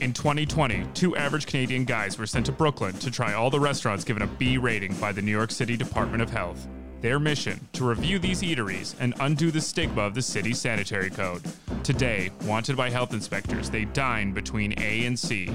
In 0.00 0.12
2020, 0.12 0.86
two 0.94 1.16
average 1.16 1.46
Canadian 1.46 1.84
guys 1.84 2.18
were 2.18 2.26
sent 2.26 2.46
to 2.46 2.52
Brooklyn 2.52 2.94
to 2.98 3.10
try 3.10 3.32
all 3.34 3.50
the 3.50 3.58
restaurants 3.58 4.04
given 4.04 4.22
a 4.22 4.28
B 4.28 4.56
rating 4.56 4.94
by 4.94 5.10
the 5.10 5.20
New 5.20 5.32
York 5.32 5.50
City 5.50 5.76
Department 5.76 6.22
of 6.22 6.30
Health. 6.30 6.68
Their 7.00 7.18
mission 7.18 7.66
to 7.72 7.84
review 7.84 8.20
these 8.20 8.42
eateries 8.42 8.94
and 9.00 9.12
undo 9.18 9.50
the 9.50 9.60
stigma 9.60 10.02
of 10.02 10.14
the 10.14 10.22
city's 10.22 10.60
sanitary 10.60 11.10
code. 11.10 11.42
Today, 11.82 12.30
wanted 12.44 12.76
by 12.76 12.90
health 12.90 13.12
inspectors, 13.12 13.70
they 13.70 13.86
dine 13.86 14.32
between 14.32 14.72
A 14.78 15.04
and 15.04 15.18
C. 15.18 15.50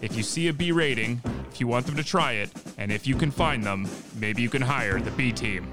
If 0.00 0.16
you 0.16 0.22
see 0.22 0.46
a 0.46 0.52
B 0.52 0.70
rating, 0.70 1.20
if 1.50 1.58
you 1.58 1.66
want 1.66 1.86
them 1.86 1.96
to 1.96 2.04
try 2.04 2.34
it, 2.34 2.50
and 2.78 2.92
if 2.92 3.08
you 3.08 3.16
can 3.16 3.32
find 3.32 3.64
them, 3.64 3.88
maybe 4.20 4.40
you 4.40 4.48
can 4.48 4.62
hire 4.62 5.00
the 5.00 5.10
B 5.10 5.32
team. 5.32 5.66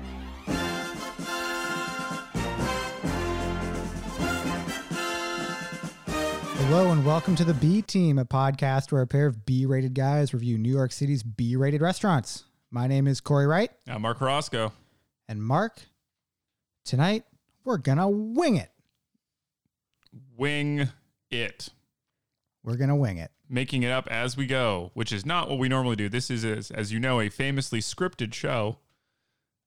Hello 6.68 6.92
and 6.92 7.06
welcome 7.06 7.34
to 7.38 7.46
the 7.46 7.54
B 7.54 7.82
Team, 7.82 8.20
a 8.20 8.26
podcast 8.26 8.92
where 8.92 9.02
a 9.02 9.08
pair 9.08 9.26
of 9.26 9.46
B 9.46 9.66
rated 9.66 9.94
guys 9.94 10.34
review 10.34 10.58
New 10.58 10.70
York 10.70 10.92
City's 10.92 11.24
B 11.24 11.56
rated 11.56 11.80
restaurants. 11.80 12.44
My 12.72 12.88
name 12.88 13.08
is 13.08 13.22
Cory 13.22 13.48
Wright. 13.48 13.72
I'm 13.88 14.02
Mark 14.02 14.20
Roscoe. 14.20 14.74
And 15.30 15.42
Mark, 15.42 15.80
tonight 16.84 17.24
we're 17.64 17.78
gonna 17.78 18.10
wing 18.10 18.58
it. 18.58 18.70
Wing 20.36 20.90
it. 21.32 21.70
We're 22.66 22.76
gonna 22.76 22.98
wing 22.98 23.16
it. 23.16 23.32
Making 23.48 23.84
it 23.84 23.92
up 23.92 24.10
as 24.12 24.36
we 24.36 24.46
go, 24.46 24.92
which 24.94 25.14
is 25.14 25.26
not 25.26 25.50
what 25.50 25.60
we 25.60 25.70
normally 25.70 25.96
do. 25.96 26.10
This 26.10 26.30
is, 26.30 26.44
as, 26.44 26.70
as 26.70 26.92
you 26.92 27.00
know, 27.00 27.22
a 27.22 27.30
famously 27.30 27.80
scripted 27.80 28.34
show. 28.34 28.80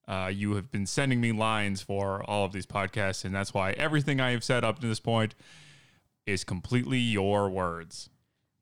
Uh, 0.07 0.29
you 0.31 0.53
have 0.53 0.69
been 0.69 0.85
sending 0.85 1.19
me 1.19 1.31
lines 1.31 1.81
for 1.81 2.23
all 2.29 2.45
of 2.45 2.51
these 2.51 2.67
podcasts, 2.67 3.25
and 3.25 3.33
that's 3.33 3.55
why 3.55 3.71
everything 3.71 4.21
I 4.21 4.29
have 4.33 4.43
said 4.43 4.63
up 4.63 4.77
to 4.81 4.87
this 4.87 4.99
point 4.99 5.33
is 6.25 6.43
completely 6.43 6.99
your 6.99 7.49
words. 7.49 8.09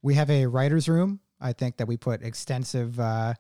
We 0.01 0.15
have 0.15 0.29
a 0.29 0.45
writer's 0.45 0.87
room. 0.87 1.19
I 1.41 1.53
think 1.53 1.77
that 1.77 1.87
we 1.87 1.97
put 1.97 2.21
extensive 2.21 2.99
uh, 2.99 3.33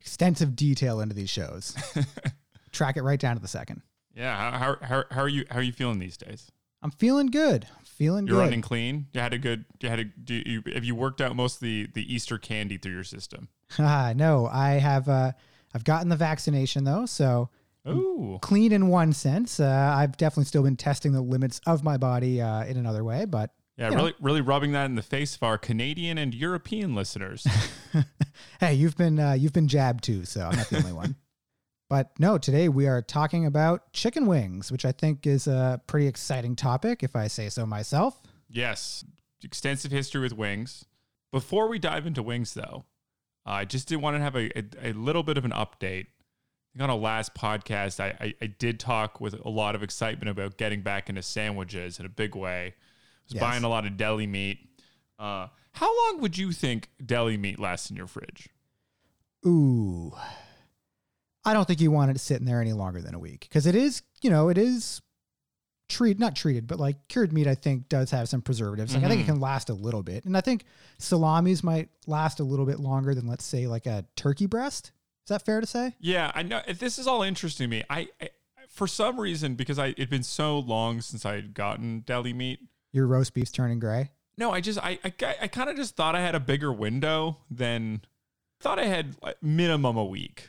extensive 0.00 0.56
detail 0.56 1.00
into 1.00 1.14
these 1.14 1.30
shows. 1.30 1.76
Track 2.72 2.96
it 2.96 3.02
right 3.02 3.18
down 3.18 3.36
to 3.36 3.42
the 3.42 3.48
second. 3.48 3.82
Yeah, 4.14 4.58
how, 4.58 4.76
how, 4.80 5.04
how 5.10 5.20
are 5.22 5.28
you 5.28 5.44
how 5.50 5.58
are 5.58 5.62
you 5.62 5.72
feeling 5.72 5.98
these 5.98 6.16
days? 6.16 6.50
I'm 6.82 6.90
feeling 6.90 7.26
good. 7.26 7.66
Feeling 7.84 8.26
good. 8.26 8.32
You're 8.32 8.40
good. 8.40 8.44
running 8.44 8.62
clean. 8.62 9.06
You 9.12 9.20
had 9.20 9.32
a 9.32 9.38
good. 9.38 9.64
You 9.80 9.88
had 9.88 10.00
a. 10.00 10.04
Do 10.04 10.34
you, 10.34 10.62
have 10.74 10.84
you 10.84 10.94
worked 10.94 11.20
out 11.20 11.34
most 11.34 11.56
of 11.56 11.60
the 11.60 11.88
the 11.94 12.14
Easter 12.14 12.38
candy 12.38 12.78
through 12.78 12.92
your 12.92 13.04
system? 13.04 13.48
Ah, 13.78 14.12
no, 14.16 14.46
I 14.46 14.72
have. 14.72 15.08
Uh, 15.08 15.32
I've 15.74 15.84
gotten 15.84 16.08
the 16.08 16.16
vaccination 16.16 16.84
though, 16.84 17.06
so 17.06 17.50
Ooh, 17.88 18.38
clean 18.40 18.72
in 18.72 18.88
one 18.88 19.12
sense. 19.12 19.60
Uh, 19.60 19.94
I've 19.96 20.16
definitely 20.16 20.44
still 20.44 20.62
been 20.62 20.76
testing 20.76 21.12
the 21.12 21.20
limits 21.20 21.60
of 21.66 21.84
my 21.84 21.96
body 21.96 22.40
uh, 22.40 22.64
in 22.64 22.76
another 22.76 23.04
way, 23.04 23.24
but 23.24 23.50
yeah, 23.76 23.90
you 23.90 23.90
know. 23.90 23.96
really, 23.96 24.14
really 24.20 24.40
rubbing 24.40 24.72
that 24.72 24.86
in 24.86 24.94
the 24.94 25.02
face 25.02 25.34
of 25.36 25.42
our 25.42 25.58
Canadian 25.58 26.18
and 26.18 26.34
European 26.34 26.94
listeners. 26.94 27.46
hey, 28.60 28.74
you've 28.74 28.96
been 28.96 29.18
uh, 29.18 29.32
you've 29.32 29.52
been 29.52 29.68
jabbed 29.68 30.04
too, 30.04 30.24
so 30.24 30.42
I'm 30.46 30.56
not 30.56 30.68
the 30.68 30.78
only 30.78 30.92
one. 30.92 31.16
But 31.88 32.18
no, 32.18 32.36
today 32.36 32.68
we 32.68 32.88
are 32.88 33.00
talking 33.00 33.46
about 33.46 33.92
chicken 33.92 34.26
wings, 34.26 34.72
which 34.72 34.84
I 34.84 34.90
think 34.90 35.24
is 35.24 35.46
a 35.46 35.80
pretty 35.86 36.08
exciting 36.08 36.56
topic, 36.56 37.04
if 37.04 37.14
I 37.14 37.28
say 37.28 37.48
so 37.48 37.64
myself. 37.64 38.20
yes, 38.50 39.04
extensive 39.44 39.92
history 39.92 40.20
with 40.20 40.32
wings. 40.32 40.84
Before 41.30 41.68
we 41.68 41.78
dive 41.78 42.04
into 42.04 42.24
wings, 42.24 42.54
though, 42.54 42.86
I 43.44 43.64
just 43.64 43.86
did 43.86 43.96
want 43.96 44.16
to 44.16 44.20
have 44.20 44.34
a, 44.34 44.58
a, 44.58 44.90
a 44.90 44.92
little 44.94 45.22
bit 45.22 45.38
of 45.38 45.44
an 45.44 45.52
update. 45.52 46.06
I 46.06 46.78
think 46.78 46.82
on 46.82 46.90
a 46.90 46.96
last 46.96 47.34
podcast, 47.34 48.00
I, 48.00 48.16
I, 48.20 48.34
I 48.42 48.46
did 48.46 48.80
talk 48.80 49.20
with 49.20 49.34
a 49.44 49.48
lot 49.48 49.76
of 49.76 49.82
excitement 49.84 50.28
about 50.28 50.56
getting 50.56 50.82
back 50.82 51.08
into 51.08 51.22
sandwiches 51.22 52.00
in 52.00 52.06
a 52.06 52.08
big 52.08 52.34
way. 52.34 52.74
Was 53.26 53.34
Yes. 53.34 53.40
buying 53.40 53.64
a 53.64 53.68
lot 53.68 53.86
of 53.86 53.96
deli 53.96 54.26
meat. 54.26 54.58
Uh, 55.18 55.48
how 55.72 55.94
long 56.06 56.20
would 56.20 56.38
you 56.38 56.52
think 56.52 56.90
deli 57.04 57.36
meat 57.36 57.58
lasts 57.58 57.90
in 57.90 57.96
your 57.96 58.06
fridge? 58.06 58.48
Ooh, 59.46 60.12
I 61.44 61.52
don't 61.52 61.66
think 61.66 61.80
you 61.80 61.90
want 61.90 62.10
it 62.10 62.18
sitting 62.20 62.46
there 62.46 62.60
any 62.60 62.72
longer 62.72 63.00
than 63.00 63.14
a 63.14 63.18
week 63.18 63.40
because 63.40 63.66
it 63.66 63.74
is, 63.74 64.02
you 64.22 64.30
know, 64.30 64.48
it 64.48 64.58
is 64.58 65.00
treated, 65.88 66.18
not 66.18 66.34
treated, 66.34 66.66
but 66.66 66.80
like 66.80 67.06
cured 67.08 67.32
meat. 67.32 67.46
I 67.46 67.54
think 67.54 67.88
does 67.88 68.10
have 68.10 68.28
some 68.28 68.42
preservatives. 68.42 68.94
Like 68.94 69.04
I 69.04 69.08
think 69.08 69.20
it 69.20 69.24
Mhm. 69.24 69.34
can 69.34 69.40
last 69.40 69.68
a 69.70 69.74
little 69.74 70.02
bit, 70.02 70.24
and 70.24 70.36
I 70.36 70.40
think 70.40 70.64
salamis 70.98 71.62
might 71.62 71.88
last 72.06 72.40
a 72.40 72.44
little 72.44 72.66
bit 72.66 72.80
longer 72.80 73.14
than 73.14 73.26
let's 73.26 73.44
say 73.44 73.66
like 73.66 73.86
a 73.86 74.04
turkey 74.16 74.46
breast. 74.46 74.92
Is 75.24 75.28
that 75.28 75.44
fair 75.44 75.60
to 75.60 75.66
say? 75.66 75.94
Yeah, 76.00 76.30
I 76.34 76.42
know. 76.42 76.62
This 76.78 76.98
is 76.98 77.06
all 77.06 77.22
interesting 77.22 77.64
to 77.64 77.68
me. 77.76 77.84
I, 77.90 78.08
I 78.20 78.30
for 78.68 78.86
some 78.88 79.18
reason, 79.20 79.54
because 79.54 79.78
I 79.78 79.88
it'd 79.88 80.10
been 80.10 80.22
so 80.24 80.58
long 80.58 81.00
since 81.00 81.24
I 81.24 81.34
had 81.36 81.54
gotten 81.54 82.00
deli 82.00 82.32
meat. 82.32 82.60
Your 82.96 83.06
roast 83.06 83.34
beef's 83.34 83.52
turning 83.52 83.78
gray. 83.78 84.10
No, 84.38 84.50
I 84.52 84.60
just 84.60 84.78
I 84.82 84.98
I, 85.04 85.36
I 85.42 85.48
kind 85.48 85.68
of 85.70 85.76
just 85.76 85.94
thought 85.96 86.14
I 86.16 86.20
had 86.22 86.34
a 86.34 86.40
bigger 86.40 86.72
window 86.72 87.36
than 87.50 88.00
thought 88.60 88.78
I 88.78 88.86
had 88.86 89.14
like, 89.22 89.36
minimum 89.42 89.96
a 89.98 90.04
week. 90.04 90.48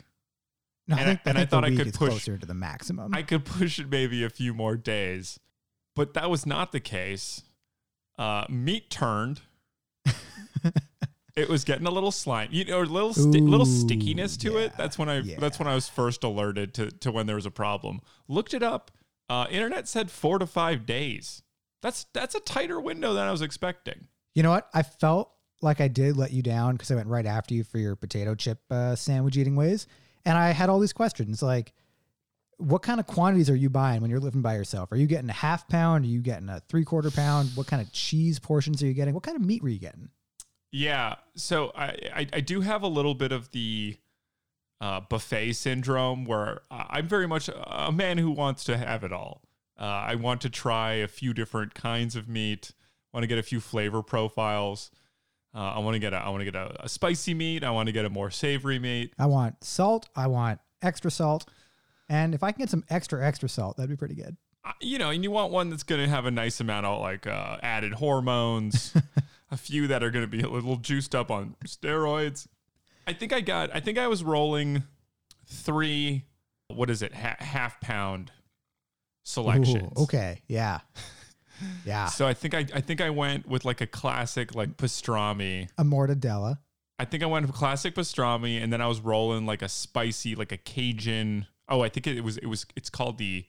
No, 0.87 0.95
And 0.95 1.09
I 1.09 1.11
I- 1.11 1.15
think, 1.15 1.19
I, 1.25 1.29
and 1.29 1.37
I 1.37 1.41
think 1.41 1.49
thought 1.51 1.65
I 1.65 1.75
could 1.75 1.93
push- 1.93 2.09
closer 2.09 2.37
to 2.37 2.45
the 2.45 2.53
maximum. 2.53 3.13
I 3.13 3.21
could 3.21 3.43
push 3.43 3.79
it 3.79 3.89
maybe 3.89 4.23
a 4.23 4.29
few 4.29 4.53
more 4.53 4.77
days, 4.77 5.39
but 5.95 6.13
that 6.13 6.29
was 6.29 6.45
not 6.45 6.71
the 6.71 6.79
case. 6.79 7.43
Uh, 8.17 8.45
meat 8.49 8.89
turned. 8.89 9.41
it 11.35 11.49
was 11.49 11.63
getting 11.63 11.85
a 11.85 11.91
little 11.91 12.11
slime, 12.11 12.47
you 12.51 12.65
know, 12.65 12.81
a 12.81 12.83
little 12.83 13.13
sti- 13.13 13.39
little 13.39 13.65
stickiness 13.65 14.37
to 14.37 14.57
it. 14.57 14.71
That's 14.77 14.97
when 14.97 15.09
I 15.09 15.21
that's 15.37 15.59
when 15.59 15.67
I 15.67 15.75
was 15.75 15.87
first 15.89 16.23
alerted 16.23 16.73
to 16.75 16.89
to 16.91 17.11
when 17.11 17.27
there 17.27 17.35
was 17.35 17.45
a 17.45 17.51
problem. 17.51 17.99
Looked 18.27 18.53
it 18.53 18.63
up. 18.63 18.91
Uh, 19.29 19.45
internet 19.51 19.87
said 19.89 20.09
four 20.09 20.39
to 20.39 20.47
five 20.47 20.85
days. 20.85 21.43
That's 21.81 22.05
that's 22.13 22.35
a 22.35 22.39
tighter 22.39 22.79
window 22.79 23.13
than 23.13 23.27
I 23.27 23.31
was 23.31 23.41
expecting. 23.41 24.07
you 24.33 24.43
know 24.43 24.51
what? 24.51 24.69
I 24.73 24.83
felt 24.83 25.31
like 25.61 25.81
I 25.81 25.87
did 25.87 26.17
let 26.17 26.31
you 26.31 26.43
down 26.43 26.73
because 26.75 26.91
I 26.91 26.95
went 26.95 27.07
right 27.07 27.25
after 27.25 27.53
you 27.53 27.63
for 27.63 27.77
your 27.79 27.95
potato 27.95 28.35
chip 28.35 28.59
uh, 28.69 28.95
sandwich 28.95 29.37
eating 29.37 29.55
ways, 29.55 29.87
and 30.25 30.37
I 30.37 30.51
had 30.51 30.69
all 30.69 30.79
these 30.79 30.93
questions 30.93 31.41
like, 31.41 31.73
what 32.57 32.81
kind 32.81 32.99
of 32.99 33.07
quantities 33.07 33.49
are 33.49 33.55
you 33.55 33.69
buying 33.69 34.01
when 34.01 34.09
you're 34.09 34.19
living 34.19 34.41
by 34.41 34.55
yourself? 34.55 34.91
Are 34.91 34.95
you 34.95 35.07
getting 35.07 35.29
a 35.29 35.33
half 35.33 35.67
pound? 35.67 36.05
Are 36.05 36.07
you 36.07 36.21
getting 36.21 36.49
a 36.49 36.59
three 36.67 36.83
quarter 36.83 37.11
pound? 37.11 37.51
What 37.55 37.67
kind 37.67 37.81
of 37.81 37.91
cheese 37.91 38.39
portions 38.39 38.81
are 38.81 38.87
you 38.87 38.93
getting? 38.93 39.13
What 39.13 39.23
kind 39.23 39.35
of 39.35 39.43
meat 39.43 39.61
were 39.61 39.69
you 39.69 39.79
getting? 39.79 40.09
Yeah, 40.71 41.15
so 41.35 41.71
I, 41.75 41.97
I 42.13 42.27
I 42.33 42.39
do 42.41 42.61
have 42.61 42.83
a 42.83 42.87
little 42.87 43.15
bit 43.15 43.31
of 43.31 43.51
the 43.51 43.97
uh, 44.81 44.99
buffet 45.01 45.53
syndrome 45.53 46.25
where 46.25 46.61
I'm 46.69 47.07
very 47.07 47.27
much 47.27 47.49
a 47.49 47.91
man 47.91 48.17
who 48.17 48.31
wants 48.31 48.63
to 48.65 48.77
have 48.77 49.03
it 49.03 49.11
all. 49.13 49.41
Uh, 49.79 49.83
I 49.83 50.15
want 50.15 50.41
to 50.41 50.49
try 50.49 50.93
a 50.93 51.07
few 51.07 51.33
different 51.33 51.73
kinds 51.73 52.15
of 52.15 52.27
meat. 52.27 52.71
Want 53.13 53.23
to 53.23 53.27
get 53.27 53.37
a 53.37 53.43
few 53.43 53.59
flavor 53.59 54.01
profiles. 54.01 54.91
Uh, 55.53 55.59
I 55.75 55.79
want 55.79 55.95
to 55.95 55.99
get 55.99 56.13
a 56.13 56.17
I 56.17 56.29
want 56.29 56.41
to 56.41 56.45
get 56.45 56.55
a, 56.55 56.83
a 56.83 56.89
spicy 56.89 57.33
meat. 57.33 57.63
I 57.63 57.71
want 57.71 57.87
to 57.87 57.93
get 57.93 58.05
a 58.05 58.09
more 58.09 58.29
savory 58.29 58.79
meat. 58.79 59.13
I 59.17 59.25
want 59.25 59.63
salt. 59.63 60.09
I 60.15 60.27
want 60.27 60.59
extra 60.81 61.09
salt, 61.09 61.49
and 62.09 62.35
if 62.35 62.43
I 62.43 62.51
can 62.51 62.59
get 62.59 62.69
some 62.69 62.83
extra 62.89 63.25
extra 63.25 63.49
salt, 63.49 63.77
that'd 63.77 63.89
be 63.89 63.95
pretty 63.95 64.15
good. 64.15 64.37
Uh, 64.63 64.73
you 64.81 64.97
know, 64.99 65.09
and 65.09 65.23
you 65.23 65.31
want 65.31 65.51
one 65.51 65.69
that's 65.69 65.83
going 65.83 66.01
to 66.01 66.09
have 66.09 66.25
a 66.25 66.31
nice 66.31 66.59
amount 66.59 66.85
of 66.85 66.99
like 67.01 67.25
uh, 67.25 67.57
added 67.63 67.93
hormones, 67.93 68.93
a 69.51 69.57
few 69.57 69.87
that 69.87 70.03
are 70.03 70.11
going 70.11 70.23
to 70.23 70.29
be 70.29 70.41
a 70.41 70.49
little 70.49 70.75
juiced 70.75 71.15
up 71.15 71.31
on 71.31 71.55
steroids. 71.65 72.47
I 73.07 73.13
think 73.13 73.31
I 73.31 73.39
got, 73.39 73.73
I 73.73 73.79
think 73.79 73.97
I 73.97 74.07
was 74.07 74.23
rolling 74.23 74.83
three, 75.47 76.25
what 76.67 76.89
is 76.89 77.01
it, 77.01 77.13
ha- 77.13 77.37
half 77.39 77.79
pound 77.79 78.31
selections. 79.27 79.93
Ooh, 79.97 80.03
okay, 80.03 80.41
yeah, 80.47 80.79
yeah. 81.85 82.07
So 82.07 82.27
I 82.27 82.33
think 82.33 82.53
I, 82.53 82.65
I 82.73 82.81
think 82.81 83.01
I 83.01 83.09
went 83.09 83.47
with 83.47 83.65
like 83.65 83.81
a 83.81 83.87
classic 83.87 84.55
like 84.55 84.77
pastrami. 84.77 85.69
A 85.77 85.83
mortadella. 85.83 86.59
I 86.99 87.05
think 87.05 87.21
I 87.21 87.27
went 87.27 87.45
with 87.45 87.55
classic 87.55 87.93
pastrami, 87.93 88.61
and 88.61 88.73
then 88.73 88.81
I 88.81 88.87
was 88.87 88.99
rolling 88.99 89.45
like 89.45 89.61
a 89.61 89.69
spicy, 89.69 90.35
like 90.35 90.51
a 90.51 90.57
Cajun. 90.57 91.45
Oh, 91.69 91.81
I 91.81 91.89
think 91.89 92.07
it 92.07 92.21
was, 92.21 92.37
it 92.37 92.47
was, 92.47 92.65
it's 92.75 92.89
called 92.89 93.17
the 93.17 93.45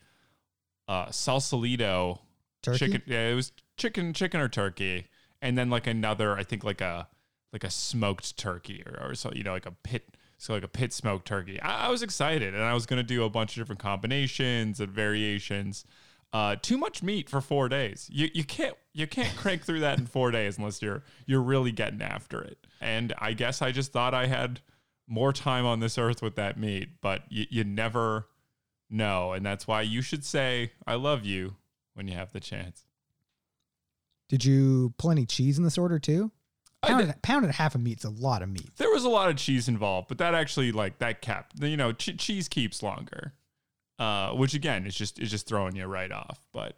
uh, 0.88 1.06
Salsalito 1.06 2.18
Turkey? 2.62 2.78
chicken 2.78 3.02
yeah 3.06 3.28
it 3.28 3.34
was 3.34 3.52
chicken 3.76 4.12
chicken 4.12 4.40
or 4.40 4.48
turkey 4.48 5.06
and 5.40 5.56
then 5.56 5.70
like 5.70 5.86
another 5.86 6.36
i 6.36 6.42
think 6.42 6.64
like 6.64 6.80
a 6.80 7.06
like 7.52 7.64
a 7.64 7.70
smoked 7.70 8.36
turkey 8.36 8.82
or, 8.84 9.10
or 9.10 9.14
so 9.14 9.30
you 9.32 9.44
know 9.44 9.52
like 9.52 9.66
a 9.66 9.70
pit 9.70 10.16
so 10.38 10.54
like 10.54 10.62
a 10.62 10.68
pit 10.68 10.92
smoked 10.92 11.26
turkey. 11.26 11.60
I, 11.60 11.86
I 11.86 11.90
was 11.90 12.02
excited 12.02 12.54
and 12.54 12.62
i 12.62 12.72
was 12.72 12.86
to 12.86 13.02
do 13.02 13.24
a 13.24 13.30
bunch 13.30 13.56
of 13.56 13.60
different 13.60 13.80
combinations 13.80 14.80
and 14.80 14.90
variations. 14.90 15.84
Uh 16.32 16.56
too 16.60 16.78
much 16.78 17.02
meat 17.02 17.28
for 17.28 17.40
four 17.40 17.68
days. 17.68 18.08
You 18.10 18.28
you 18.32 18.44
can't 18.44 18.76
you 18.94 19.06
can't 19.06 19.36
crank 19.36 19.64
through 19.64 19.80
that 19.80 19.98
in 19.98 20.06
four 20.06 20.30
days 20.30 20.56
unless 20.56 20.80
you're 20.80 21.02
you're 21.26 21.42
really 21.42 21.72
getting 21.72 22.00
after 22.00 22.40
it. 22.40 22.58
And 22.80 23.12
i 23.18 23.32
guess 23.32 23.60
i 23.60 23.72
just 23.72 23.92
thought 23.92 24.14
i 24.14 24.26
had 24.26 24.60
more 25.06 25.32
time 25.32 25.66
on 25.66 25.80
this 25.80 25.98
earth 25.98 26.22
with 26.22 26.36
that 26.36 26.58
meat 26.58 26.88
but 27.00 27.22
you, 27.28 27.46
you 27.50 27.64
never 27.64 28.26
know. 28.90 29.32
And 29.32 29.44
that's 29.44 29.66
why 29.66 29.82
you 29.82 30.02
should 30.02 30.24
say 30.24 30.72
i 30.86 30.94
love 30.94 31.24
you 31.24 31.56
when 31.94 32.06
you 32.08 32.14
have 32.14 32.32
the 32.32 32.40
chance. 32.40 32.84
Did 34.28 34.44
you 34.44 34.92
pull 34.98 35.10
any 35.10 35.24
cheese 35.24 35.56
in 35.58 35.64
this 35.64 35.78
order 35.78 35.98
too? 35.98 36.30
Pound, 36.82 37.02
and, 37.02 37.22
pound 37.22 37.44
and 37.44 37.52
a 37.52 37.56
half 37.56 37.74
of 37.74 37.80
meat 37.80 37.90
meat's 37.90 38.04
a 38.04 38.10
lot 38.10 38.40
of 38.40 38.48
meat. 38.48 38.70
There 38.76 38.90
was 38.90 39.04
a 39.04 39.08
lot 39.08 39.28
of 39.28 39.36
cheese 39.36 39.66
involved, 39.68 40.06
but 40.08 40.18
that 40.18 40.34
actually 40.34 40.70
like 40.70 40.98
that 40.98 41.20
kept 41.22 41.60
you 41.60 41.76
know 41.76 41.92
che- 41.92 42.14
cheese 42.14 42.48
keeps 42.48 42.82
longer, 42.82 43.34
uh, 43.98 44.30
which 44.30 44.54
again 44.54 44.86
is 44.86 44.94
just 44.94 45.18
is 45.18 45.30
just 45.30 45.46
throwing 45.46 45.74
you 45.74 45.86
right 45.86 46.12
off. 46.12 46.40
But 46.52 46.76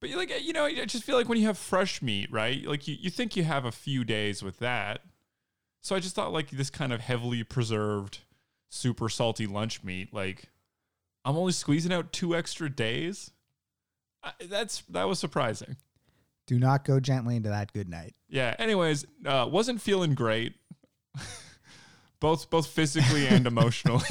But 0.00 0.10
you 0.10 0.16
like 0.18 0.32
you 0.44 0.52
know, 0.52 0.66
I 0.66 0.84
just 0.84 1.04
feel 1.04 1.16
like 1.16 1.28
when 1.28 1.38
you 1.38 1.46
have 1.46 1.56
fresh 1.56 2.02
meat, 2.02 2.30
right? 2.30 2.64
Like 2.66 2.86
you, 2.86 2.96
you 3.00 3.08
think 3.08 3.34
you 3.34 3.44
have 3.44 3.64
a 3.64 3.72
few 3.72 4.04
days 4.04 4.42
with 4.42 4.58
that. 4.58 5.00
So 5.82 5.96
I 5.96 6.00
just 6.00 6.14
thought 6.14 6.32
like 6.32 6.50
this 6.50 6.68
kind 6.68 6.92
of 6.92 7.00
heavily 7.00 7.44
preserved, 7.44 8.18
super 8.70 9.08
salty 9.08 9.46
lunch 9.46 9.82
meat, 9.84 10.12
like 10.12 10.50
I'm 11.24 11.36
only 11.36 11.52
squeezing 11.52 11.92
out 11.92 12.12
two 12.12 12.36
extra 12.36 12.68
days. 12.68 13.30
I, 14.22 14.32
that's 14.44 14.82
that 14.90 15.04
was 15.04 15.18
surprising. 15.18 15.76
Do 16.46 16.58
not 16.58 16.84
go 16.84 17.00
gently 17.00 17.36
into 17.36 17.48
that 17.48 17.72
good 17.72 17.88
night. 17.88 18.14
Yeah. 18.28 18.54
Anyways, 18.58 19.04
uh, 19.24 19.48
wasn't 19.50 19.80
feeling 19.80 20.14
great, 20.14 20.54
both 22.20 22.50
both 22.50 22.66
physically 22.68 23.26
and 23.26 23.46
emotionally. 23.46 24.04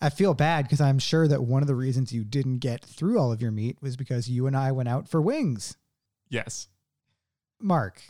I 0.00 0.10
feel 0.10 0.34
bad 0.34 0.64
because 0.64 0.80
I'm 0.80 0.98
sure 0.98 1.26
that 1.28 1.42
one 1.44 1.62
of 1.62 1.66
the 1.66 1.74
reasons 1.74 2.12
you 2.12 2.24
didn't 2.24 2.58
get 2.58 2.84
through 2.84 3.18
all 3.18 3.32
of 3.32 3.40
your 3.40 3.50
meat 3.50 3.78
was 3.80 3.96
because 3.96 4.28
you 4.28 4.46
and 4.46 4.56
I 4.56 4.70
went 4.72 4.88
out 4.88 5.08
for 5.08 5.20
wings. 5.20 5.76
yes, 6.28 6.68
Mark, 7.60 8.02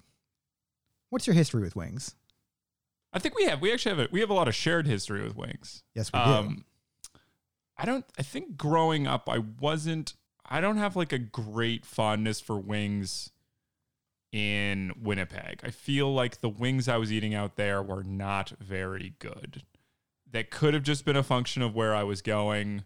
what's 1.10 1.26
your 1.26 1.34
history 1.34 1.62
with 1.62 1.76
wings? 1.76 2.16
I 3.12 3.20
think 3.20 3.36
we 3.36 3.44
have 3.44 3.60
we 3.60 3.72
actually 3.72 3.96
have 3.96 4.06
a, 4.06 4.08
we 4.10 4.20
have 4.20 4.30
a 4.30 4.34
lot 4.34 4.48
of 4.48 4.54
shared 4.56 4.88
history 4.88 5.22
with 5.22 5.36
wings. 5.36 5.84
Yes, 5.94 6.12
we 6.12 6.18
do. 6.18 6.24
Um, 6.24 6.64
I 7.76 7.84
don't. 7.84 8.04
I 8.18 8.22
think 8.22 8.56
growing 8.56 9.06
up, 9.06 9.28
I 9.28 9.38
wasn't. 9.38 10.14
I 10.48 10.60
don't 10.60 10.76
have 10.76 10.96
like 10.96 11.12
a 11.12 11.18
great 11.18 11.86
fondness 11.86 12.40
for 12.40 12.58
wings 12.58 13.30
in 14.32 14.92
Winnipeg. 15.00 15.60
I 15.62 15.70
feel 15.70 16.12
like 16.12 16.40
the 16.40 16.48
wings 16.48 16.88
I 16.88 16.96
was 16.96 17.12
eating 17.12 17.34
out 17.34 17.56
there 17.56 17.82
were 17.82 18.02
not 18.02 18.52
very 18.60 19.14
good. 19.18 19.62
That 20.30 20.50
could 20.50 20.74
have 20.74 20.82
just 20.82 21.04
been 21.04 21.16
a 21.16 21.22
function 21.22 21.62
of 21.62 21.74
where 21.74 21.94
I 21.94 22.02
was 22.02 22.20
going. 22.20 22.84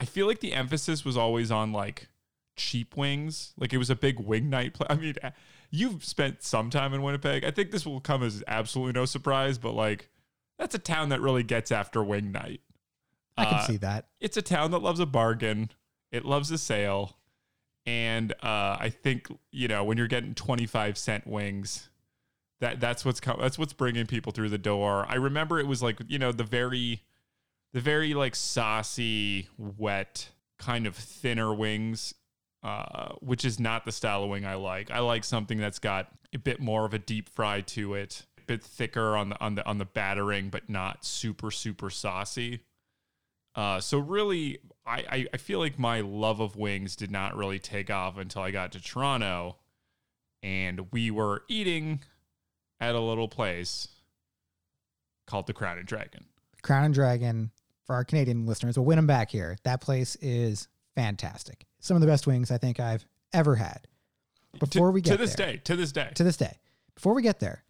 I 0.00 0.04
feel 0.04 0.26
like 0.26 0.40
the 0.40 0.52
emphasis 0.52 1.04
was 1.04 1.16
always 1.16 1.52
on 1.52 1.72
like 1.72 2.08
cheap 2.56 2.96
wings. 2.96 3.54
Like 3.56 3.72
it 3.72 3.78
was 3.78 3.90
a 3.90 3.94
big 3.94 4.18
wing 4.18 4.50
night. 4.50 4.74
Pl- 4.74 4.88
I 4.90 4.96
mean, 4.96 5.14
you've 5.70 6.04
spent 6.04 6.42
some 6.42 6.68
time 6.68 6.92
in 6.92 7.02
Winnipeg. 7.02 7.44
I 7.44 7.52
think 7.52 7.70
this 7.70 7.86
will 7.86 8.00
come 8.00 8.22
as 8.22 8.42
absolutely 8.48 8.92
no 8.92 9.04
surprise, 9.04 9.58
but 9.58 9.72
like 9.72 10.10
that's 10.58 10.74
a 10.74 10.80
town 10.80 11.10
that 11.10 11.20
really 11.20 11.44
gets 11.44 11.70
after 11.70 12.02
wing 12.02 12.32
night. 12.32 12.60
I 13.36 13.44
can 13.44 13.54
uh, 13.54 13.66
see 13.66 13.76
that. 13.78 14.08
It's 14.20 14.36
a 14.36 14.42
town 14.42 14.72
that 14.72 14.80
loves 14.80 15.00
a 15.00 15.06
bargain. 15.06 15.70
It 16.12 16.24
loves 16.24 16.50
a 16.50 16.58
sale. 16.58 17.16
And 17.84 18.32
uh, 18.42 18.76
I 18.78 18.92
think, 19.02 19.26
you 19.50 19.66
know, 19.66 19.82
when 19.82 19.98
you're 19.98 20.06
getting 20.06 20.34
25 20.34 20.96
cent 20.96 21.26
wings, 21.26 21.88
that 22.60 22.78
that's 22.78 23.04
what's 23.04 23.20
that's 23.20 23.58
what's 23.58 23.72
bringing 23.72 24.06
people 24.06 24.30
through 24.30 24.50
the 24.50 24.58
door. 24.58 25.04
I 25.08 25.16
remember 25.16 25.58
it 25.58 25.66
was 25.66 25.82
like, 25.82 25.98
you 26.06 26.18
know, 26.18 26.30
the 26.30 26.44
very 26.44 27.02
the 27.72 27.80
very 27.80 28.14
like 28.14 28.36
saucy, 28.36 29.48
wet, 29.58 30.28
kind 30.58 30.86
of 30.86 30.94
thinner 30.94 31.52
wings 31.52 32.14
uh, 32.62 33.14
which 33.20 33.44
is 33.44 33.58
not 33.58 33.84
the 33.84 33.92
style 33.92 34.22
of 34.22 34.30
wing 34.30 34.46
I 34.46 34.54
like. 34.54 34.90
I 34.90 35.00
like 35.00 35.24
something 35.24 35.58
that's 35.58 35.78
got 35.78 36.08
a 36.32 36.38
bit 36.38 36.60
more 36.60 36.84
of 36.84 36.94
a 36.94 36.98
deep 36.98 37.28
fry 37.28 37.60
to 37.62 37.94
it, 37.94 38.24
a 38.38 38.42
bit 38.42 38.62
thicker 38.62 39.16
on 39.16 39.30
the 39.30 39.40
on 39.40 39.56
the 39.56 39.66
on 39.66 39.78
the 39.78 39.84
battering, 39.84 40.48
but 40.48 40.68
not 40.68 41.04
super 41.04 41.50
super 41.50 41.90
saucy. 41.90 42.60
Uh, 43.54 43.80
so 43.80 43.98
really, 43.98 44.58
I, 44.86 45.04
I 45.10 45.26
I 45.34 45.36
feel 45.36 45.58
like 45.58 45.78
my 45.78 46.00
love 46.00 46.40
of 46.40 46.56
wings 46.56 46.96
did 46.96 47.10
not 47.10 47.36
really 47.36 47.58
take 47.58 47.90
off 47.90 48.16
until 48.16 48.42
I 48.42 48.50
got 48.50 48.72
to 48.72 48.80
Toronto, 48.80 49.56
and 50.42 50.90
we 50.92 51.10
were 51.10 51.44
eating 51.48 52.00
at 52.80 52.94
a 52.94 53.00
little 53.00 53.28
place 53.28 53.88
called 55.26 55.46
the 55.46 55.52
Crown 55.52 55.78
and 55.78 55.86
Dragon. 55.86 56.24
Crown 56.62 56.84
and 56.84 56.94
Dragon, 56.94 57.50
for 57.84 57.94
our 57.94 58.04
Canadian 58.04 58.46
listeners, 58.46 58.76
we'll 58.76 58.86
win 58.86 58.96
them 58.96 59.06
back 59.06 59.30
here. 59.30 59.56
That 59.64 59.80
place 59.80 60.16
is 60.16 60.68
fantastic. 60.94 61.66
Some 61.80 61.96
of 61.96 62.00
the 62.00 62.06
best 62.06 62.26
wings 62.26 62.50
I 62.50 62.58
think 62.58 62.80
I've 62.80 63.04
ever 63.32 63.56
had. 63.56 63.86
Before 64.58 64.88
to, 64.88 64.92
we 64.92 65.00
get 65.00 65.12
to 65.12 65.16
this 65.16 65.34
there, 65.34 65.52
day, 65.52 65.56
to 65.64 65.76
this 65.76 65.92
day, 65.92 66.10
to 66.14 66.24
this 66.24 66.36
day, 66.36 66.58
before 66.94 67.14
we 67.14 67.22
get 67.22 67.40
there, 67.40 67.64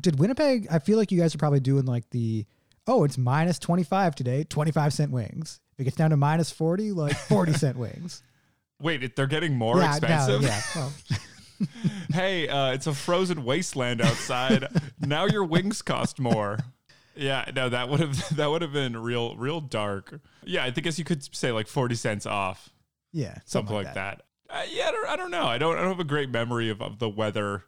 did 0.00 0.18
Winnipeg? 0.18 0.68
I 0.70 0.78
feel 0.78 0.98
like 0.98 1.10
you 1.10 1.20
guys 1.20 1.34
are 1.34 1.38
probably 1.38 1.60
doing 1.60 1.84
like 1.86 2.08
the 2.10 2.46
oh, 2.86 3.04
it's 3.04 3.18
minus 3.18 3.58
twenty 3.58 3.82
five 3.82 4.14
today, 4.14 4.44
twenty 4.44 4.70
five 4.70 4.92
cent 4.92 5.10
wings. 5.10 5.60
If 5.72 5.80
it 5.80 5.84
gets 5.84 5.96
down 5.96 6.10
to 6.10 6.16
minus 6.16 6.50
forty, 6.50 6.92
like 6.92 7.16
forty 7.16 7.52
cent 7.52 7.76
wings. 7.78 8.22
wait, 8.80 9.16
they're 9.16 9.26
getting 9.26 9.56
more 9.56 9.78
yeah, 9.78 9.90
no, 9.90 9.96
expensive. 9.96 10.42
yeah. 10.42 10.62
Well, 10.74 10.92
hey, 12.12 12.48
uh, 12.48 12.72
it's 12.72 12.86
a 12.86 12.94
frozen 12.94 13.44
wasteland 13.44 14.00
outside. 14.00 14.66
now 15.00 15.26
your 15.26 15.44
wings 15.44 15.82
cost 15.82 16.18
more. 16.18 16.58
Yeah, 17.14 17.50
no, 17.54 17.68
that 17.68 17.88
would 17.88 18.00
have 18.00 18.36
that 18.36 18.50
would 18.50 18.62
have 18.62 18.72
been 18.72 18.96
real 18.96 19.36
real 19.36 19.60
dark. 19.60 20.20
Yeah, 20.44 20.64
I 20.64 20.70
think 20.70 20.84
guess 20.84 20.98
you 20.98 21.04
could 21.04 21.34
say 21.34 21.52
like 21.52 21.66
forty 21.66 21.94
cents 21.94 22.26
off, 22.26 22.70
yeah, 23.12 23.38
something, 23.44 23.74
like 23.74 23.94
that. 23.94 24.22
Uh, 24.48 24.62
yeah, 24.70 24.88
I 24.88 24.92
don't, 24.92 25.08
I 25.08 25.16
don't 25.16 25.30
know. 25.30 25.44
I 25.44 25.58
don't 25.58 25.76
I 25.76 25.80
don't 25.80 25.90
have 25.90 26.00
a 26.00 26.04
great 26.04 26.30
memory 26.30 26.70
of, 26.70 26.80
of 26.80 26.98
the 26.98 27.08
weather. 27.08 27.64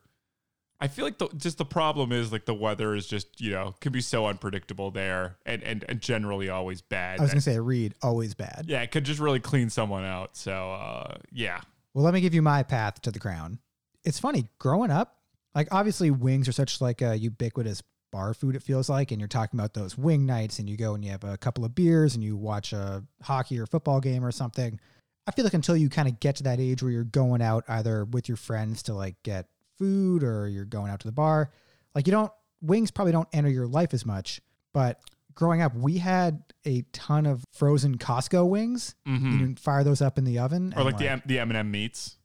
I 0.80 0.88
feel 0.88 1.04
like 1.04 1.18
the 1.18 1.28
just 1.36 1.58
the 1.58 1.64
problem 1.64 2.12
is 2.12 2.32
like 2.32 2.44
the 2.44 2.54
weather 2.54 2.94
is 2.94 3.06
just 3.06 3.40
you 3.40 3.52
know 3.52 3.74
can 3.80 3.92
be 3.92 4.00
so 4.00 4.26
unpredictable 4.26 4.90
there 4.90 5.36
and 5.46 5.62
and, 5.62 5.84
and 5.88 6.00
generally 6.00 6.48
always 6.48 6.80
bad. 6.82 7.20
I 7.20 7.22
was 7.22 7.30
gonna 7.30 7.40
say 7.40 7.58
read 7.58 7.94
always 8.02 8.34
bad. 8.34 8.64
yeah, 8.68 8.82
it 8.82 8.90
could 8.90 9.04
just 9.04 9.20
really 9.20 9.40
clean 9.40 9.70
someone 9.70 10.04
out. 10.04 10.36
So 10.36 10.72
uh, 10.72 11.16
yeah, 11.32 11.60
Well, 11.94 12.04
let 12.04 12.14
me 12.14 12.20
give 12.20 12.34
you 12.34 12.42
my 12.42 12.62
path 12.62 13.00
to 13.02 13.10
the 13.10 13.20
crown. 13.20 13.58
It's 14.04 14.18
funny 14.18 14.48
growing 14.58 14.90
up. 14.90 15.16
Like 15.54 15.68
obviously, 15.70 16.10
wings 16.10 16.48
are 16.48 16.52
such 16.52 16.80
like 16.80 17.00
a 17.00 17.16
ubiquitous 17.16 17.82
bar 18.10 18.34
food. 18.34 18.56
It 18.56 18.62
feels 18.62 18.88
like, 18.88 19.10
and 19.10 19.20
you're 19.20 19.28
talking 19.28 19.58
about 19.58 19.74
those 19.74 19.96
wing 19.96 20.26
nights, 20.26 20.58
and 20.58 20.68
you 20.68 20.76
go 20.76 20.94
and 20.94 21.04
you 21.04 21.10
have 21.12 21.24
a 21.24 21.38
couple 21.38 21.64
of 21.64 21.74
beers, 21.74 22.14
and 22.14 22.22
you 22.22 22.36
watch 22.36 22.72
a 22.72 23.04
hockey 23.22 23.58
or 23.58 23.66
football 23.66 24.00
game 24.00 24.24
or 24.24 24.32
something. 24.32 24.78
I 25.26 25.30
feel 25.30 25.44
like 25.44 25.54
until 25.54 25.76
you 25.76 25.88
kind 25.88 26.08
of 26.08 26.20
get 26.20 26.36
to 26.36 26.42
that 26.42 26.60
age 26.60 26.82
where 26.82 26.92
you're 26.92 27.04
going 27.04 27.40
out 27.40 27.64
either 27.68 28.04
with 28.04 28.28
your 28.28 28.36
friends 28.36 28.82
to 28.84 28.94
like 28.94 29.14
get 29.22 29.46
food 29.78 30.22
or 30.22 30.48
you're 30.48 30.64
going 30.64 30.90
out 30.90 31.00
to 31.00 31.08
the 31.08 31.12
bar, 31.12 31.50
like 31.94 32.06
you 32.06 32.10
don't 32.12 32.32
wings 32.62 32.90
probably 32.90 33.12
don't 33.12 33.28
enter 33.32 33.48
your 33.50 33.66
life 33.66 33.92
as 33.94 34.04
much. 34.06 34.40
But 34.72 35.00
growing 35.34 35.60
up, 35.62 35.74
we 35.74 35.98
had 35.98 36.42
a 36.64 36.82
ton 36.92 37.26
of 37.26 37.44
frozen 37.52 37.98
Costco 37.98 38.48
wings. 38.48 38.94
Mhm. 39.06 39.32
You 39.32 39.38
can 39.38 39.56
fire 39.56 39.84
those 39.84 40.00
up 40.02 40.16
in 40.18 40.24
the 40.24 40.38
oven, 40.38 40.72
or 40.74 40.78
and, 40.80 40.84
like 40.86 40.98
the 40.98 41.08
M- 41.10 41.22
the 41.26 41.38
M 41.38 41.50
and 41.50 41.56
M 41.58 41.70
meats. 41.70 42.16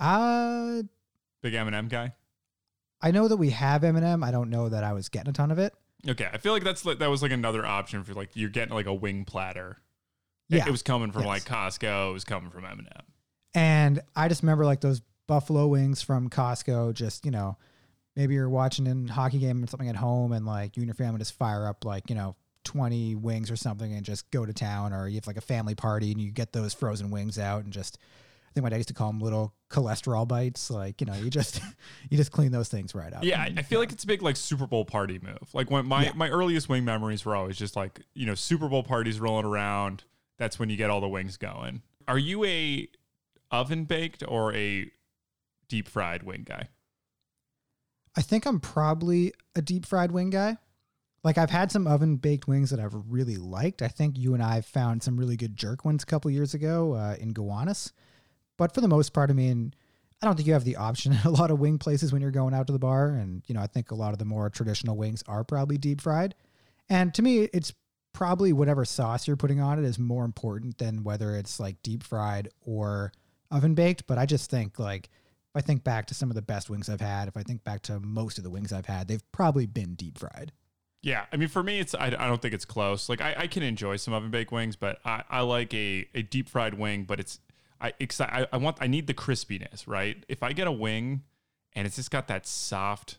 uh 0.00 0.82
Big 1.42 1.54
M 1.54 1.66
and 1.66 1.76
M 1.76 1.88
guy. 1.88 2.12
I 3.00 3.10
know 3.10 3.26
that 3.26 3.36
we 3.36 3.50
have 3.50 3.82
M&M. 3.82 4.22
I 4.22 4.30
don't 4.30 4.48
know 4.48 4.68
that 4.68 4.84
I 4.84 4.92
was 4.92 5.08
getting 5.08 5.30
a 5.30 5.32
ton 5.32 5.50
of 5.50 5.58
it. 5.58 5.74
Okay, 6.08 6.28
I 6.32 6.38
feel 6.38 6.52
like 6.52 6.62
that's 6.62 6.84
like, 6.84 7.00
that 7.00 7.10
was 7.10 7.20
like 7.20 7.32
another 7.32 7.66
option 7.66 8.04
for 8.04 8.14
like 8.14 8.30
you're 8.34 8.48
getting 8.50 8.74
like 8.74 8.86
a 8.86 8.94
wing 8.94 9.24
platter. 9.24 9.78
It- 10.48 10.58
Yeah. 10.58 10.66
it, 10.68 10.70
was 10.70 10.82
coming 10.82 11.10
from 11.10 11.22
Yes. 11.22 11.28
like 11.28 11.44
Costco. 11.44 12.10
It 12.10 12.12
was 12.12 12.24
coming 12.24 12.50
from 12.50 12.64
M 12.64 12.78
and 12.78 12.88
M. 12.94 13.02
And 13.54 14.00
I 14.14 14.28
just 14.28 14.42
remember 14.42 14.64
like 14.64 14.80
those 14.80 15.02
buffalo 15.26 15.66
wings 15.66 16.02
from 16.02 16.28
Costco. 16.28 16.94
Just 16.94 17.24
you 17.24 17.30
know, 17.30 17.56
maybe 18.16 18.34
you're 18.34 18.48
watching 18.48 18.86
a 18.86 19.12
hockey 19.12 19.38
game 19.38 19.62
or 19.62 19.66
something 19.66 19.88
at 19.88 19.96
home, 19.96 20.32
and 20.32 20.46
like 20.46 20.76
you 20.76 20.82
and 20.82 20.88
your 20.88 20.94
family 20.94 21.18
just 21.18 21.34
fire 21.34 21.66
up 21.66 21.84
like 21.84 22.08
you 22.10 22.16
know 22.16 22.36
20 22.64 23.16
wings 23.16 23.50
or 23.50 23.56
something, 23.56 23.92
and 23.92 24.04
just 24.04 24.30
go 24.30 24.44
to 24.46 24.52
town. 24.52 24.92
Or 24.92 25.08
you 25.08 25.16
have 25.16 25.26
like 25.26 25.36
a 25.36 25.40
family 25.42 25.74
party, 25.74 26.12
and 26.12 26.20
you 26.20 26.30
get 26.30 26.52
those 26.52 26.74
frozen 26.74 27.10
wings 27.10 27.38
out, 27.38 27.64
and 27.64 27.72
just 27.72 27.98
I 28.50 28.52
think 28.54 28.64
my 28.64 28.68
dad 28.70 28.76
used 28.76 28.88
to 28.88 28.94
call 28.94 29.08
them 29.08 29.20
little 29.20 29.54
cholesterol 29.70 30.28
bites. 30.28 30.70
Like 30.70 31.00
you 31.00 31.06
know, 31.06 31.14
you 31.14 31.30
just 31.30 31.60
you 32.10 32.16
just 32.18 32.32
clean 32.32 32.52
those 32.52 32.68
things 32.68 32.94
right 32.94 33.12
up. 33.12 33.24
Yeah, 33.24 33.40
I, 33.40 33.46
And, 33.46 33.58
I 33.58 33.62
feel 33.62 33.80
like 33.80 33.92
it's 33.92 34.04
a 34.04 34.06
big 34.06 34.22
like 34.22 34.36
Super 34.36 34.66
Bowl 34.66 34.84
party 34.84 35.18
move. 35.22 35.54
Like 35.54 35.70
when 35.70 35.86
my 35.86 36.04
Yeah. 36.04 36.12
my 36.14 36.28
earliest 36.28 36.68
wing 36.68 36.84
memories 36.84 37.24
were 37.24 37.34
always 37.34 37.56
just 37.56 37.76
like 37.76 38.00
you 38.14 38.26
know 38.26 38.34
Super 38.34 38.68
Bowl 38.68 38.82
parties 38.82 39.20
rolling 39.20 39.46
around. 39.46 40.04
That's 40.38 40.58
when 40.58 40.70
you 40.70 40.76
get 40.76 40.90
all 40.90 41.00
the 41.00 41.08
wings 41.08 41.36
going. 41.36 41.82
Are 42.08 42.18
you 42.18 42.44
a 42.44 42.88
oven 43.50 43.84
baked 43.84 44.24
or 44.26 44.52
a 44.54 44.90
deep 45.72 45.88
fried 45.88 46.22
wing 46.22 46.44
guy? 46.46 46.68
I 48.14 48.20
think 48.20 48.44
I'm 48.44 48.60
probably 48.60 49.32
a 49.56 49.62
deep 49.62 49.86
fried 49.86 50.12
wing 50.12 50.28
guy. 50.28 50.58
Like 51.24 51.38
I've 51.38 51.48
had 51.48 51.72
some 51.72 51.86
oven 51.86 52.16
baked 52.16 52.46
wings 52.46 52.68
that 52.68 52.78
I've 52.78 52.94
really 53.08 53.36
liked. 53.36 53.80
I 53.80 53.88
think 53.88 54.18
you 54.18 54.34
and 54.34 54.42
I 54.42 54.60
found 54.60 55.02
some 55.02 55.16
really 55.16 55.34
good 55.34 55.56
jerk 55.56 55.86
ones 55.86 56.02
a 56.02 56.06
couple 56.06 56.30
years 56.30 56.52
ago 56.52 56.92
uh, 56.92 57.16
in 57.18 57.32
Gowanus. 57.32 57.94
But 58.58 58.74
for 58.74 58.82
the 58.82 58.88
most 58.88 59.14
part, 59.14 59.30
I 59.30 59.32
mean, 59.32 59.72
I 60.20 60.26
don't 60.26 60.36
think 60.36 60.46
you 60.46 60.52
have 60.52 60.64
the 60.64 60.76
option 60.76 61.14
at 61.14 61.24
a 61.24 61.30
lot 61.30 61.50
of 61.50 61.58
wing 61.58 61.78
places 61.78 62.12
when 62.12 62.20
you're 62.20 62.30
going 62.30 62.52
out 62.52 62.66
to 62.66 62.74
the 62.74 62.78
bar. 62.78 63.08
And, 63.08 63.42
you 63.46 63.54
know, 63.54 63.62
I 63.62 63.66
think 63.66 63.90
a 63.90 63.94
lot 63.94 64.12
of 64.12 64.18
the 64.18 64.26
more 64.26 64.50
traditional 64.50 64.98
wings 64.98 65.24
are 65.26 65.42
probably 65.42 65.78
deep 65.78 66.02
fried. 66.02 66.34
And 66.90 67.14
to 67.14 67.22
me, 67.22 67.48
it's 67.54 67.72
probably 68.12 68.52
whatever 68.52 68.84
sauce 68.84 69.26
you're 69.26 69.38
putting 69.38 69.58
on 69.62 69.78
it 69.78 69.86
is 69.86 69.98
more 69.98 70.26
important 70.26 70.76
than 70.76 71.02
whether 71.02 71.34
it's 71.34 71.58
like 71.58 71.82
deep 71.82 72.02
fried 72.02 72.50
or 72.60 73.10
oven 73.50 73.74
baked. 73.74 74.06
But 74.06 74.18
I 74.18 74.26
just 74.26 74.50
think 74.50 74.78
like 74.78 75.08
if 75.54 75.56
I 75.56 75.60
think 75.60 75.84
back 75.84 76.06
to 76.06 76.14
some 76.14 76.30
of 76.30 76.34
the 76.34 76.42
best 76.42 76.70
wings 76.70 76.88
I've 76.88 77.02
had, 77.02 77.28
if 77.28 77.36
I 77.36 77.42
think 77.42 77.62
back 77.62 77.82
to 77.82 78.00
most 78.00 78.38
of 78.38 78.44
the 78.44 78.50
wings 78.50 78.72
I've 78.72 78.86
had, 78.86 79.06
they've 79.06 79.32
probably 79.32 79.66
been 79.66 79.94
deep 79.94 80.18
fried. 80.18 80.52
Yeah, 81.02 81.26
I 81.30 81.36
mean, 81.36 81.48
for 81.48 81.62
me, 81.62 81.78
it's 81.78 81.94
I, 81.94 82.06
I 82.06 82.26
don't 82.28 82.40
think 82.40 82.54
it's 82.54 82.64
close. 82.64 83.08
Like 83.08 83.20
I, 83.20 83.34
I 83.36 83.46
can 83.48 83.62
enjoy 83.62 83.96
some 83.96 84.14
oven 84.14 84.30
baked 84.30 84.50
wings, 84.52 84.76
but 84.76 84.98
I, 85.04 85.24
I 85.28 85.40
like 85.40 85.74
a, 85.74 86.08
a 86.14 86.22
deep 86.22 86.48
fried 86.48 86.74
wing. 86.74 87.04
But 87.04 87.20
it's 87.20 87.40
I, 87.80 87.92
I 88.00 88.46
I 88.52 88.56
want 88.56 88.78
I 88.80 88.86
need 88.86 89.08
the 89.08 89.14
crispiness, 89.14 89.86
right? 89.86 90.24
If 90.28 90.42
I 90.42 90.52
get 90.52 90.68
a 90.68 90.72
wing 90.72 91.22
and 91.74 91.86
it's 91.86 91.96
just 91.96 92.10
got 92.10 92.28
that 92.28 92.46
soft, 92.46 93.18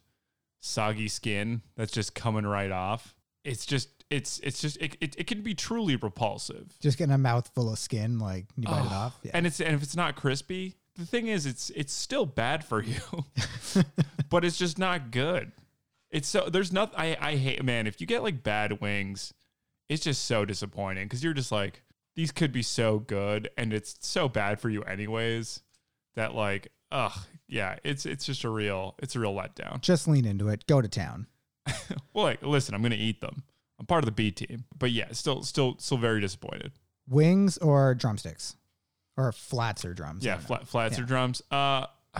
soggy 0.59 1.09
skin 1.09 1.61
that's 1.75 1.91
just 1.91 2.15
coming 2.15 2.45
right 2.45 2.71
off, 2.71 3.15
it's 3.43 3.65
just 3.65 3.89
it's 4.09 4.39
it's 4.39 4.61
just 4.61 4.77
it, 4.77 4.95
it, 5.01 5.15
it 5.19 5.27
can 5.27 5.41
be 5.41 5.53
truly 5.53 5.97
repulsive. 5.97 6.73
Just 6.79 6.97
getting 6.97 7.13
a 7.13 7.17
mouthful 7.17 7.71
of 7.71 7.77
skin, 7.77 8.17
like 8.17 8.45
you 8.55 8.67
bite 8.67 8.85
it 8.85 8.91
off. 8.91 9.19
Yeah. 9.23 9.31
And 9.33 9.45
it's 9.45 9.59
and 9.59 9.75
if 9.75 9.83
it's 9.83 9.95
not 9.95 10.15
crispy, 10.15 10.77
the 10.95 11.05
thing 11.05 11.27
is 11.27 11.45
it's 11.45 11.69
it's 11.71 11.93
still 11.93 12.25
bad 12.25 12.63
for 12.63 12.81
you. 12.81 13.01
but 14.29 14.45
it's 14.45 14.57
just 14.57 14.77
not 14.77 15.11
good. 15.11 15.51
It's 16.11 16.27
so 16.27 16.49
there's 16.49 16.71
nothing 16.71 16.95
I 16.97 17.17
I 17.19 17.35
hate 17.35 17.63
man, 17.63 17.87
if 17.87 17.99
you 18.01 18.07
get 18.07 18.23
like 18.23 18.43
bad 18.43 18.81
wings, 18.81 19.33
it's 19.89 20.03
just 20.03 20.25
so 20.25 20.45
disappointing 20.45 21.07
cuz 21.09 21.23
you're 21.23 21.33
just 21.33 21.51
like 21.51 21.83
these 22.15 22.31
could 22.31 22.51
be 22.51 22.61
so 22.61 22.99
good 22.99 23.49
and 23.57 23.73
it's 23.73 23.95
so 24.01 24.29
bad 24.29 24.59
for 24.59 24.69
you 24.69 24.83
anyways 24.83 25.61
that 26.15 26.35
like 26.35 26.71
ugh 26.91 27.25
yeah, 27.53 27.77
it's 27.83 28.05
it's 28.05 28.25
just 28.25 28.43
a 28.43 28.49
real 28.49 28.95
it's 28.99 29.15
a 29.15 29.19
real 29.19 29.33
letdown. 29.33 29.81
Just 29.81 30.07
lean 30.07 30.25
into 30.25 30.49
it. 30.49 30.65
Go 30.65 30.81
to 30.81 30.87
town. 30.87 31.27
Well, 32.13 32.25
like 32.25 32.43
listen, 32.43 32.75
I'm 32.75 32.81
going 32.81 32.91
to 32.91 32.97
eat 32.97 33.21
them. 33.21 33.41
I'm 33.79 33.87
part 33.87 34.03
of 34.03 34.05
the 34.05 34.11
B 34.11 34.29
team. 34.29 34.65
But 34.77 34.91
yeah, 34.91 35.07
still 35.13 35.41
still 35.41 35.75
still 35.79 35.97
very 35.97 36.21
disappointed. 36.21 36.71
Wings 37.09 37.57
or 37.57 37.95
drumsticks, 37.95 38.55
or 39.17 39.31
flats 39.31 39.85
or 39.85 39.93
drums. 39.93 40.25
Yeah, 40.25 40.37
flat, 40.37 40.67
flats 40.67 40.97
Yeah. 40.97 41.03
or 41.03 41.07
drums. 41.07 41.41
Uh, 41.51 41.85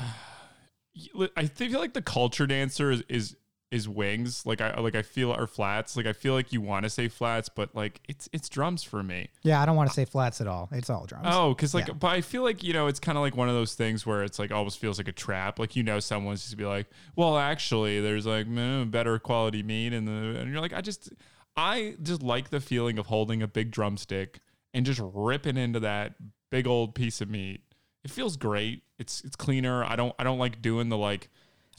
I 1.35 1.47
feel 1.47 1.79
like 1.79 1.93
the 1.93 2.01
culture 2.01 2.45
dancer 2.45 2.91
is, 2.91 3.03
is 3.09 3.35
is 3.71 3.89
wings. 3.89 4.45
Like 4.45 4.61
I 4.61 4.79
like 4.79 4.93
I 4.93 5.01
feel 5.01 5.31
or 5.33 5.47
flats. 5.47 5.97
Like 5.97 6.05
I 6.05 6.13
feel 6.13 6.35
like 6.35 6.53
you 6.53 6.61
want 6.61 6.83
to 6.83 6.89
say 6.91 7.07
flats, 7.07 7.49
but 7.49 7.73
like 7.75 7.99
it's 8.07 8.29
it's 8.31 8.47
drums 8.47 8.83
for 8.83 9.01
me. 9.01 9.29
Yeah, 9.41 9.59
I 9.59 9.65
don't 9.65 9.75
want 9.75 9.89
to 9.89 9.93
say 9.95 10.05
flats 10.05 10.39
at 10.41 10.47
all. 10.47 10.69
It's 10.71 10.91
all 10.91 11.05
drums. 11.07 11.25
Oh, 11.27 11.55
because 11.55 11.73
like, 11.73 11.87
Yeah. 11.87 11.95
but 11.95 12.09
I 12.09 12.21
feel 12.21 12.43
like 12.43 12.63
you 12.63 12.73
know 12.73 12.85
it's 12.85 12.99
kind 12.99 13.17
of 13.17 13.23
like 13.23 13.35
one 13.35 13.49
of 13.49 13.55
those 13.55 13.73
things 13.73 14.05
where 14.05 14.21
it's 14.23 14.37
like 14.37 14.51
almost 14.51 14.77
feels 14.77 14.99
like 14.99 15.07
a 15.07 15.11
trap. 15.13 15.57
Like 15.57 15.75
you 15.75 15.81
know 15.81 15.99
someone's 15.99 16.41
just 16.41 16.51
to 16.51 16.57
be 16.57 16.65
like, 16.65 16.85
well, 17.15 17.39
actually, 17.39 17.99
there's 17.99 18.27
like 18.27 18.45
mm, 18.45 18.91
better 18.91 19.17
quality 19.17 19.63
meat, 19.63 19.93
and 19.93 20.07
the 20.07 20.39
and 20.39 20.51
you're 20.51 20.61
like, 20.61 20.73
I 20.73 20.81
just 20.81 21.09
I 21.57 21.95
just 22.03 22.21
like 22.21 22.51
the 22.51 22.59
feeling 22.61 22.99
of 22.99 23.07
holding 23.07 23.41
a 23.41 23.47
big 23.47 23.71
drumstick 23.71 24.39
and 24.75 24.85
just 24.85 25.01
ripping 25.03 25.57
into 25.57 25.79
that 25.79 26.13
big 26.53 26.67
old 26.67 26.93
piece 26.93 27.19
of 27.19 27.31
meat. 27.31 27.61
It 28.03 28.11
feels 28.11 28.37
great. 28.37 28.83
It's 28.99 29.23
it's 29.23 29.35
cleaner. 29.35 29.83
I 29.83 29.95
don't 29.95 30.13
I 30.19 30.23
don't 30.23 30.37
like 30.37 30.61
doing 30.61 30.89
the 30.89 30.97
like 30.97 31.29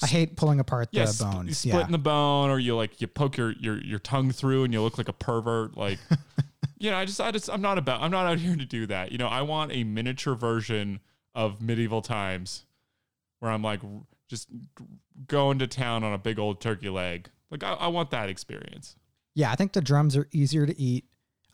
I 0.03 0.07
hate 0.07 0.35
pulling 0.35 0.59
apart 0.59 0.91
the 0.91 0.99
yeah, 0.99 1.05
sp- 1.07 1.31
bones. 1.31 1.59
splitting 1.59 1.81
yeah. 1.81 1.87
the 1.93 1.99
bone, 1.99 2.51
or 2.51 2.59
you 2.59 2.75
like 2.75 3.01
you 3.01 3.07
poke 3.07 3.37
your, 3.37 3.53
your 3.53 3.81
your 3.81 4.01
tongue 4.01 4.33
through 4.33 4.65
and 4.65 4.73
you 4.73 4.83
look 4.83 4.99
like 4.99 5.09
a 5.09 5.13
pervert. 5.13 5.77
Like, 5.77 6.01
you 6.79 6.91
know, 6.91 6.97
I 6.97 7.05
just 7.05 7.21
I 7.21 7.31
just 7.31 7.49
I'm 7.49 7.63
not 7.63 7.79
about 7.79 8.03
I'm 8.03 8.11
not 8.11 8.27
out 8.27 8.39
here 8.39 8.57
to 8.57 8.65
do 8.65 8.87
that. 8.87 9.13
You 9.13 9.19
know, 9.19 9.29
I 9.29 9.43
want 9.43 9.71
a 9.71 9.85
miniature 9.85 10.35
version 10.35 10.99
of 11.37 11.63
medieval 11.63 12.03
times 12.03 12.67
where 13.39 13.53
I'm 13.53 13.63
like 13.63 13.81
just 14.29 14.49
going 15.29 15.61
to 15.61 15.69
town 15.69 16.03
on 16.03 16.13
a 16.13 16.19
big 16.19 16.41
old 16.41 16.61
turkey 16.61 16.89
leg. 16.89 17.31
Like, 17.53 17.63
I, 17.63 17.75
I 17.75 17.87
want 17.87 18.11
that 18.11 18.29
experience. 18.29 18.97
Yeah, 19.37 19.53
I 19.53 19.55
think 19.55 19.73
the 19.73 19.81
drums 19.81 20.17
are 20.17 20.27
easier 20.33 20.67
to 20.67 20.77
eat. 20.81 21.05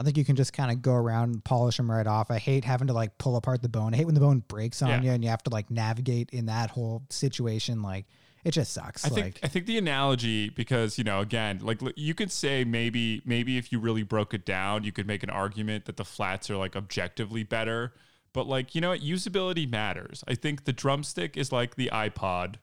I 0.01 0.03
think 0.03 0.17
you 0.17 0.25
can 0.25 0.35
just 0.35 0.55
kind 0.55 0.71
of 0.71 0.81
go 0.81 0.95
around 0.95 1.35
and 1.35 1.45
polish 1.45 1.77
them 1.77 1.91
right 1.91 2.07
off. 2.07 2.31
I 2.31 2.39
hate 2.39 2.65
having 2.65 2.87
to 2.87 2.95
like 2.95 3.19
pull 3.19 3.37
apart 3.37 3.61
the 3.61 3.69
bone. 3.69 3.93
I 3.93 3.99
hate 3.99 4.07
when 4.07 4.15
the 4.15 4.21
bone 4.21 4.43
breaks 4.49 4.81
on 4.81 4.89
Yeah. 4.89 5.03
you 5.03 5.11
and 5.11 5.23
you 5.23 5.29
have 5.29 5.43
to 5.43 5.51
like 5.51 5.71
navigate 5.71 6.31
in 6.31 6.47
that 6.47 6.71
whole 6.71 7.03
situation. 7.11 7.83
Like 7.83 8.07
it 8.43 8.53
just 8.53 8.73
sucks. 8.73 9.05
I 9.05 9.09
like 9.09 9.23
think 9.23 9.41
I 9.43 9.49
think 9.49 9.67
the 9.67 9.77
analogy 9.77 10.49
because 10.49 10.97
you 10.97 11.05
know 11.05 11.21
again 11.21 11.59
like 11.63 11.83
you 11.97 12.15
could 12.15 12.33
say 12.33 12.65
maybe 12.65 13.21
maybe 13.27 13.59
if 13.59 13.71
you 13.73 13.79
really 13.79 14.03
broke 14.03 14.33
it 14.33 14.47
down 14.47 14.85
you 14.85 14.93
could 14.93 15.07
make 15.07 15.23
an 15.23 15.29
argument 15.29 15.85
that 15.85 15.99
the 15.99 16.05
flats 16.07 16.49
are 16.49 16.57
like 16.57 16.75
objectively 16.75 17.43
better 17.43 17.93
but 18.33 18.47
like 18.47 18.75
you 18.75 18.81
know 18.81 18.89
what 18.91 19.01
usability 19.03 19.71
matters 19.71 20.25
I 20.27 20.35
think 20.35 20.65
the 20.65 20.73
drumstick 20.73 21.37
is 21.37 21.53
like 21.53 21.75
the 21.75 21.91
iPod 21.93 22.55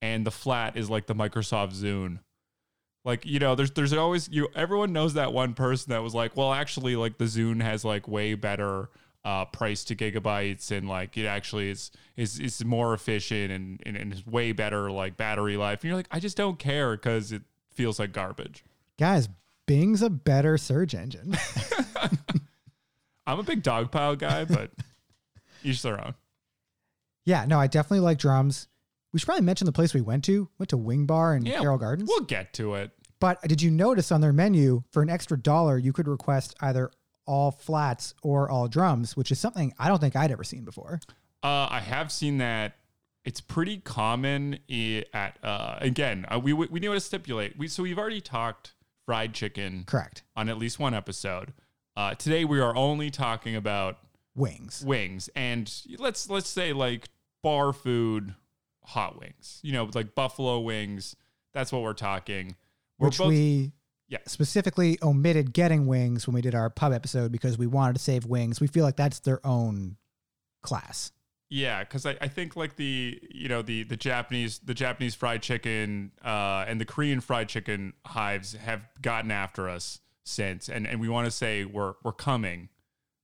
and 0.00 0.26
the 0.26 0.32
flat 0.32 0.76
is 0.76 0.90
like 0.90 1.06
the 1.06 1.14
Microsoft 1.14 1.80
Zune 1.80 2.18
like 3.04 3.26
you 3.26 3.38
know 3.38 3.54
there's 3.54 3.70
there's 3.72 3.92
always 3.92 4.28
you 4.28 4.48
everyone 4.54 4.92
knows 4.92 5.14
that 5.14 5.32
one 5.32 5.54
person 5.54 5.90
that 5.90 6.02
was 6.02 6.14
like 6.14 6.36
well 6.36 6.52
actually 6.52 6.96
like 6.96 7.18
the 7.18 7.24
Zune 7.24 7.62
has 7.62 7.84
like 7.84 8.06
way 8.06 8.34
better 8.34 8.88
uh, 9.24 9.44
price 9.44 9.84
to 9.84 9.94
gigabytes 9.94 10.70
and 10.76 10.88
like 10.88 11.16
it 11.16 11.26
actually 11.26 11.70
is 11.70 11.90
is 12.16 12.40
is 12.40 12.64
more 12.64 12.92
efficient 12.92 13.52
and, 13.52 13.80
and 13.86 13.96
and 13.96 14.12
is 14.12 14.26
way 14.26 14.52
better 14.52 14.90
like 14.90 15.16
battery 15.16 15.56
life 15.56 15.80
and 15.82 15.88
you're 15.88 15.96
like 15.96 16.08
I 16.10 16.18
just 16.18 16.36
don't 16.36 16.58
care 16.58 16.96
because 16.96 17.30
it 17.32 17.42
feels 17.70 17.98
like 17.98 18.12
garbage. 18.12 18.64
guys, 18.98 19.28
Bing's 19.66 20.02
a 20.02 20.10
better 20.10 20.58
search 20.58 20.92
engine. 20.94 21.36
I'm 23.26 23.38
a 23.38 23.42
big 23.44 23.62
Dogpile 23.62 24.18
guy, 24.18 24.44
but 24.44 24.70
each 25.62 25.82
their 25.82 26.04
own. 26.04 26.14
yeah, 27.24 27.44
no, 27.46 27.58
I 27.60 27.68
definitely 27.68 28.00
like 28.00 28.18
drums. 28.18 28.66
We 29.12 29.18
should 29.18 29.26
probably 29.26 29.44
mention 29.44 29.66
the 29.66 29.72
place 29.72 29.92
we 29.94 30.00
went 30.00 30.24
to. 30.24 30.48
Went 30.58 30.70
to 30.70 30.76
Wing 30.76 31.06
Bar 31.06 31.36
in 31.36 31.44
Yeah, 31.44 31.60
Carroll 31.60 31.78
Gardens. 31.78 32.08
We'll 32.08 32.24
get 32.24 32.52
to 32.54 32.74
it. 32.74 32.90
But 33.20 33.40
did 33.42 33.62
you 33.62 33.70
notice 33.70 34.10
on 34.10 34.20
their 34.20 34.32
menu 34.32 34.82
for 34.90 35.02
an 35.02 35.08
extra 35.10 35.38
dollar 35.38 35.78
you 35.78 35.92
could 35.92 36.08
request 36.08 36.56
either 36.60 36.90
all 37.26 37.50
flats 37.52 38.14
or 38.22 38.50
all 38.50 38.68
drums, 38.68 39.16
which 39.16 39.30
is 39.30 39.38
something 39.38 39.72
I 39.78 39.88
don't 39.88 40.00
think 40.00 40.16
I'd 40.16 40.30
ever 40.32 40.44
seen 40.44 40.64
before. 40.64 41.00
Uh, 41.42 41.68
I 41.70 41.80
have 41.80 42.10
seen 42.10 42.38
that. 42.38 42.74
It's 43.24 43.40
pretty 43.40 43.76
common 43.78 44.58
at 45.14 45.38
uh, 45.44 45.76
again. 45.80 46.26
Uh, 46.32 46.40
we 46.40 46.52
we 46.52 46.80
need 46.80 46.88
to 46.88 47.00
stipulate. 47.00 47.56
We 47.56 47.68
so 47.68 47.84
we've 47.84 47.98
already 47.98 48.20
talked 48.20 48.74
fried 49.06 49.32
chicken 49.34 49.84
Correct. 49.86 50.24
on 50.34 50.48
at 50.48 50.58
least 50.58 50.80
one 50.80 50.94
episode. 50.94 51.52
Uh, 51.96 52.14
today 52.14 52.44
we 52.44 52.58
are 52.58 52.74
only 52.74 53.10
talking 53.10 53.54
about 53.54 53.98
Wings. 54.34 54.82
wings, 54.84 55.30
and 55.36 55.72
let's 55.98 56.28
let's 56.28 56.48
say 56.48 56.72
like 56.72 57.08
bar 57.44 57.72
food, 57.72 58.34
hot 58.84 59.18
wings. 59.18 59.60
You 59.62 59.72
know, 59.72 59.88
like 59.94 60.14
buffalo 60.14 60.60
wings. 60.60 61.16
That's 61.54 61.70
what 61.72 61.82
we're 61.82 61.92
talking. 61.94 62.56
We're 62.98 63.08
which 63.08 63.18
both- 63.18 63.28
we 63.28 63.72
Yeah. 64.08 64.18
specifically 64.26 64.98
omitted 65.02 65.52
getting 65.52 65.86
wings 65.86 66.26
when 66.26 66.34
we 66.34 66.40
did 66.40 66.54
our 66.54 66.70
pub 66.70 66.92
episode 66.92 67.32
because 67.32 67.58
we 67.58 67.66
wanted 67.66 67.94
to 67.94 67.98
save 68.00 68.24
wings. 68.26 68.60
We 68.60 68.66
feel 68.66 68.84
like 68.84 68.96
that's 68.96 69.20
their 69.20 69.44
own 69.46 69.96
class. 70.62 71.12
Yeah, 71.50 71.84
because 71.84 72.06
I, 72.06 72.16
I 72.20 72.28
think 72.28 72.56
like 72.56 72.76
the 72.76 73.20
you 73.30 73.48
know 73.48 73.60
the 73.60 73.82
the 73.82 73.96
Japanese 73.96 74.58
the 74.60 74.72
Japanese 74.72 75.14
fried 75.14 75.42
chicken 75.42 76.12
uh, 76.24 76.64
and 76.66 76.80
the 76.80 76.86
Korean 76.86 77.20
fried 77.20 77.48
chicken 77.50 77.92
hives 78.06 78.54
have 78.54 78.88
gotten 79.02 79.30
after 79.30 79.68
us 79.68 80.00
since, 80.24 80.70
and 80.70 80.86
and 80.86 80.98
we 80.98 81.10
want 81.10 81.26
to 81.26 81.30
say 81.30 81.66
we're 81.66 81.94
we're 82.02 82.12
coming, 82.12 82.70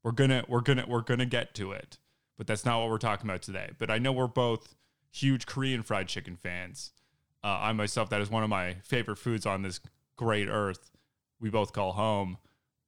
we're 0.05 0.13
gonna 0.13 0.45
we're 0.47 0.61
gonna 0.61 0.85
we're 0.87 1.01
gonna 1.01 1.25
get 1.25 1.55
to 1.55 1.73
it, 1.73 1.97
but 2.37 2.47
that's 2.47 2.67
not 2.67 2.81
what 2.81 2.91
we're 2.91 2.99
talking 2.99 3.27
about 3.31 3.41
today. 3.41 3.71
But 3.79 3.91
I 3.91 3.97
know 3.99 4.13
we're 4.13 4.27
both 4.27 4.75
huge 5.13 5.47
Korean 5.47 5.83
fried 5.83 6.09
chicken 6.09 6.37
fans. 6.37 6.93
Uh, 7.43 7.59
I 7.61 7.73
myself 7.73 8.11
that 8.11 8.21
is 8.21 8.31
one 8.31 8.43
of 8.43 8.51
my 8.51 8.77
favorite 8.83 9.17
foods 9.17 9.47
on 9.47 9.63
this 9.63 9.81
great 10.17 10.49
earth. 10.49 10.91
We 11.41 11.51
both 11.51 11.73
call 11.73 11.93
home. 11.93 12.39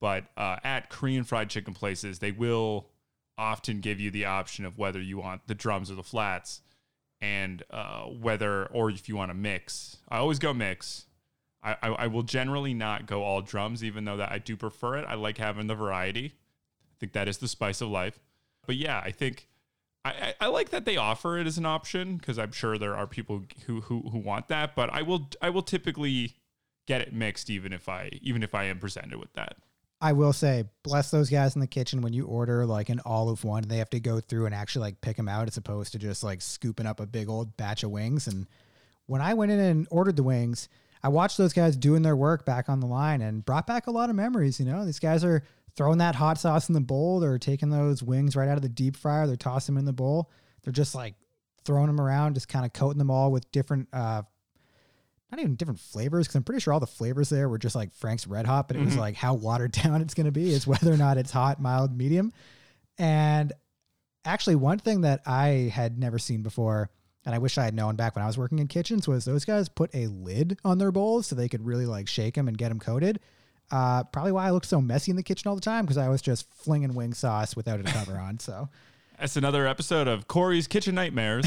But 0.00 0.24
uh, 0.36 0.56
at 0.64 0.88
Korean 0.88 1.24
fried 1.24 1.50
chicken 1.50 1.74
places, 1.74 2.18
they 2.18 2.32
will 2.32 2.88
often 3.36 3.80
give 3.80 4.00
you 4.00 4.10
the 4.10 4.24
option 4.24 4.64
of 4.64 4.78
whether 4.78 5.00
you 5.00 5.18
want 5.18 5.46
the 5.46 5.54
drums 5.54 5.90
or 5.90 5.94
the 5.94 6.02
flats 6.02 6.62
and 7.20 7.62
uh, 7.70 8.02
whether 8.04 8.66
or 8.66 8.90
if 8.90 9.08
you 9.08 9.16
want 9.16 9.30
to 9.30 9.34
mix. 9.34 9.98
I 10.08 10.18
always 10.18 10.38
go 10.38 10.54
mix. 10.54 11.06
I, 11.62 11.76
I, 11.82 11.88
I 11.88 12.06
will 12.06 12.22
generally 12.22 12.72
not 12.72 13.06
go 13.06 13.22
all 13.22 13.42
drums 13.42 13.84
even 13.84 14.04
though 14.06 14.16
that 14.16 14.32
i 14.32 14.38
do 14.38 14.56
prefer 14.56 14.96
it. 14.96 15.04
I 15.06 15.14
like 15.14 15.38
having 15.38 15.66
the 15.66 15.74
variety. 15.74 16.34
I 16.34 16.94
think 16.98 17.12
that 17.12 17.28
is 17.28 17.38
the 17.38 17.48
spice 17.48 17.80
of 17.80 17.88
life. 17.88 18.18
But 18.66 18.76
yeah 18.76 19.00
i 19.04 19.10
think 19.10 19.48
i, 20.04 20.34
I, 20.40 20.46
like 20.46 20.70
that 20.70 20.84
they 20.84 20.96
offer 20.96 21.38
it 21.38 21.46
as 21.46 21.58
an 21.58 21.66
option 21.66 22.16
because 22.16 22.38
i'm 22.38 22.52
sure 22.52 22.78
there 22.78 22.96
are 22.96 23.06
people 23.06 23.44
who, 23.66 23.82
who 23.82 24.00
who 24.10 24.18
want 24.18 24.48
that 24.48 24.74
but 24.74 24.90
i 24.90 25.02
will 25.02 25.28
i 25.42 25.50
will 25.50 25.62
typically 25.62 26.34
get 26.86 27.00
it 27.00 27.12
mixed 27.12 27.50
even 27.50 27.72
if 27.72 27.88
i 27.88 28.10
even 28.22 28.42
if 28.42 28.54
i 28.54 28.64
am 28.64 28.78
presented 28.78 29.18
with 29.18 29.32
that 29.34 29.56
I 30.02 30.12
will 30.12 30.32
say, 30.32 30.64
bless 30.82 31.10
those 31.10 31.28
guys 31.28 31.54
in 31.54 31.60
the 31.60 31.66
kitchen 31.66 32.00
when 32.00 32.14
you 32.14 32.24
order 32.24 32.64
like 32.64 32.88
an 32.88 33.00
all 33.00 33.28
of 33.28 33.44
one. 33.44 33.64
They 33.68 33.76
have 33.78 33.90
to 33.90 34.00
go 34.00 34.18
through 34.18 34.46
and 34.46 34.54
actually 34.54 34.82
like 34.86 35.00
pick 35.02 35.16
them 35.16 35.28
out 35.28 35.46
as 35.46 35.58
opposed 35.58 35.92
to 35.92 35.98
just 35.98 36.24
like 36.24 36.40
scooping 36.40 36.86
up 36.86 37.00
a 37.00 37.06
big 37.06 37.28
old 37.28 37.54
batch 37.58 37.82
of 37.82 37.90
wings. 37.90 38.26
And 38.26 38.46
when 39.06 39.20
I 39.20 39.34
went 39.34 39.52
in 39.52 39.58
and 39.58 39.86
ordered 39.90 40.16
the 40.16 40.22
wings, 40.22 40.70
I 41.02 41.08
watched 41.08 41.36
those 41.36 41.52
guys 41.52 41.76
doing 41.76 42.02
their 42.02 42.16
work 42.16 42.46
back 42.46 42.68
on 42.70 42.80
the 42.80 42.86
line 42.86 43.20
and 43.20 43.44
brought 43.44 43.66
back 43.66 43.86
a 43.86 43.90
lot 43.90 44.08
of 44.08 44.16
memories. 44.16 44.58
You 44.58 44.66
know, 44.66 44.86
these 44.86 44.98
guys 44.98 45.22
are 45.22 45.42
throwing 45.76 45.98
that 45.98 46.14
hot 46.14 46.38
sauce 46.38 46.68
in 46.68 46.74
the 46.74 46.80
bowl. 46.80 47.20
They're 47.20 47.38
taking 47.38 47.70
those 47.70 48.02
wings 48.02 48.36
right 48.36 48.48
out 48.48 48.56
of 48.56 48.62
the 48.62 48.68
deep 48.68 48.96
fryer. 48.96 49.26
They're 49.26 49.36
tossing 49.36 49.74
them 49.74 49.80
in 49.80 49.84
the 49.84 49.92
bowl. 49.92 50.30
They're 50.62 50.72
just 50.72 50.94
like 50.94 51.14
throwing 51.64 51.86
them 51.86 52.00
around, 52.00 52.34
just 52.34 52.48
kind 52.48 52.64
of 52.64 52.72
coating 52.72 52.98
them 52.98 53.10
all 53.10 53.30
with 53.32 53.50
different 53.52 53.88
uh, 53.92 54.22
not 55.30 55.40
even 55.40 55.54
different 55.54 55.80
flavors 55.80 56.26
because 56.26 56.36
I'm 56.36 56.42
pretty 56.42 56.60
sure 56.60 56.72
all 56.72 56.80
the 56.80 56.86
flavors 56.86 57.28
there 57.28 57.48
were 57.48 57.58
just 57.58 57.76
like 57.76 57.92
Frank's 57.92 58.26
Red 58.26 58.46
Hot, 58.46 58.66
but 58.66 58.76
it 58.76 58.84
was 58.84 58.96
like 58.96 59.14
how 59.14 59.34
watered 59.34 59.72
down 59.82 60.02
it's 60.02 60.14
going 60.14 60.26
to 60.26 60.32
be 60.32 60.52
is 60.52 60.66
whether 60.66 60.92
or 60.92 60.96
not 60.96 61.18
it's 61.18 61.30
hot, 61.30 61.60
mild, 61.60 61.96
medium. 61.96 62.32
And 62.98 63.52
actually, 64.24 64.56
one 64.56 64.78
thing 64.78 65.02
that 65.02 65.22
I 65.26 65.70
had 65.72 65.98
never 65.98 66.18
seen 66.18 66.42
before, 66.42 66.90
and 67.24 67.34
I 67.34 67.38
wish 67.38 67.58
I 67.58 67.64
had 67.64 67.74
known 67.74 67.96
back 67.96 68.16
when 68.16 68.24
I 68.24 68.26
was 68.26 68.38
working 68.38 68.58
in 68.58 68.66
kitchens, 68.66 69.06
was 69.06 69.24
those 69.24 69.44
guys 69.44 69.68
put 69.68 69.94
a 69.94 70.08
lid 70.08 70.58
on 70.64 70.78
their 70.78 70.90
bowls 70.90 71.28
so 71.28 71.36
they 71.36 71.48
could 71.48 71.64
really 71.64 71.86
like 71.86 72.08
shake 72.08 72.34
them 72.34 72.48
and 72.48 72.58
get 72.58 72.70
them 72.70 72.80
coated. 72.80 73.20
Uh, 73.70 74.02
probably 74.04 74.32
why 74.32 74.46
I 74.46 74.50
look 74.50 74.64
so 74.64 74.80
messy 74.80 75.10
in 75.10 75.16
the 75.16 75.22
kitchen 75.22 75.48
all 75.48 75.54
the 75.54 75.60
time 75.60 75.84
because 75.84 75.96
I 75.98 76.08
was 76.08 76.20
just 76.22 76.52
flinging 76.54 76.94
wing 76.94 77.14
sauce 77.14 77.54
without 77.54 77.80
a 77.80 77.84
cover 77.84 78.16
on. 78.18 78.38
So 78.40 78.68
That's 79.18 79.36
another 79.36 79.66
episode 79.66 80.08
of 80.08 80.26
Cory's 80.28 80.66
Kitchen 80.66 80.94
Nightmares. 80.94 81.46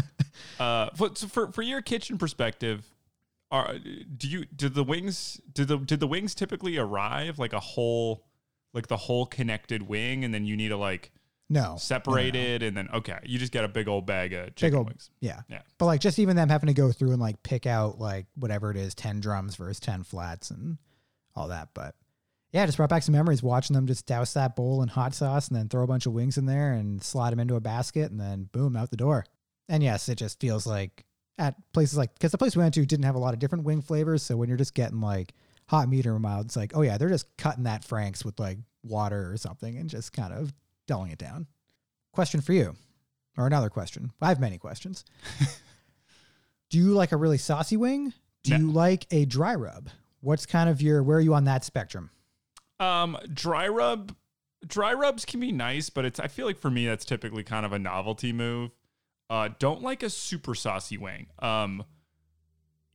uh, 0.60 0.90
for, 0.94 1.10
so 1.14 1.26
for 1.26 1.50
for 1.52 1.62
your 1.62 1.82
kitchen 1.82 2.18
perspective, 2.18 2.84
are 3.50 3.74
do 4.16 4.28
you 4.28 4.44
did 4.54 4.74
the 4.74 4.84
wings 4.84 5.40
did 5.52 5.68
the 5.68 5.78
did 5.78 6.00
the 6.00 6.06
wings 6.06 6.34
typically 6.34 6.76
arrive 6.78 7.38
like 7.38 7.52
a 7.52 7.60
whole 7.60 8.24
like 8.72 8.88
the 8.88 8.96
whole 8.96 9.26
connected 9.26 9.82
wing 9.82 10.24
and 10.24 10.34
then 10.34 10.44
you 10.44 10.56
need 10.56 10.68
to 10.68 10.76
like 10.76 11.10
No. 11.48 11.76
separate 11.78 12.34
no, 12.34 12.58
no, 12.58 12.66
and 12.66 12.76
then 12.76 12.88
okay 12.92 13.18
you 13.24 13.38
just 13.38 13.52
get 13.52 13.64
a 13.64 13.68
big 13.68 13.88
old 13.88 14.04
bag 14.06 14.32
of 14.32 14.54
chicken 14.56 14.78
old- 14.78 14.88
wings 14.88 15.10
Yeah. 15.20 15.40
Yeah. 15.48 15.62
But 15.78 15.86
like 15.86 16.00
just 16.00 16.18
even 16.18 16.36
them 16.36 16.48
having 16.48 16.66
to 16.66 16.74
go 16.74 16.90
through 16.92 17.12
and 17.12 17.20
like 17.20 17.42
pick 17.42 17.66
out 17.66 17.98
like 18.00 18.26
whatever 18.34 18.70
it 18.70 18.76
is, 18.76 18.94
10 18.94 19.20
drums 19.20 19.56
versus 19.56 19.78
10 19.80 20.02
flats 20.02 20.50
and 20.50 20.76
all 21.36 21.48
that. 21.48 21.68
But 21.74 21.94
yeah, 22.52 22.64
just 22.66 22.76
brought 22.78 22.88
back 22.90 23.02
some 23.02 23.12
memories 23.12 23.42
watching 23.42 23.74
them 23.74 23.86
just 23.86 24.06
douse 24.06 24.32
that 24.34 24.56
bowl 24.56 24.82
in 24.82 24.88
hot 24.88 25.14
sauce 25.14 25.48
and 25.48 25.56
then 25.56 25.68
throw 25.68 25.82
a 25.82 25.86
bunch 25.86 26.06
of 26.06 26.12
wings 26.12 26.38
in 26.38 26.46
there 26.46 26.72
and 26.72 27.02
slide 27.02 27.30
them 27.30 27.40
into 27.40 27.56
a 27.56 27.60
basket 27.60 28.10
and 28.10 28.20
then 28.20 28.48
boom, 28.52 28.76
out 28.76 28.90
the 28.90 28.96
door. 28.96 29.24
And 29.68 29.82
yes, 29.82 30.08
it 30.08 30.16
just 30.16 30.40
feels 30.40 30.66
like 30.66 31.04
at 31.38 31.54
places 31.72 31.98
like, 31.98 32.14
because 32.14 32.32
the 32.32 32.38
place 32.38 32.56
we 32.56 32.62
went 32.62 32.72
to 32.74 32.86
didn't 32.86 33.04
have 33.04 33.14
a 33.16 33.18
lot 33.18 33.34
of 33.34 33.40
different 33.40 33.64
wing 33.64 33.82
flavors. 33.82 34.22
So 34.22 34.36
when 34.36 34.48
you're 34.48 34.56
just 34.56 34.74
getting 34.74 35.00
like 35.00 35.34
hot, 35.68 35.88
meat 35.88 36.06
or 36.06 36.18
mild, 36.18 36.46
it's 36.46 36.56
like, 36.56 36.72
oh 36.74 36.82
yeah, 36.82 36.96
they're 36.96 37.08
just 37.10 37.36
cutting 37.36 37.64
that 37.64 37.84
Frank's 37.84 38.24
with 38.24 38.38
like 38.40 38.58
water 38.84 39.30
or 39.30 39.36
something 39.36 39.76
and 39.76 39.90
just 39.90 40.12
kind 40.12 40.32
of 40.32 40.54
dulling 40.86 41.10
it 41.10 41.18
down. 41.18 41.46
Question 42.12 42.40
for 42.40 42.52
you, 42.54 42.74
or 43.36 43.46
another 43.46 43.68
question. 43.68 44.12
I 44.22 44.28
have 44.28 44.40
many 44.40 44.56
questions. 44.56 45.04
Do 46.70 46.78
you 46.78 46.92
like 46.94 47.12
a 47.12 47.16
really 47.16 47.38
saucy 47.38 47.76
wing? 47.76 48.12
Do 48.42 48.52
No. 48.52 48.56
you 48.58 48.70
like 48.72 49.06
a 49.10 49.24
dry 49.24 49.54
rub? 49.54 49.88
What's 50.26 50.44
kind 50.44 50.68
of 50.68 50.82
your 50.82 51.02
where 51.04 51.18
are 51.18 51.20
you 51.20 51.34
on 51.34 51.44
that 51.44 51.64
spectrum? 51.64 52.10
um 52.80 53.16
dry 53.32 53.66
rub 53.68 54.14
dry 54.66 54.92
rubs 54.92 55.24
can 55.24 55.40
be 55.40 55.50
nice 55.50 55.88
but 55.88 56.04
it's 56.04 56.20
i 56.20 56.26
feel 56.28 56.44
like 56.44 56.58
for 56.58 56.68
me 56.70 56.84
that's 56.86 57.06
typically 57.06 57.42
kind 57.42 57.64
of 57.64 57.72
a 57.72 57.78
novelty 57.78 58.34
move 58.34 58.70
uh 59.30 59.48
don't 59.58 59.80
like 59.80 60.02
a 60.02 60.10
super 60.10 60.54
saucy 60.54 60.98
wing 60.98 61.26
um 61.38 61.82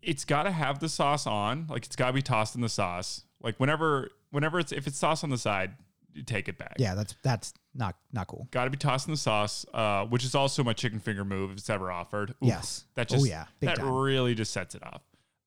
it's 0.04 0.24
got 0.26 0.44
to 0.44 0.52
have 0.52 0.80
the 0.80 0.90
sauce 0.90 1.26
on 1.26 1.66
like 1.68 1.86
it's 1.86 1.96
got 1.96 2.08
to 2.08 2.14
be 2.14 2.22
tossed 2.22 2.54
in 2.54 2.62
the 2.62 2.70
sauce 2.70 3.24
like 3.42 3.60
whenever 3.60 4.10
whenever 4.30 4.60
it's 4.60 4.72
if 4.72 4.86
it's 4.86 4.98
sauce 5.00 5.24
on 5.24 5.32
the 5.32 5.38
side 5.38 5.72
you 6.14 6.22
take 6.24 6.48
it 6.50 6.58
back 6.58 6.76
Yeah, 6.78 6.94
that's 6.94 7.16
that's 7.24 7.54
not 7.74 7.96
not 8.12 8.28
cool. 8.28 8.46
Got 8.52 8.66
to 8.66 8.70
be 8.70 8.76
tossed 8.76 9.08
in 9.08 9.14
the 9.14 9.18
sauce, 9.18 9.66
uh, 9.74 10.04
which 10.06 10.26
is 10.26 10.36
also 10.36 10.62
my 10.62 10.74
chicken 10.74 11.00
finger 11.00 11.24
move 11.24 11.52
if 11.52 11.58
it's 11.60 11.70
ever 11.70 11.90
offered. 11.90 12.32
Oof, 12.32 12.36
Yes. 12.42 12.84
that 12.96 13.10
Oh, 13.10 13.16
just 13.16 13.30
yeah. 13.30 13.46
Big 13.62 13.70
that 13.70 13.78
time. 13.78 13.94
really 13.94 14.36
just 14.36 14.52
sets 14.52 14.76
it 14.76 14.84
off. 14.84 15.02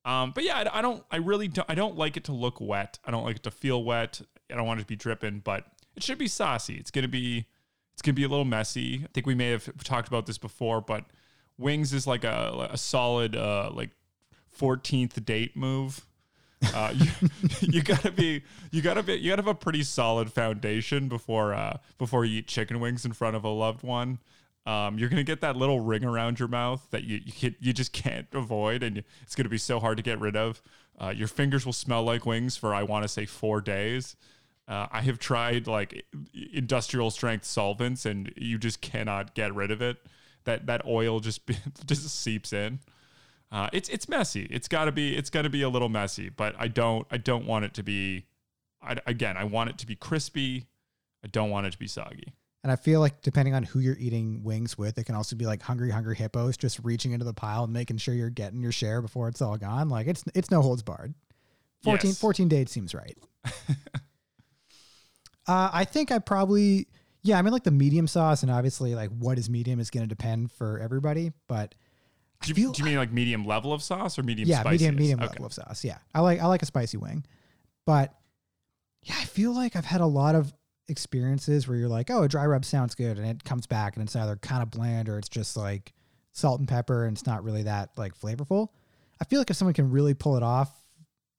Um, 0.05 0.31
but 0.31 0.43
yeah, 0.43 0.57
I, 0.57 0.79
I 0.79 0.81
don't, 0.81 1.03
I 1.11 1.17
really 1.17 1.47
don't, 1.47 1.69
I 1.69 1.75
don't 1.75 1.97
like 1.97 2.15
it 2.15 2.25
to 2.25 2.31
look 2.31 2.61
wet. 2.61 2.99
I 3.03 3.11
don't 3.11 3.25
like 3.25 3.37
it 3.37 3.43
to 3.43 3.51
feel 3.51 3.83
wet. 3.83 4.21
I 4.51 4.55
don't 4.55 4.67
want 4.67 4.79
it 4.79 4.83
to 4.83 4.87
be 4.87 4.95
dripping, 4.95 5.39
but 5.39 5.65
it 5.95 6.03
should 6.03 6.19
be 6.19 6.27
saucy. 6.27 6.75
It's 6.75 6.91
gonna 6.91 7.07
be, 7.07 7.47
it's 7.93 8.01
gonna 8.01 8.13
be 8.13 8.23
a 8.23 8.27
little 8.27 8.45
messy. 8.45 9.01
I 9.03 9.07
think 9.13 9.25
we 9.25 9.35
may 9.35 9.49
have 9.49 9.69
talked 9.83 10.07
about 10.07 10.27
this 10.27 10.37
before, 10.37 10.79
but 10.79 11.05
wings 11.57 11.93
is 11.93 12.05
like 12.05 12.23
a 12.23 12.69
a 12.71 12.77
solid 12.77 13.35
uh, 13.35 13.71
like 13.73 13.89
14th 14.59 15.25
date 15.25 15.55
move. 15.55 16.05
Uh, 16.73 16.93
you, 16.95 17.07
you 17.61 17.81
gotta 17.83 18.11
be, 18.11 18.43
you 18.71 18.81
gotta 18.81 19.03
be, 19.03 19.15
you 19.15 19.31
gotta 19.31 19.41
have 19.41 19.47
a 19.47 19.55
pretty 19.55 19.83
solid 19.83 20.31
foundation 20.31 21.07
before, 21.07 21.53
uh, 21.53 21.77
before 21.97 22.25
you 22.25 22.39
eat 22.39 22.47
chicken 22.47 22.79
wings 22.79 23.05
in 23.05 23.13
front 23.13 23.35
of 23.35 23.43
a 23.43 23.49
loved 23.49 23.83
one. 23.83 24.19
Um, 24.65 24.97
you're 24.97 25.09
gonna 25.09 25.23
get 25.23 25.41
that 25.41 25.55
little 25.55 25.79
ring 25.79 26.03
around 26.03 26.39
your 26.39 26.47
mouth 26.47 26.85
that 26.91 27.03
you 27.03 27.21
you, 27.23 27.31
can, 27.31 27.55
you 27.59 27.73
just 27.73 27.93
can't 27.93 28.27
avoid, 28.33 28.83
and 28.83 29.03
it's 29.21 29.35
gonna 29.35 29.49
be 29.49 29.57
so 29.57 29.79
hard 29.79 29.97
to 29.97 30.03
get 30.03 30.19
rid 30.19 30.35
of. 30.35 30.61
Uh, 30.99 31.13
your 31.15 31.27
fingers 31.27 31.65
will 31.65 31.73
smell 31.73 32.03
like 32.03 32.25
wings 32.25 32.55
for 32.57 32.73
I 32.73 32.83
want 32.83 33.03
to 33.03 33.07
say 33.07 33.25
four 33.25 33.61
days. 33.61 34.15
Uh, 34.67 34.87
I 34.91 35.01
have 35.01 35.19
tried 35.19 35.67
like 35.67 36.05
industrial 36.53 37.11
strength 37.11 37.45
solvents, 37.45 38.05
and 38.05 38.33
you 38.35 38.57
just 38.57 38.81
cannot 38.81 39.35
get 39.35 39.53
rid 39.53 39.69
of 39.69 39.81
it. 39.81 39.97
That 40.45 40.65
that 40.65 40.85
oil 40.85 41.19
just 41.19 41.41
just 41.85 42.09
seeps 42.09 42.51
in. 42.51 42.79
Uh, 43.51 43.69
it's 43.71 43.89
it's 43.89 44.09
messy. 44.09 44.47
It's 44.49 44.67
got 44.67 44.85
to 44.85 44.91
be 44.91 45.15
it's 45.15 45.29
to 45.29 45.49
be 45.49 45.61
a 45.61 45.69
little 45.69 45.89
messy, 45.89 46.29
but 46.29 46.55
I 46.57 46.67
don't 46.67 47.05
I 47.11 47.17
don't 47.17 47.45
want 47.45 47.65
it 47.65 47.73
to 47.75 47.83
be. 47.83 48.25
I, 48.81 48.97
again, 49.05 49.37
I 49.37 49.43
want 49.43 49.69
it 49.69 49.77
to 49.79 49.87
be 49.87 49.95
crispy. 49.95 50.65
I 51.23 51.27
don't 51.27 51.49
want 51.49 51.67
it 51.67 51.71
to 51.71 51.79
be 51.79 51.87
soggy. 51.87 52.33
And 52.65 52.71
I 52.71 52.77
feel 52.77 52.99
like 52.99 53.21
depending 53.21 53.53
on 53.53 53.61
who 53.61 53.77
you're 53.77 53.95
eating 53.99 54.41
wings 54.41 54.75
with, 54.75 54.97
it 54.97 55.03
can 55.03 55.13
also 55.13 55.35
be 55.35 55.45
like 55.45 55.61
hungry, 55.61 55.91
hungry 55.91 56.15
hippos 56.15 56.57
just 56.57 56.79
reaching 56.83 57.11
into 57.11 57.23
the 57.23 57.31
pile 57.31 57.65
and 57.65 57.71
making 57.71 57.97
sure 57.97 58.15
you're 58.15 58.31
getting 58.31 58.59
your 58.59 58.71
share 58.71 59.03
before 59.03 59.27
it's 59.27 59.39
all 59.39 59.55
gone. 59.55 59.87
Like 59.87 60.07
it's 60.07 60.23
it's 60.33 60.49
no 60.49 60.63
holds 60.63 60.81
barred. 60.81 61.13
14, 61.83 62.09
Yes. 62.09 62.19
14 62.19 62.47
dates 62.47 62.71
seems 62.71 62.95
right. 62.95 63.15
uh, 65.47 65.69
I 65.71 65.85
think 65.85 66.11
I 66.11 66.17
probably 66.19 66.87
yeah, 67.21 67.37
I 67.37 67.41
mean 67.43 67.53
like 67.53 67.63
the 67.63 67.71
medium 67.71 68.07
sauce, 68.07 68.41
and 68.43 68.51
obviously 68.51 68.95
like 68.95 69.09
what 69.11 69.37
is 69.37 69.49
medium 69.49 69.79
is 69.79 69.89
going 69.89 70.03
to 70.03 70.07
depend 70.07 70.51
for 70.51 70.79
everybody. 70.79 71.31
But 71.47 71.75
Do 72.41 72.49
you, 72.49 72.55
feel- 72.55 72.71
do 72.71 72.79
you 72.81 72.85
mean 72.85 72.97
like 72.97 73.11
medium 73.11 73.45
level 73.45 73.73
of 73.73 73.83
sauce 73.83 74.17
or 74.17 74.23
medium? 74.23 74.49
yeah, 74.49 74.63
medium 74.63 74.95
medium 74.95 75.19
Okay. 75.19 75.29
level 75.33 75.45
of 75.45 75.53
sauce. 75.53 75.83
Yeah, 75.83 75.97
I 76.13 76.21
like 76.21 76.39
I 76.41 76.45
like 76.47 76.63
a 76.63 76.65
spicy 76.65 76.97
wing, 76.97 77.25
but 77.85 78.13
yeah, 79.03 79.15
I 79.19 79.25
feel 79.25 79.53
like 79.53 79.75
I've 79.75 79.85
had 79.85 80.01
a 80.01 80.05
lot 80.07 80.33
of 80.35 80.51
experiences 80.87 81.67
where 81.67 81.77
you're 81.77 81.89
like, 81.89 82.09
oh, 82.09 82.23
a 82.23 82.27
dry 82.27 82.45
rub 82.45 82.65
sounds 82.65 82.95
good, 82.95 83.17
and 83.17 83.27
it 83.27 83.43
comes 83.43 83.67
back 83.67 83.95
and 83.95 84.03
it's 84.03 84.15
either 84.15 84.35
kind 84.37 84.61
of 84.61 84.71
bland 84.71 85.09
or 85.09 85.17
it's 85.17 85.29
just 85.29 85.57
like 85.57 85.93
salt 86.31 86.59
and 86.59 86.67
pepper, 86.67 87.05
and 87.05 87.15
it's 87.15 87.25
not 87.25 87.43
really 87.43 87.63
that 87.63 87.89
like 87.97 88.17
flavorful. 88.19 88.69
I 89.19 89.25
feel 89.25 89.39
like 89.39 89.49
if 89.49 89.55
someone 89.55 89.73
can 89.73 89.91
really 89.91 90.13
pull 90.13 90.37
it 90.37 90.43
off, 90.43 90.71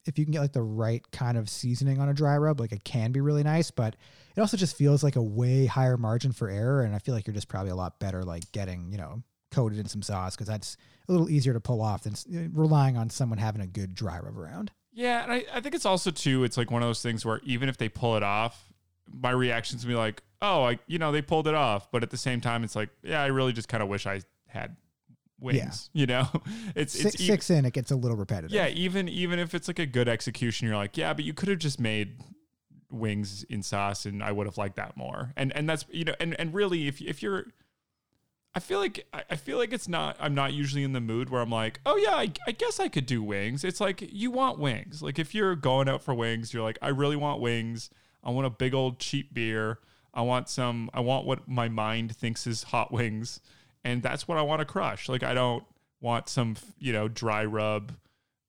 if 0.05 0.17
you 0.17 0.25
can 0.25 0.31
get 0.31 0.41
like 0.41 0.53
the 0.53 0.61
right 0.61 1.03
kind 1.11 1.37
of 1.37 1.49
seasoning 1.49 1.99
on 1.99 2.09
a 2.09 2.13
dry 2.13 2.37
rub, 2.37 2.59
like 2.59 2.71
it 2.71 2.83
can 2.83 3.11
be 3.11 3.21
really 3.21 3.43
nice, 3.43 3.71
but 3.71 3.95
it 4.35 4.41
also 4.41 4.57
just 4.57 4.77
feels 4.77 5.03
like 5.03 5.15
a 5.15 5.21
way 5.21 5.65
higher 5.65 5.97
margin 5.97 6.31
for 6.31 6.49
error, 6.49 6.81
and 6.81 6.95
I 6.95 6.99
feel 6.99 7.13
like 7.13 7.27
you're 7.27 7.33
just 7.33 7.49
probably 7.49 7.71
a 7.71 7.75
lot 7.75 7.99
better 7.99 8.23
like 8.23 8.51
getting 8.51 8.91
you 8.91 8.97
know 8.97 9.21
coated 9.51 9.79
in 9.79 9.87
some 9.87 10.01
sauce 10.01 10.35
because 10.35 10.47
that's 10.47 10.77
a 11.07 11.11
little 11.11 11.29
easier 11.29 11.53
to 11.53 11.59
pull 11.59 11.81
off 11.81 12.03
than 12.03 12.13
uh, 12.13 12.49
relying 12.53 12.97
on 12.97 13.09
someone 13.09 13.37
having 13.37 13.61
a 13.61 13.67
good 13.67 13.95
dry 13.95 14.19
rub 14.19 14.37
around. 14.37 14.71
Yeah, 14.93 15.23
and 15.23 15.31
I, 15.31 15.45
I 15.53 15.61
think 15.61 15.75
it's 15.75 15.85
also 15.85 16.09
too. 16.11 16.43
It's 16.43 16.57
like 16.57 16.71
one 16.71 16.81
of 16.81 16.89
those 16.89 17.01
things 17.01 17.25
where 17.25 17.39
even 17.43 17.69
if 17.69 17.77
they 17.77 17.87
pull 17.87 18.17
it 18.17 18.23
off, 18.23 18.67
my 19.11 19.31
reaction's 19.31 19.83
gonna 19.83 19.93
be 19.93 19.97
like, 19.99 20.21
oh, 20.41 20.63
I 20.63 20.79
you 20.87 20.99
know 20.99 21.11
they 21.11 21.21
pulled 21.21 21.47
it 21.47 21.55
off, 21.55 21.91
but 21.91 22.03
at 22.03 22.09
the 22.09 22.17
same 22.17 22.41
time, 22.41 22.63
it's 22.63 22.75
like, 22.75 22.89
yeah, 23.03 23.21
I 23.21 23.27
really 23.27 23.53
just 23.53 23.67
kind 23.67 23.83
of 23.83 23.89
wish 23.89 24.05
I 24.05 24.21
had 24.47 24.75
wings. 25.39 25.89
You 25.93 26.05
know, 26.07 26.27
it's 26.75 26.93
Six, 26.93 27.15
it's 27.15 27.25
six 27.25 27.49
in, 27.49 27.65
it 27.65 27.73
gets 27.73 27.91
a 27.91 27.95
little 27.95 28.17
repetitive. 28.17 28.51
yeah, 28.51 28.67
even 28.67 29.07
even 29.09 29.39
if 29.39 29.53
it's 29.55 29.67
like 29.67 29.79
a 29.79 29.85
good 29.85 30.07
execution, 30.07 30.67
you're 30.67 30.77
like, 30.77 30.97
yeah, 30.97 31.13
but 31.13 31.25
you 31.25 31.33
could 31.33 31.49
have 31.49 31.59
just 31.59 31.79
made 31.79 32.19
wings 32.89 33.43
in 33.49 33.61
sauce, 33.63 34.05
and 34.05 34.23
I 34.23 34.31
would 34.31 34.47
have 34.47 34.57
liked 34.57 34.75
that 34.77 34.95
more. 34.97 35.33
And 35.35 35.51
and 35.55 35.67
that's 35.69 35.85
you 35.91 36.05
know, 36.05 36.13
and 36.19 36.39
and 36.39 36.53
really, 36.53 36.87
if 36.87 37.01
if 37.01 37.21
you're, 37.21 37.47
I 38.55 38.59
feel 38.59 38.79
like 38.79 39.05
I 39.13 39.23
I 39.31 39.35
feel 39.35 39.57
like 39.57 39.73
it's 39.73 39.87
not. 39.87 40.17
I'm 40.19 40.33
not 40.35 40.53
usually 40.53 40.83
in 40.83 40.93
the 40.93 41.01
mood 41.01 41.29
where 41.29 41.41
I'm 41.41 41.49
like, 41.49 41.79
oh 41.85 41.97
yeah, 41.97 42.15
I, 42.15 42.31
I 42.47 42.51
guess 42.51 42.79
I 42.79 42.87
could 42.87 43.05
do 43.05 43.21
wings. 43.23 43.63
It's 43.63 43.81
like 43.81 44.01
you 44.01 44.31
want 44.31 44.59
wings. 44.59 45.01
Like 45.01 45.19
if 45.19 45.35
you're 45.35 45.55
going 45.55 45.89
out 45.89 46.01
for 46.01 46.13
wings, 46.13 46.53
you're 46.53 46.63
like, 46.63 46.77
I 46.81 46.89
really 46.89 47.15
want 47.15 47.41
wings. 47.41 47.89
I 48.27 48.31
want 48.31 48.45
a 48.45 48.51
big 48.51 48.73
old 48.73 48.99
cheap 48.99 49.33
beer. 49.33 49.79
I 50.13 50.21
want 50.21 50.49
some. 50.49 50.89
I 50.93 50.99
want 50.99 51.25
what 51.25 51.47
my 51.47 51.69
mind 51.69 52.15
thinks 52.15 52.45
is 52.45 52.63
hot 52.63 52.91
wings, 52.91 53.39
and 53.83 54.03
that's 54.03 54.27
what 54.27 54.37
I 54.37 54.41
want 54.41 54.59
to 54.59 54.65
crush. 54.65 55.07
Like 55.07 55.23
I 55.23 55.33
don't 55.33 55.63
want 56.01 56.27
some 56.27 56.57
you 56.77 56.91
know 56.91 57.07
dry 57.07 57.45
rub 57.45 57.93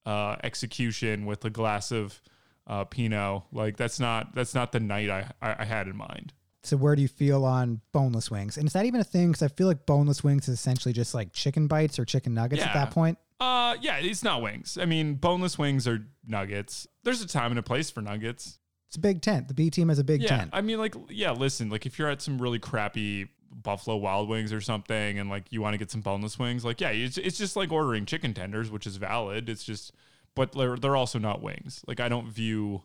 uh, 0.04 0.36
execution 0.42 1.26
with 1.26 1.44
a 1.44 1.50
glass 1.50 1.92
of 1.92 2.20
uh, 2.66 2.84
Pinot. 2.84 3.44
Like 3.52 3.76
that's 3.76 4.00
not 4.00 4.34
that's 4.34 4.54
not 4.54 4.72
the 4.72 4.80
night 4.80 5.10
I, 5.10 5.30
I, 5.40 5.56
I 5.60 5.64
had 5.64 5.86
in 5.86 5.96
mind. 5.96 6.32
So 6.64 6.76
where 6.76 6.96
do 6.96 7.02
you 7.02 7.08
feel 7.08 7.44
on 7.44 7.80
boneless 7.92 8.30
wings? 8.30 8.56
And 8.58 8.66
is 8.66 8.72
that 8.72 8.84
even 8.84 9.00
a 9.00 9.04
thing? 9.04 9.28
Because 9.28 9.42
I 9.42 9.48
feel 9.48 9.68
like 9.68 9.86
boneless 9.86 10.24
wings 10.24 10.48
is 10.48 10.54
essentially 10.58 10.92
just 10.92 11.14
like 11.14 11.32
chicken 11.32 11.68
bites 11.68 11.98
or 11.98 12.04
chicken 12.04 12.34
nuggets 12.34 12.62
at 12.62 12.74
that 12.74 12.90
point. 12.90 13.16
Uh, 13.40 13.76
yeah, 13.80 13.98
it's 13.98 14.24
not 14.24 14.42
wings. 14.42 14.76
I 14.80 14.84
mean, 14.84 15.14
boneless 15.14 15.56
wings 15.56 15.86
are 15.86 16.04
nuggets. 16.26 16.88
There's 17.04 17.22
a 17.22 17.28
time 17.28 17.52
and 17.52 17.58
a 17.58 17.62
place 17.62 17.90
for 17.90 18.02
nuggets. 18.02 18.58
It's 18.88 18.96
a 18.96 19.00
big 19.00 19.20
tent. 19.20 19.48
The 19.48 19.54
B 19.54 19.68
team 19.68 19.90
has 19.90 19.98
a 19.98 20.04
big 20.04 20.22
yeah, 20.22 20.28
tent. 20.28 20.50
I 20.54 20.62
mean, 20.62 20.78
like, 20.78 20.94
yeah. 21.10 21.32
Listen, 21.32 21.68
like, 21.68 21.84
if 21.84 21.98
you're 21.98 22.08
at 22.08 22.22
some 22.22 22.40
really 22.40 22.58
crappy 22.58 23.28
Buffalo 23.50 23.96
Wild 23.98 24.30
Wings 24.30 24.50
or 24.50 24.62
something, 24.62 25.18
and 25.18 25.28
like 25.28 25.44
you 25.50 25.60
want 25.60 25.74
to 25.74 25.78
get 25.78 25.90
some 25.90 26.00
boneless 26.00 26.38
wings, 26.38 26.64
like, 26.64 26.80
yeah, 26.80 26.88
it's 26.90 27.18
it's 27.18 27.36
just 27.36 27.54
like 27.54 27.70
ordering 27.70 28.06
chicken 28.06 28.32
tenders, 28.32 28.70
which 28.70 28.86
is 28.86 28.96
valid. 28.96 29.50
It's 29.50 29.62
just, 29.62 29.92
but 30.34 30.52
they're 30.52 30.76
they're 30.76 30.96
also 30.96 31.18
not 31.18 31.42
wings. 31.42 31.84
Like, 31.86 32.00
I 32.00 32.08
don't 32.08 32.30
view 32.30 32.82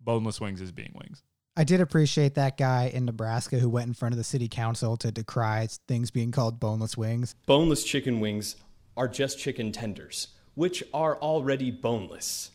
boneless 0.00 0.40
wings 0.40 0.62
as 0.62 0.72
being 0.72 0.94
wings. 0.94 1.22
I 1.54 1.64
did 1.64 1.80
appreciate 1.80 2.34
that 2.34 2.56
guy 2.56 2.90
in 2.92 3.04
Nebraska 3.04 3.58
who 3.58 3.68
went 3.68 3.88
in 3.88 3.94
front 3.94 4.14
of 4.14 4.18
the 4.18 4.24
city 4.24 4.48
council 4.48 4.96
to 4.98 5.10
decry 5.10 5.68
things 5.86 6.10
being 6.10 6.30
called 6.30 6.60
boneless 6.60 6.96
wings. 6.96 7.34
Boneless 7.46 7.84
chicken 7.84 8.20
wings 8.20 8.56
are 8.96 9.08
just 9.08 9.38
chicken 9.38 9.72
tenders, 9.72 10.28
which 10.54 10.82
are 10.94 11.16
already 11.16 11.70
boneless. 11.70 12.50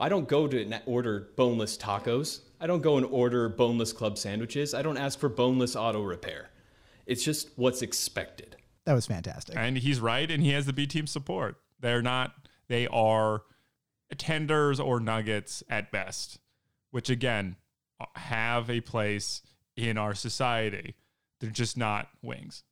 I 0.00 0.08
don't 0.08 0.28
go 0.28 0.48
to 0.48 0.82
order 0.86 1.28
boneless 1.36 1.78
tacos. 1.78 2.40
I 2.60 2.66
don't 2.66 2.82
go 2.82 2.96
and 2.96 3.06
order 3.06 3.48
boneless 3.48 3.92
club 3.92 4.18
sandwiches. 4.18 4.74
I 4.74 4.82
don't 4.82 4.96
ask 4.96 5.18
for 5.18 5.28
boneless 5.28 5.76
auto 5.76 6.02
repair. 6.02 6.50
It's 7.06 7.24
just 7.24 7.50
what's 7.56 7.82
expected. 7.82 8.56
That 8.86 8.94
was 8.94 9.06
fantastic. 9.06 9.56
And 9.56 9.78
he's 9.78 10.00
right, 10.00 10.30
and 10.30 10.42
he 10.42 10.50
has 10.50 10.66
the 10.66 10.72
B 10.72 10.86
team 10.86 11.06
support. 11.06 11.56
They're 11.80 12.02
not, 12.02 12.48
they 12.68 12.86
are 12.88 13.42
tenders 14.16 14.80
or 14.80 15.00
nuggets 15.00 15.62
at 15.68 15.90
best, 15.90 16.38
which 16.90 17.10
again 17.10 17.56
uh, 18.00 18.06
have 18.14 18.70
a 18.70 18.80
place 18.80 19.42
in 19.76 19.98
our 19.98 20.14
society. 20.14 20.94
They're 21.40 21.50
just 21.50 21.76
not 21.76 22.08
wings. 22.22 22.62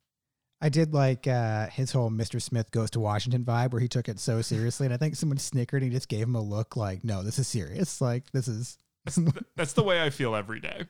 I 0.63 0.69
did 0.69 0.95
like 0.95 1.27
uh, 1.27 1.67
his 1.67 1.91
whole 1.91 2.09
Mr. 2.09 2.41
Smith 2.41 2.71
goes 2.71 2.89
to 2.93 3.01
Washington 3.01 3.45
vibe 3.45 3.73
where 3.73 3.81
he 3.81 3.89
took 3.89 4.09
it 4.09 4.21
so 4.21 4.41
seriously. 4.43 4.87
And 4.87 4.95
I 4.95 4.97
think 4.97 5.17
someone 5.17 5.39
snickered 5.39 5.83
and 5.83 5.91
he 5.91 5.97
just 5.97 6.09
gave 6.09 6.23
him 6.23 6.37
a 6.37 6.41
look 6.41 6.77
like, 6.77 7.03
no, 7.03 7.25
this 7.25 7.41
is 7.41 7.49
serious. 7.49 8.01
Like, 8.01 8.31
this 8.31 8.47
is. 8.47 8.79
That's 9.57 9.73
the 9.73 9.83
way 9.83 10.01
I 10.01 10.11
feel 10.11 10.37
every 10.37 10.61
day. 10.61 10.85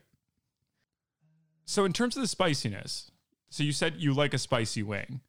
So, 1.65 1.87
in 1.87 1.95
terms 1.95 2.17
of 2.17 2.23
the 2.23 2.29
spiciness, 2.29 3.11
so 3.49 3.63
you 3.63 3.73
said 3.73 3.95
you 3.97 4.13
like 4.13 4.35
a 4.35 4.39
spicy 4.39 4.83
wing. 4.83 5.23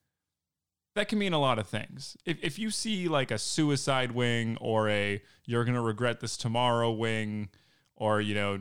That 0.95 1.08
can 1.08 1.19
mean 1.19 1.32
a 1.32 1.39
lot 1.39 1.58
of 1.58 1.67
things. 1.67 2.17
If, 2.25 2.38
if 2.43 2.60
you 2.60 2.69
see 2.69 3.08
like 3.08 3.32
a 3.32 3.38
suicide 3.38 4.12
wing 4.12 4.58
or 4.60 4.89
a 4.89 5.21
you're 5.45 5.63
going 5.63 5.75
to 5.75 5.82
regret 5.82 6.19
this 6.19 6.36
tomorrow 6.36 6.91
wing 6.91 7.47
or, 7.95 8.19
you 8.19 8.36
know, 8.36 8.60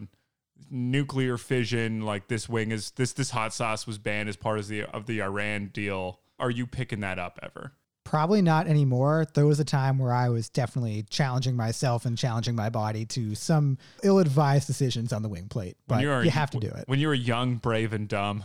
nuclear 0.70 1.36
fission, 1.38 2.02
like 2.02 2.28
this 2.28 2.48
wing 2.48 2.70
is 2.70 2.90
this 2.92 3.12
this 3.12 3.30
hot 3.30 3.52
sauce 3.52 3.86
was 3.86 3.98
banned 3.98 4.28
as 4.28 4.36
part 4.36 4.58
of 4.58 4.68
the 4.68 4.84
of 4.84 5.06
the 5.06 5.22
Iran 5.22 5.70
deal. 5.72 6.20
Are 6.38 6.50
you 6.50 6.66
picking 6.66 7.00
that 7.00 7.18
up 7.18 7.38
ever? 7.42 7.72
Probably 8.04 8.42
not 8.42 8.66
anymore. 8.66 9.26
There 9.34 9.46
was 9.46 9.60
a 9.60 9.64
time 9.64 9.98
where 9.98 10.12
I 10.12 10.28
was 10.28 10.48
definitely 10.48 11.04
challenging 11.08 11.54
myself 11.56 12.04
and 12.04 12.18
challenging 12.18 12.56
my 12.56 12.68
body 12.68 13.04
to 13.06 13.34
some 13.36 13.78
ill-advised 14.02 14.66
decisions 14.66 15.12
on 15.12 15.22
the 15.22 15.28
wing 15.28 15.46
plate. 15.48 15.76
But 15.86 16.02
you, 16.02 16.10
are, 16.10 16.24
you 16.24 16.30
have 16.30 16.50
to 16.50 16.58
do 16.58 16.66
it. 16.66 16.84
When 16.88 16.98
you 16.98 17.06
were 17.06 17.14
young, 17.14 17.56
brave, 17.56 17.92
and 17.92 18.08
dumb. 18.08 18.44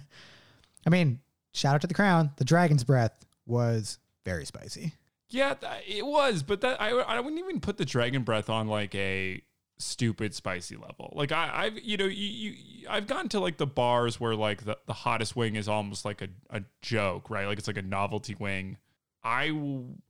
I 0.86 0.90
mean, 0.90 1.20
shout 1.54 1.74
out 1.74 1.80
to 1.80 1.86
the 1.86 1.94
crown. 1.94 2.30
The 2.36 2.44
dragon's 2.44 2.84
breath 2.84 3.24
was 3.46 3.98
very 4.24 4.44
spicy. 4.44 4.92
Yeah, 5.30 5.54
it 5.86 6.04
was, 6.04 6.42
but 6.42 6.60
that 6.60 6.80
I 6.80 6.90
I 6.90 7.20
wouldn't 7.20 7.40
even 7.40 7.60
put 7.60 7.78
the 7.78 7.84
dragon 7.84 8.22
breath 8.22 8.50
on 8.50 8.66
like 8.66 8.94
a 8.94 9.40
stupid 9.80 10.34
spicy 10.34 10.76
level. 10.76 11.12
Like 11.14 11.32
I, 11.32 11.50
I've 11.52 11.78
you 11.78 11.96
know 11.96 12.06
you, 12.06 12.26
you 12.26 12.88
I've 12.88 13.06
gone 13.06 13.28
to 13.30 13.40
like 13.40 13.56
the 13.56 13.66
bars 13.66 14.20
where 14.20 14.34
like 14.34 14.64
the, 14.64 14.78
the 14.86 14.92
hottest 14.92 15.36
wing 15.36 15.56
is 15.56 15.68
almost 15.68 16.04
like 16.04 16.22
a, 16.22 16.28
a 16.50 16.62
joke, 16.82 17.30
right? 17.30 17.46
Like 17.46 17.58
it's 17.58 17.68
like 17.68 17.76
a 17.76 17.82
novelty 17.82 18.34
wing. 18.38 18.76
I, 19.22 19.50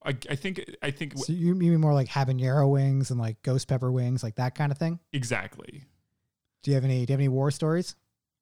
I, 0.05 0.17
I 0.31 0.35
think 0.37 0.65
I 0.83 0.91
think 0.91 1.19
so 1.19 1.33
you 1.33 1.55
mean 1.55 1.81
more 1.81 1.95
like 1.95 2.09
habanero 2.09 2.71
wings 2.71 3.11
and 3.11 3.19
like 3.19 3.43
ghost 3.43 3.67
pepper 3.67 3.91
wings, 3.91 4.23
like 4.23 4.37
that 4.37 4.55
kind 4.55 4.71
of 4.71 4.79
thing. 4.79 5.01
Exactly. 5.13 5.85
Do 6.63 6.71
you 6.71 6.75
have 6.77 6.85
any? 6.85 7.07
Do 7.07 7.13
you 7.13 7.15
have 7.15 7.21
any 7.21 7.29
war 7.29 7.51
stories? 7.51 7.97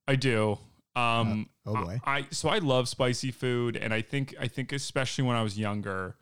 I 0.06 0.16
do. 0.16 0.58
Um, 0.96 1.48
uh, 1.66 1.70
oh 1.70 1.84
boy. 1.84 2.00
I, 2.04 2.18
I 2.18 2.26
so 2.30 2.48
I 2.48 2.58
love 2.58 2.88
spicy 2.88 3.30
food, 3.30 3.76
and 3.76 3.94
I 3.94 4.02
think 4.02 4.34
I 4.38 4.48
think 4.48 4.72
especially 4.72 5.24
when 5.24 5.36
I 5.36 5.42
was 5.42 5.58
younger, 5.58 6.16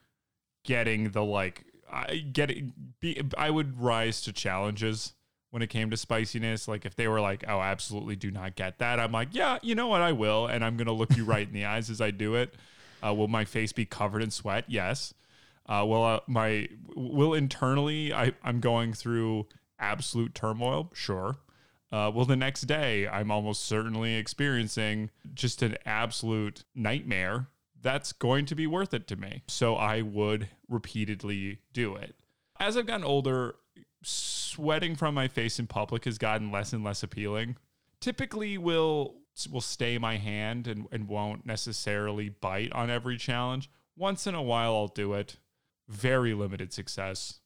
getting 0.64 1.10
the 1.10 1.24
like 1.24 1.64
I 1.90 2.18
get 2.18 2.50
it. 2.50 2.95
Be, 3.14 3.22
I 3.38 3.50
would 3.50 3.80
rise 3.80 4.20
to 4.22 4.32
challenges 4.32 5.14
when 5.50 5.62
it 5.62 5.68
came 5.68 5.90
to 5.90 5.96
spiciness. 5.96 6.68
Like 6.68 6.84
if 6.84 6.96
they 6.96 7.08
were 7.08 7.20
like, 7.20 7.44
"Oh, 7.46 7.60
absolutely, 7.60 8.16
do 8.16 8.30
not 8.30 8.56
get 8.56 8.78
that," 8.78 8.98
I'm 8.98 9.12
like, 9.12 9.28
"Yeah, 9.32 9.58
you 9.62 9.74
know 9.74 9.86
what? 9.86 10.02
I 10.02 10.12
will," 10.12 10.46
and 10.46 10.64
I'm 10.64 10.76
gonna 10.76 10.92
look 10.92 11.16
you 11.16 11.24
right 11.24 11.46
in 11.46 11.54
the 11.54 11.64
eyes 11.64 11.90
as 11.90 12.00
I 12.00 12.10
do 12.10 12.34
it. 12.34 12.54
Uh, 13.04 13.14
will 13.14 13.28
my 13.28 13.44
face 13.44 13.72
be 13.72 13.84
covered 13.84 14.22
in 14.22 14.30
sweat? 14.30 14.64
Yes. 14.66 15.14
Uh, 15.66 15.84
will 15.86 16.04
uh, 16.04 16.20
my 16.26 16.68
will 16.94 17.34
internally 17.34 18.12
I 18.12 18.32
I'm 18.42 18.60
going 18.60 18.92
through 18.92 19.46
absolute 19.78 20.34
turmoil? 20.34 20.90
Sure. 20.94 21.36
Uh, 21.92 22.10
well, 22.12 22.24
the 22.24 22.36
next 22.36 22.62
day 22.62 23.06
I'm 23.06 23.30
almost 23.30 23.64
certainly 23.64 24.16
experiencing 24.16 25.10
just 25.34 25.62
an 25.62 25.76
absolute 25.86 26.64
nightmare 26.74 27.48
that's 27.80 28.12
going 28.12 28.46
to 28.46 28.54
be 28.54 28.66
worth 28.66 28.92
it 28.92 29.06
to 29.06 29.16
me. 29.16 29.42
So 29.46 29.76
I 29.76 30.02
would 30.02 30.48
repeatedly 30.68 31.60
do 31.72 31.94
it. 31.94 32.16
As 32.58 32.76
I've 32.76 32.86
gotten 32.86 33.04
older, 33.04 33.56
sweating 34.02 34.96
from 34.96 35.14
my 35.14 35.28
face 35.28 35.58
in 35.58 35.66
public 35.66 36.04
has 36.04 36.18
gotten 36.18 36.50
less 36.50 36.72
and 36.72 36.84
less 36.84 37.02
appealing. 37.02 37.56
Typically 38.00 38.58
will 38.58 39.16
will 39.50 39.60
stay 39.60 39.98
my 39.98 40.16
hand 40.16 40.66
and, 40.66 40.86
and 40.90 41.08
won't 41.08 41.44
necessarily 41.44 42.30
bite 42.30 42.72
on 42.72 42.88
every 42.88 43.18
challenge. 43.18 43.68
Once 43.96 44.26
in 44.26 44.34
a 44.34 44.42
while 44.42 44.74
I'll 44.74 44.88
do 44.88 45.12
it. 45.12 45.36
Very 45.88 46.34
limited 46.34 46.72
success. 46.72 47.40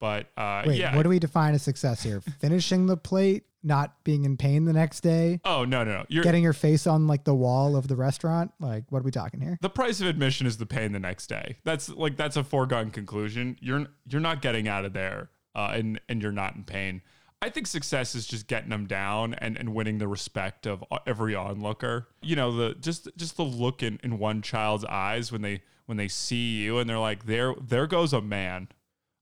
But 0.00 0.28
uh, 0.36 0.62
Wait, 0.66 0.78
yeah. 0.78 0.94
what 0.96 1.02
do 1.02 1.08
we 1.08 1.18
define 1.18 1.54
as 1.54 1.62
success 1.62 2.02
here? 2.02 2.20
Finishing 2.38 2.86
the 2.86 2.96
plate, 2.96 3.44
not 3.62 4.02
being 4.04 4.24
in 4.24 4.36
pain 4.36 4.64
the 4.64 4.72
next 4.72 5.00
day. 5.00 5.40
Oh 5.44 5.64
no, 5.64 5.84
no, 5.84 5.98
no! 5.98 6.04
You're 6.08 6.24
getting 6.24 6.42
your 6.42 6.52
face 6.52 6.86
on 6.86 7.06
like 7.06 7.24
the 7.24 7.34
wall 7.34 7.76
of 7.76 7.88
the 7.88 7.96
restaurant. 7.96 8.52
Like, 8.60 8.84
what 8.90 9.00
are 9.00 9.04
we 9.04 9.10
talking 9.10 9.40
here? 9.40 9.58
The 9.60 9.70
price 9.70 10.00
of 10.00 10.06
admission 10.06 10.46
is 10.46 10.56
the 10.56 10.66
pain 10.66 10.92
the 10.92 11.00
next 11.00 11.26
day. 11.26 11.56
That's 11.64 11.88
like 11.88 12.16
that's 12.16 12.36
a 12.36 12.44
foregone 12.44 12.90
conclusion. 12.90 13.56
You're 13.60 13.86
you're 14.06 14.20
not 14.20 14.42
getting 14.42 14.68
out 14.68 14.84
of 14.84 14.92
there, 14.92 15.30
uh, 15.54 15.72
and 15.74 16.00
and 16.08 16.22
you're 16.22 16.32
not 16.32 16.54
in 16.54 16.64
pain. 16.64 17.02
I 17.40 17.50
think 17.50 17.68
success 17.68 18.14
is 18.14 18.26
just 18.26 18.48
getting 18.48 18.70
them 18.70 18.86
down 18.86 19.34
and, 19.34 19.56
and 19.56 19.72
winning 19.72 19.98
the 19.98 20.08
respect 20.08 20.66
of 20.66 20.82
every 21.06 21.36
onlooker. 21.36 22.08
You 22.20 22.34
know, 22.34 22.52
the 22.52 22.74
just 22.74 23.08
just 23.16 23.36
the 23.36 23.44
look 23.44 23.82
in, 23.82 24.00
in 24.02 24.18
one 24.18 24.42
child's 24.42 24.84
eyes 24.84 25.30
when 25.30 25.42
they 25.42 25.62
when 25.86 25.98
they 25.98 26.08
see 26.08 26.56
you 26.56 26.78
and 26.78 26.90
they're 26.90 26.98
like, 26.98 27.26
there 27.26 27.54
there 27.60 27.86
goes 27.86 28.12
a 28.12 28.20
man. 28.20 28.68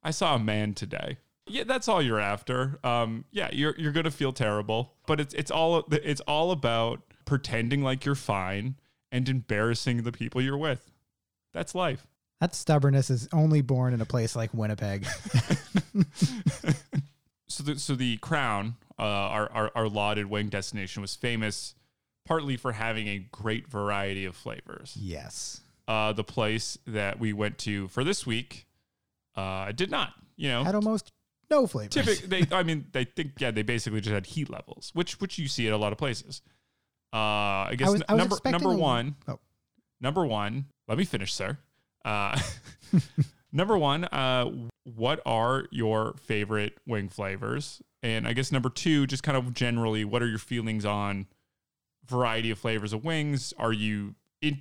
I 0.07 0.13
saw 0.13 0.37
a 0.37 0.39
man 0.39 0.73
today 0.73 1.19
yeah, 1.49 1.65
that's 1.65 1.89
all 1.89 2.03
you're 2.03 2.21
after. 2.21 2.79
Um, 2.83 3.25
yeah, 3.31 3.49
you're 3.53 3.75
you're 3.79 3.93
gonna 3.93 4.11
feel 4.11 4.33
terrible, 4.33 4.95
but 5.07 5.21
it's 5.21 5.33
it's 5.35 5.51
all 5.51 5.85
it's 5.91 6.21
all 6.23 6.51
about 6.51 7.03
pretending 7.25 7.83
like 7.83 8.05
you're 8.05 8.15
fine 8.15 8.77
and 9.13 9.29
embarrassing 9.29 10.03
the 10.03 10.13
people 10.13 10.41
you're 10.41 10.59
with. 10.59 10.91
That's 11.53 11.75
life. 11.75 12.07
That 12.41 12.55
stubbornness 12.55 13.11
is 13.11 13.29
only 13.33 13.63
born 13.63 13.95
in 13.95 14.01
a 14.01 14.05
place 14.05 14.37
like 14.37 14.53
Winnipeg. 14.53 15.07
so 17.47 17.63
the 17.63 17.79
so 17.79 17.95
the 17.95 18.17
Crown, 18.19 18.75
uh, 18.99 19.03
our, 19.03 19.53
our 19.53 19.71
our 19.75 19.89
lauded 19.89 20.27
wing 20.27 20.49
destination, 20.49 21.01
was 21.01 21.15
famous 21.15 21.75
partly 22.27 22.57
for 22.57 22.73
having 22.73 23.07
a 23.07 23.19
great 23.31 23.69
variety 23.69 24.25
of 24.25 24.35
flavors. 24.35 24.97
Yes. 25.01 25.61
Uh, 25.87 26.13
the 26.13 26.25
place 26.25 26.77
that 26.89 27.21
we 27.21 27.33
went 27.33 27.57
to 27.59 27.87
for 27.87 28.03
this 28.03 28.27
week 28.27 28.67
uh, 29.37 29.73
did 29.73 29.91
not. 29.91 30.15
You 30.37 30.49
know, 30.49 30.65
had 30.65 30.75
almost 30.75 31.13
no 31.51 31.67
flavors. 31.67 31.95
Typically, 31.95 32.27
they, 32.45 32.57
I 32.57 32.63
mean, 32.63 32.87
they 32.93 33.05
think 33.05 33.33
yeah, 33.39 33.51
they 33.51 33.63
basically 33.63 34.01
just 34.01 34.13
had 34.13 34.27
heat 34.27 34.51
levels, 34.51 34.91
which 34.95 35.21
which 35.21 35.39
you 35.39 35.49
see 35.49 35.67
at 35.67 35.73
a 35.73 35.77
lot 35.77 35.93
of 35.93 35.99
places. 35.99 36.43
Uh, 37.13 37.71
I 37.71 37.75
guess 37.77 37.89
I 37.89 37.93
was, 37.93 38.03
n- 38.09 38.17
number 38.17 38.37
number 38.45 38.75
one, 38.75 39.17
oh. 39.29 39.39
number 40.01 40.27
one. 40.27 40.67
Let 40.89 40.99
me 40.99 41.05
finish, 41.05 41.33
sir. 41.35 41.59
Uh, 42.05 42.39
number 43.53 43.77
one, 43.77 44.05
uh, 44.05 44.51
what 44.85 45.21
are 45.27 45.67
your 45.71 46.15
favorite 46.15 46.79
wing 46.87 47.09
flavors? 47.09 47.83
And 48.03 48.29
I 48.29 48.33
guess 48.33 48.53
number 48.53 48.71
two, 48.71 49.07
just 49.07 49.23
kind 49.23 49.37
of 49.37 49.53
generally, 49.53 50.05
what 50.05 50.23
are 50.23 50.29
your 50.29 50.39
feelings 50.39 50.85
on 50.85 51.27
variety 52.07 52.51
of 52.51 52.59
flavors 52.59 52.93
of 52.93 53.05
wings? 53.05 53.53
Are 53.59 53.73
you 53.73 54.15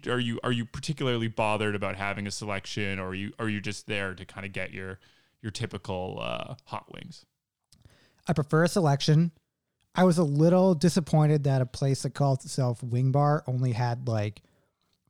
are 0.08 0.20
you 0.20 0.40
are 0.44 0.52
you 0.52 0.66
particularly 0.66 1.28
bothered 1.28 1.76
about 1.76 1.96
having 1.96 2.28
a 2.28 2.32
selection, 2.32 3.00
or 3.00 3.10
are 3.10 3.16
you 3.16 3.34
are 3.40 3.50
you 3.50 3.62
just 3.62 3.88
there 3.88 4.14
to 4.14 4.26
kind 4.26 4.46
of 4.46 4.54
get 4.54 4.72
your 4.72 5.00
your 5.42 5.52
typical 5.52 6.20
uh, 6.22 6.56
hot 6.66 6.92
wings? 6.94 7.26
I 8.28 8.34
prefer 8.34 8.64
a 8.64 8.68
selection. 8.68 9.32
I 9.94 10.04
was 10.04 10.18
a 10.18 10.24
little 10.24 10.76
disappointed 10.76 11.44
that 11.46 11.62
a 11.62 11.66
place 11.66 12.04
that 12.04 12.14
calls 12.14 12.44
itself 12.44 12.84
Wing 12.84 13.12
Bar 13.12 13.44
only 13.48 13.72
had 13.72 14.08
like, 14.08 14.42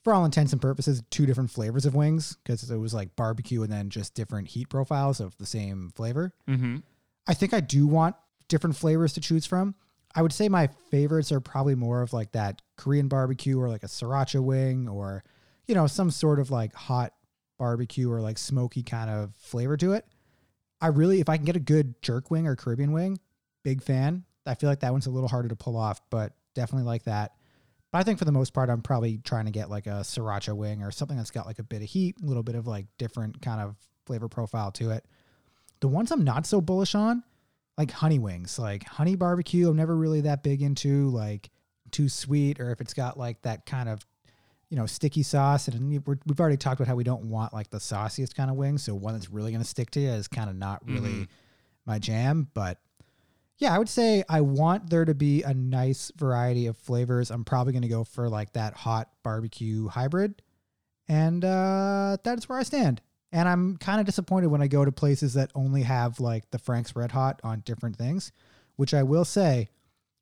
for 0.03 0.13
all 0.13 0.25
intents 0.25 0.51
and 0.51 0.61
purposes, 0.61 1.01
two 1.09 1.25
different 1.25 1.49
flavors 1.49 1.85
of 1.85 1.95
wings 1.95 2.37
because 2.43 2.69
it 2.69 2.77
was 2.77 2.93
like 2.93 3.15
barbecue 3.15 3.63
and 3.63 3.71
then 3.71 3.89
just 3.89 4.13
different 4.13 4.49
heat 4.49 4.69
profiles 4.69 5.19
of 5.19 5.35
the 5.37 5.45
same 5.45 5.91
flavor. 5.95 6.33
Mm-hmm. 6.47 6.77
I 7.25 7.33
think 7.33 7.53
I 7.53 7.61
do 7.61 7.87
want 7.87 8.15
different 8.47 8.75
flavors 8.75 9.13
to 9.13 9.21
choose 9.21 9.45
from. 9.45 9.73
I 10.15 10.21
would 10.21 10.33
say 10.33 10.47
my 10.47 10.67
favorites 10.89 11.31
are 11.31 11.41
probably 11.41 11.75
more 11.75 12.01
of 12.01 12.13
like 12.13 12.31
that 12.31 12.61
Korean 12.77 13.09
barbecue 13.09 13.59
or 13.59 13.67
like 13.67 13.83
a 13.83 13.87
sriracha 13.87 14.41
wing 14.41 14.87
or, 14.87 15.23
you 15.67 15.75
know, 15.75 15.87
some 15.87 16.09
sort 16.09 16.39
of 16.39 16.51
like 16.51 16.73
hot 16.73 17.13
barbecue 17.59 18.09
or 18.09 18.21
like 18.21 18.37
smoky 18.37 18.81
kind 18.81 19.09
of 19.09 19.35
flavor 19.35 19.75
to 19.77 19.93
it. 19.93 20.05
I 20.79 20.87
really, 20.87 21.19
if 21.19 21.27
I 21.27 21.35
can 21.35 21.45
get 21.45 21.57
a 21.57 21.61
good 21.61 22.01
jerk 22.01 22.31
wing 22.31 22.47
or 22.47 22.55
Caribbean 22.55 22.93
wing, 22.93 23.19
big 23.63 23.83
fan. 23.83 24.23
I 24.45 24.55
feel 24.55 24.69
like 24.69 24.81
that 24.81 24.91
one's 24.91 25.07
a 25.07 25.11
little 25.11 25.29
harder 25.29 25.49
to 25.49 25.55
pull 25.55 25.75
off, 25.75 26.01
but 26.09 26.33
definitely 26.53 26.85
like 26.85 27.03
that. 27.03 27.33
But 27.91 27.99
I 27.99 28.03
think 28.03 28.19
for 28.19 28.25
the 28.25 28.31
most 28.31 28.53
part, 28.53 28.69
I'm 28.69 28.81
probably 28.81 29.17
trying 29.17 29.45
to 29.45 29.51
get 29.51 29.69
like 29.69 29.87
a 29.87 30.01
sriracha 30.01 30.55
wing 30.55 30.83
or 30.83 30.91
something 30.91 31.17
that's 31.17 31.31
got 31.31 31.45
like 31.45 31.59
a 31.59 31.63
bit 31.63 31.81
of 31.81 31.89
heat, 31.89 32.15
a 32.21 32.25
little 32.25 32.43
bit 32.43 32.55
of 32.55 32.67
like 32.67 32.85
different 32.97 33.41
kind 33.41 33.59
of 33.59 33.75
flavor 34.05 34.29
profile 34.29 34.71
to 34.73 34.91
it. 34.91 35.05
The 35.79 35.87
ones 35.87 36.11
I'm 36.11 36.23
not 36.23 36.45
so 36.45 36.61
bullish 36.61 36.93
on, 36.93 37.23
like 37.77 37.91
honey 37.91 38.19
wings, 38.19 38.57
like 38.57 38.83
honey 38.85 39.15
barbecue, 39.15 39.69
I'm 39.69 39.75
never 39.75 39.95
really 39.95 40.21
that 40.21 40.43
big 40.43 40.61
into, 40.61 41.09
like 41.09 41.49
too 41.91 42.09
sweet, 42.09 42.59
or 42.59 42.71
if 42.71 42.81
it's 42.81 42.93
got 42.93 43.17
like 43.17 43.41
that 43.43 43.65
kind 43.65 43.89
of 43.89 44.05
you 44.69 44.77
know, 44.77 44.85
sticky 44.85 45.23
sauce. 45.23 45.67
And 45.67 45.89
we 45.89 45.95
have 45.95 46.39
already 46.39 46.57
talked 46.57 46.79
about 46.79 46.87
how 46.87 46.95
we 46.95 47.03
don't 47.03 47.25
want 47.25 47.53
like 47.53 47.69
the 47.69 47.79
sauciest 47.79 48.35
kind 48.35 48.49
of 48.49 48.57
wings. 48.57 48.83
So 48.83 48.95
one 48.95 49.13
that's 49.13 49.29
really 49.29 49.51
going 49.51 49.63
to 49.63 49.67
stick 49.67 49.91
to 49.91 49.99
you 49.99 50.09
is 50.09 50.27
kind 50.27 50.49
of 50.49 50.55
not 50.55 50.85
really 50.87 51.09
mm-hmm. 51.09 51.23
my 51.85 51.99
jam. 51.99 52.49
But 52.53 52.79
yeah, 53.57 53.73
I 53.73 53.77
would 53.77 53.89
say 53.89 54.23
I 54.27 54.41
want 54.41 54.89
there 54.89 55.05
to 55.05 55.13
be 55.13 55.43
a 55.43 55.53
nice 55.53 56.11
variety 56.17 56.67
of 56.67 56.77
flavors. 56.77 57.31
I'm 57.31 57.45
probably 57.45 57.73
going 57.73 57.83
to 57.83 57.87
go 57.87 58.03
for 58.03 58.27
like 58.27 58.53
that 58.53 58.73
hot 58.73 59.09
barbecue 59.23 59.87
hybrid. 59.87 60.41
And 61.07 61.45
uh, 61.45 62.17
that's 62.23 62.49
where 62.49 62.57
I 62.57 62.63
stand. 62.63 63.01
And 63.31 63.49
I'm 63.49 63.77
kind 63.77 63.99
of 63.99 64.05
disappointed 64.05 64.47
when 64.47 64.61
I 64.61 64.67
go 64.67 64.85
to 64.85 64.91
places 64.91 65.33
that 65.33 65.51
only 65.55 65.83
have 65.83 66.19
like 66.19 66.49
the 66.51 66.59
Frank's 66.59 66.95
Red 66.95 67.11
Hot 67.11 67.41
on 67.43 67.61
different 67.65 67.97
things, 67.97 68.31
which 68.75 68.93
I 68.93 69.03
will 69.03 69.25
say, 69.25 69.69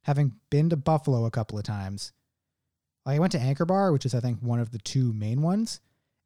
having 0.04 0.34
been 0.50 0.70
to 0.70 0.78
Buffalo 0.78 1.26
a 1.26 1.32
couple 1.32 1.58
of 1.58 1.64
times, 1.64 2.12
Like 3.06 3.18
I 3.18 3.20
went 3.20 3.32
to 3.34 3.40
Anchor 3.40 3.66
Bar, 3.66 3.92
which 3.92 4.06
is 4.06 4.16
I 4.16 4.20
think 4.20 4.40
one 4.40 4.60
of 4.60 4.72
the 4.72 4.80
two 4.80 5.14
main 5.14 5.42
ones. 5.42 5.80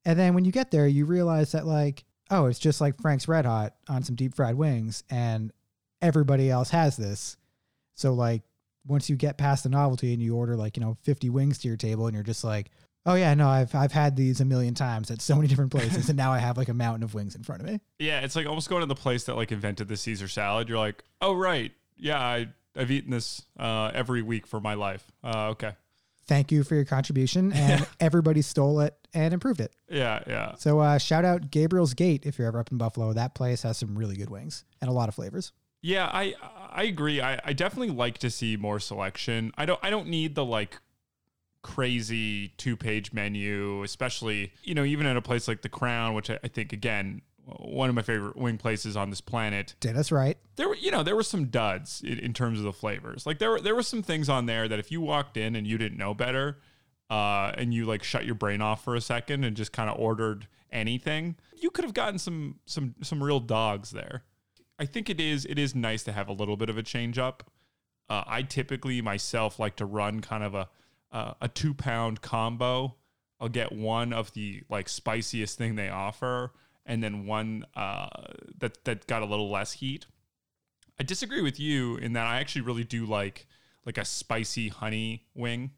And 0.06 0.18
then 0.18 0.34
when 0.34 0.46
you 0.46 0.52
get 0.52 0.72
there, 0.72 0.88
you 0.88 1.06
realize 1.06 1.52
that 1.52 1.66
like, 1.66 2.06
oh, 2.30 2.46
it's 2.46 2.60
just 2.60 2.82
like 2.82 3.02
Frank's 3.02 3.28
Red 3.28 3.46
Hot 3.46 3.74
on 3.90 4.04
some 4.04 4.16
deep 4.16 4.36
fried 4.36 4.56
wings, 4.56 5.04
and 5.10 5.52
everybody 6.02 6.50
else 6.50 6.70
has 6.70 6.98
this. 6.98 7.38
So 7.96 8.14
like 8.14 8.44
once 8.86 9.10
you 9.10 9.16
get 9.16 9.38
past 9.38 9.64
the 9.64 9.70
novelty 9.70 10.14
and 10.14 10.22
you 10.22 10.36
order 10.36 10.56
like, 10.56 10.78
you 10.78 10.82
know, 10.82 10.98
50 11.04 11.30
wings 11.30 11.58
to 11.60 11.68
your 11.68 11.78
table 11.78 12.08
and 12.08 12.14
you're 12.14 12.24
just 12.24 12.44
like, 12.44 12.72
oh 13.08 13.16
yeah, 13.16 13.34
no, 13.34 13.48
I've 13.48 13.74
I've 13.74 13.94
had 13.94 14.16
these 14.16 14.40
a 14.42 14.46
million 14.46 14.76
times 14.76 15.10
at 15.10 15.22
so 15.22 15.36
many 15.36 15.48
different 15.48 15.72
places 15.72 16.10
and 16.10 16.18
now 16.18 16.32
I 16.32 16.38
have 16.38 16.58
like 16.58 16.70
a 16.70 16.74
mountain 16.74 17.02
of 17.02 17.16
wings 17.16 17.34
in 17.34 17.42
front 17.42 17.62
of 17.62 17.68
me. 17.68 17.80
Yeah, 17.98 18.20
it's 18.20 18.36
like 18.36 18.46
almost 18.46 18.70
going 18.70 18.82
to 18.82 18.86
the 18.86 18.96
place 18.96 19.24
that 19.24 19.36
like 19.36 19.52
invented 19.52 19.88
the 19.88 19.98
Caesar 19.98 20.28
salad. 20.28 20.70
You're 20.70 20.78
like, 20.78 21.04
oh 21.22 21.34
right, 21.34 21.72
yeah, 21.96 22.20
I 22.20 22.50
I've 22.76 22.92
eaten 22.92 23.10
this 23.10 23.42
uh, 23.58 23.92
every 23.94 24.22
week 24.22 24.46
for 24.46 24.60
my 24.60 24.76
life. 24.76 25.10
Uh, 25.24 25.48
okay. 25.50 25.72
Thank 26.28 26.52
you 26.52 26.64
for 26.64 26.76
your 26.76 26.86
contribution 26.86 27.52
and 27.56 27.88
everybody 28.00 28.42
stole 28.42 28.82
it 28.82 28.96
and 29.14 29.34
improved 29.34 29.62
it. 29.62 29.74
Yeah, 29.90 30.22
yeah. 30.28 30.56
So 30.56 30.80
uh, 30.80 30.98
shout 30.98 31.26
out 31.26 31.50
Gabriel's 31.50 31.94
Gate 31.94 32.26
if 32.26 32.38
you're 32.38 32.50
ever 32.50 32.60
up 32.60 32.72
in 32.72 32.78
Buffalo. 32.78 33.14
That 33.14 33.34
place 33.34 33.64
has 33.64 33.78
some 33.78 33.98
really 33.98 34.18
good 34.18 34.30
wings 34.30 34.66
and 34.82 34.90
a 34.90 34.94
lot 34.94 35.08
of 35.10 35.16
flavors. 35.16 35.54
Yeah, 35.82 36.10
I 36.12 36.34
I 36.70 36.84
agree. 36.84 37.22
I, 37.22 37.40
I 37.46 37.54
definitely 37.54 37.96
like 37.96 38.18
to 38.20 38.30
see 38.30 38.58
more 38.58 38.80
selection. 38.80 39.52
I 39.58 39.66
don't 39.66 39.80
I 39.82 39.90
don't 39.90 40.08
need 40.08 40.36
the 40.36 40.44
like 40.44 40.82
crazy 41.68 42.48
two 42.58 42.78
page 42.78 43.12
menu, 43.12 43.84
especially 43.84 44.54
you 44.64 44.74
know 44.74 44.86
even 44.86 45.06
at 45.06 45.18
a 45.18 45.22
place 45.22 45.48
like 45.48 45.62
the 45.62 45.70
Crown, 45.70 46.14
which 46.14 46.30
I, 46.30 46.40
I 46.44 46.48
think 46.48 46.72
again 46.72 47.22
one 47.46 47.88
of 47.88 47.96
my 47.96 48.02
favorite 48.02 48.36
wing 48.36 48.58
places 48.58 48.98
on 48.98 49.10
this 49.10 49.22
planet. 49.22 49.76
Us 49.86 50.12
right. 50.12 50.38
There 50.56 50.70
were 50.70 50.76
you 50.76 50.92
know 50.92 51.04
there 51.04 51.16
were 51.16 51.24
some 51.24 51.46
duds 51.46 52.02
in, 52.02 52.20
in 52.20 52.34
terms 52.34 52.60
of 52.60 52.66
the 52.66 52.74
flavors. 52.74 53.26
Like 53.26 53.40
there 53.40 53.52
were 53.52 53.62
there 53.62 53.76
were 53.76 53.84
some 53.84 54.02
things 54.02 54.30
on 54.30 54.46
there 54.46 54.68
that 54.68 54.80
if 54.80 54.92
you 54.92 55.02
walked 55.02 55.36
in 55.36 55.56
and 55.56 55.68
you 55.68 55.78
didn't 55.78 55.98
know 55.98 56.14
better, 56.14 56.60
uh, 57.10 57.52
and 57.58 57.74
you 57.74 57.86
like 57.86 58.02
shut 58.02 58.26
your 58.26 58.36
brain 58.36 58.62
off 58.62 58.84
for 58.84 58.96
a 58.96 59.02
second 59.02 59.44
and 59.44 59.58
just 59.58 59.74
kind 59.74 59.90
of 59.90 60.00
ordered 60.00 60.48
anything, 60.72 61.36
you 61.56 61.70
could 61.70 61.84
have 61.84 61.94
gotten 61.94 62.18
some 62.18 62.60
some 62.66 62.96
some 63.04 63.22
real 63.22 63.42
dogs 63.42 63.92
there. 63.92 64.24
I 64.80 64.86
think 64.86 65.10
it 65.10 65.20
is 65.20 65.46
it 65.46 65.60
is 65.60 65.76
nice 65.76 66.04
to 66.04 66.14
have 66.14 66.30
a 66.30 66.34
little 66.34 66.56
bit 66.56 66.70
of 66.70 66.78
a 66.78 66.84
change 66.84 67.18
up. 67.18 67.44
Uh, 68.10 68.24
I 68.26 68.42
typically 68.44 69.02
myself 69.02 69.60
like 69.60 69.76
to 69.78 69.86
run 69.86 70.22
kind 70.22 70.44
of 70.44 70.56
a 70.56 70.70
uh, 71.12 71.34
a 71.42 71.48
two 71.48 71.74
pound 71.74 72.22
combo. 72.22 72.96
I'll 73.40 73.50
get 73.50 73.72
one 73.72 74.14
of 74.14 74.34
the 74.34 74.64
like 74.70 74.90
spiciest 74.90 75.58
thing 75.58 75.76
they 75.76 75.90
offer, 75.90 76.54
and 76.86 77.04
then 77.04 77.26
one 77.26 77.66
uh, 77.76 78.10
that 78.58 78.84
that 78.86 79.08
got 79.08 79.22
a 79.22 79.26
little 79.26 79.50
less 79.50 79.74
heat. 79.74 80.06
I 81.00 81.04
disagree 81.04 81.42
with 81.42 81.60
you 81.60 81.98
in 81.98 82.14
that 82.14 82.26
I 82.26 82.40
actually 82.40 82.62
really 82.62 82.84
do 82.84 83.06
like 83.06 83.48
like 83.86 83.98
a 83.98 84.06
spicy 84.06 84.70
honey 84.70 85.28
wing. 85.36 85.72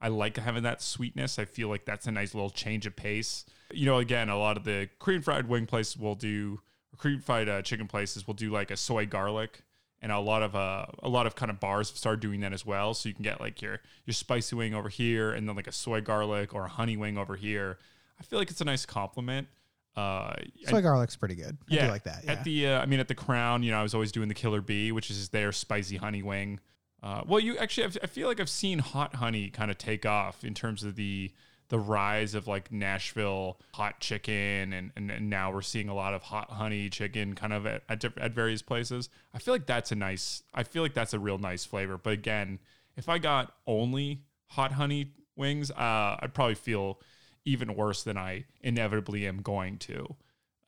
I 0.00 0.08
like 0.08 0.36
having 0.36 0.64
that 0.64 0.82
sweetness. 0.82 1.38
I 1.38 1.46
feel 1.46 1.68
like 1.68 1.86
that's 1.86 2.06
a 2.06 2.12
nice 2.12 2.34
little 2.34 2.50
change 2.50 2.84
of 2.84 2.94
pace. 2.94 3.46
You 3.72 3.86
know, 3.86 3.98
again, 3.98 4.28
a 4.28 4.36
lot 4.36 4.56
of 4.56 4.64
the 4.64 4.90
Korean 4.98 5.22
fried 5.22 5.48
wing 5.48 5.66
places 5.66 5.96
will 5.96 6.14
do 6.16 6.60
Korean 6.98 7.20
fried 7.20 7.48
uh, 7.48 7.62
chicken 7.62 7.86
places 7.86 8.26
will 8.26 8.34
do 8.34 8.50
like 8.50 8.70
a 8.70 8.76
soy 8.76 9.06
garlic, 9.06 9.62
and 10.04 10.12
a 10.12 10.20
lot 10.20 10.42
of 10.42 10.54
uh, 10.54 10.84
a 11.02 11.08
lot 11.08 11.26
of 11.26 11.34
kind 11.34 11.50
of 11.50 11.58
bars 11.58 11.88
have 11.88 11.96
started 11.96 12.20
doing 12.20 12.40
that 12.40 12.52
as 12.52 12.64
well. 12.64 12.92
So 12.92 13.08
you 13.08 13.14
can 13.14 13.24
get 13.24 13.40
like 13.40 13.62
your 13.62 13.80
your 14.04 14.14
spicy 14.14 14.54
wing 14.54 14.74
over 14.74 14.90
here, 14.90 15.32
and 15.32 15.48
then 15.48 15.56
like 15.56 15.66
a 15.66 15.72
soy 15.72 16.02
garlic 16.02 16.54
or 16.54 16.66
a 16.66 16.68
honey 16.68 16.96
wing 16.96 17.16
over 17.16 17.34
here. 17.34 17.78
I 18.20 18.22
feel 18.22 18.38
like 18.38 18.50
it's 18.50 18.60
a 18.60 18.64
nice 18.66 18.84
compliment. 18.86 19.48
Uh, 19.96 20.34
Soy 20.66 20.82
garlic's 20.82 21.16
pretty 21.16 21.36
good. 21.36 21.56
I 21.70 21.74
yeah, 21.74 21.86
do 21.86 21.92
like 21.92 22.02
that. 22.04 22.24
Yeah. 22.24 22.32
At 22.32 22.44
the, 22.44 22.66
uh, 22.68 22.80
I 22.80 22.86
mean, 22.86 22.98
at 22.98 23.06
the 23.06 23.14
Crown, 23.14 23.62
you 23.62 23.70
know, 23.70 23.78
I 23.78 23.82
was 23.82 23.94
always 23.94 24.10
doing 24.10 24.28
the 24.28 24.34
Killer 24.34 24.60
Bee, 24.60 24.90
which 24.92 25.10
is 25.10 25.28
their 25.28 25.52
spicy 25.52 25.96
honey 25.96 26.22
wing. 26.22 26.58
Uh, 27.02 27.22
well, 27.26 27.38
you 27.38 27.56
actually, 27.58 27.84
I've, 27.84 27.98
I 28.02 28.06
feel 28.06 28.26
like 28.26 28.40
I've 28.40 28.48
seen 28.48 28.80
hot 28.80 29.14
honey 29.16 29.50
kind 29.50 29.70
of 29.70 29.78
take 29.78 30.04
off 30.04 30.42
in 30.42 30.52
terms 30.52 30.82
of 30.82 30.96
the 30.96 31.32
the 31.68 31.78
rise 31.78 32.34
of 32.34 32.46
like 32.46 32.70
Nashville 32.70 33.58
hot 33.74 34.00
chicken, 34.00 34.72
and, 34.72 34.90
and, 34.96 35.10
and 35.10 35.30
now 35.30 35.52
we're 35.52 35.62
seeing 35.62 35.88
a 35.88 35.94
lot 35.94 36.14
of 36.14 36.22
hot 36.22 36.50
honey 36.50 36.88
chicken 36.88 37.34
kind 37.34 37.52
of 37.52 37.66
at, 37.66 37.82
at, 37.88 38.04
at 38.18 38.32
various 38.32 38.62
places. 38.62 39.08
I 39.32 39.38
feel 39.38 39.54
like 39.54 39.66
that's 39.66 39.90
a 39.92 39.96
nice, 39.96 40.42
I 40.52 40.62
feel 40.62 40.82
like 40.82 40.94
that's 40.94 41.14
a 41.14 41.18
real 41.18 41.38
nice 41.38 41.64
flavor. 41.64 41.98
But 41.98 42.12
again, 42.12 42.58
if 42.96 43.08
I 43.08 43.18
got 43.18 43.54
only 43.66 44.22
hot 44.48 44.72
honey 44.72 45.12
wings, 45.36 45.70
uh, 45.70 46.16
I'd 46.20 46.34
probably 46.34 46.54
feel 46.54 47.00
even 47.44 47.74
worse 47.74 48.02
than 48.04 48.16
I 48.16 48.44
inevitably 48.62 49.26
am 49.26 49.42
going 49.42 49.78
to, 49.78 50.16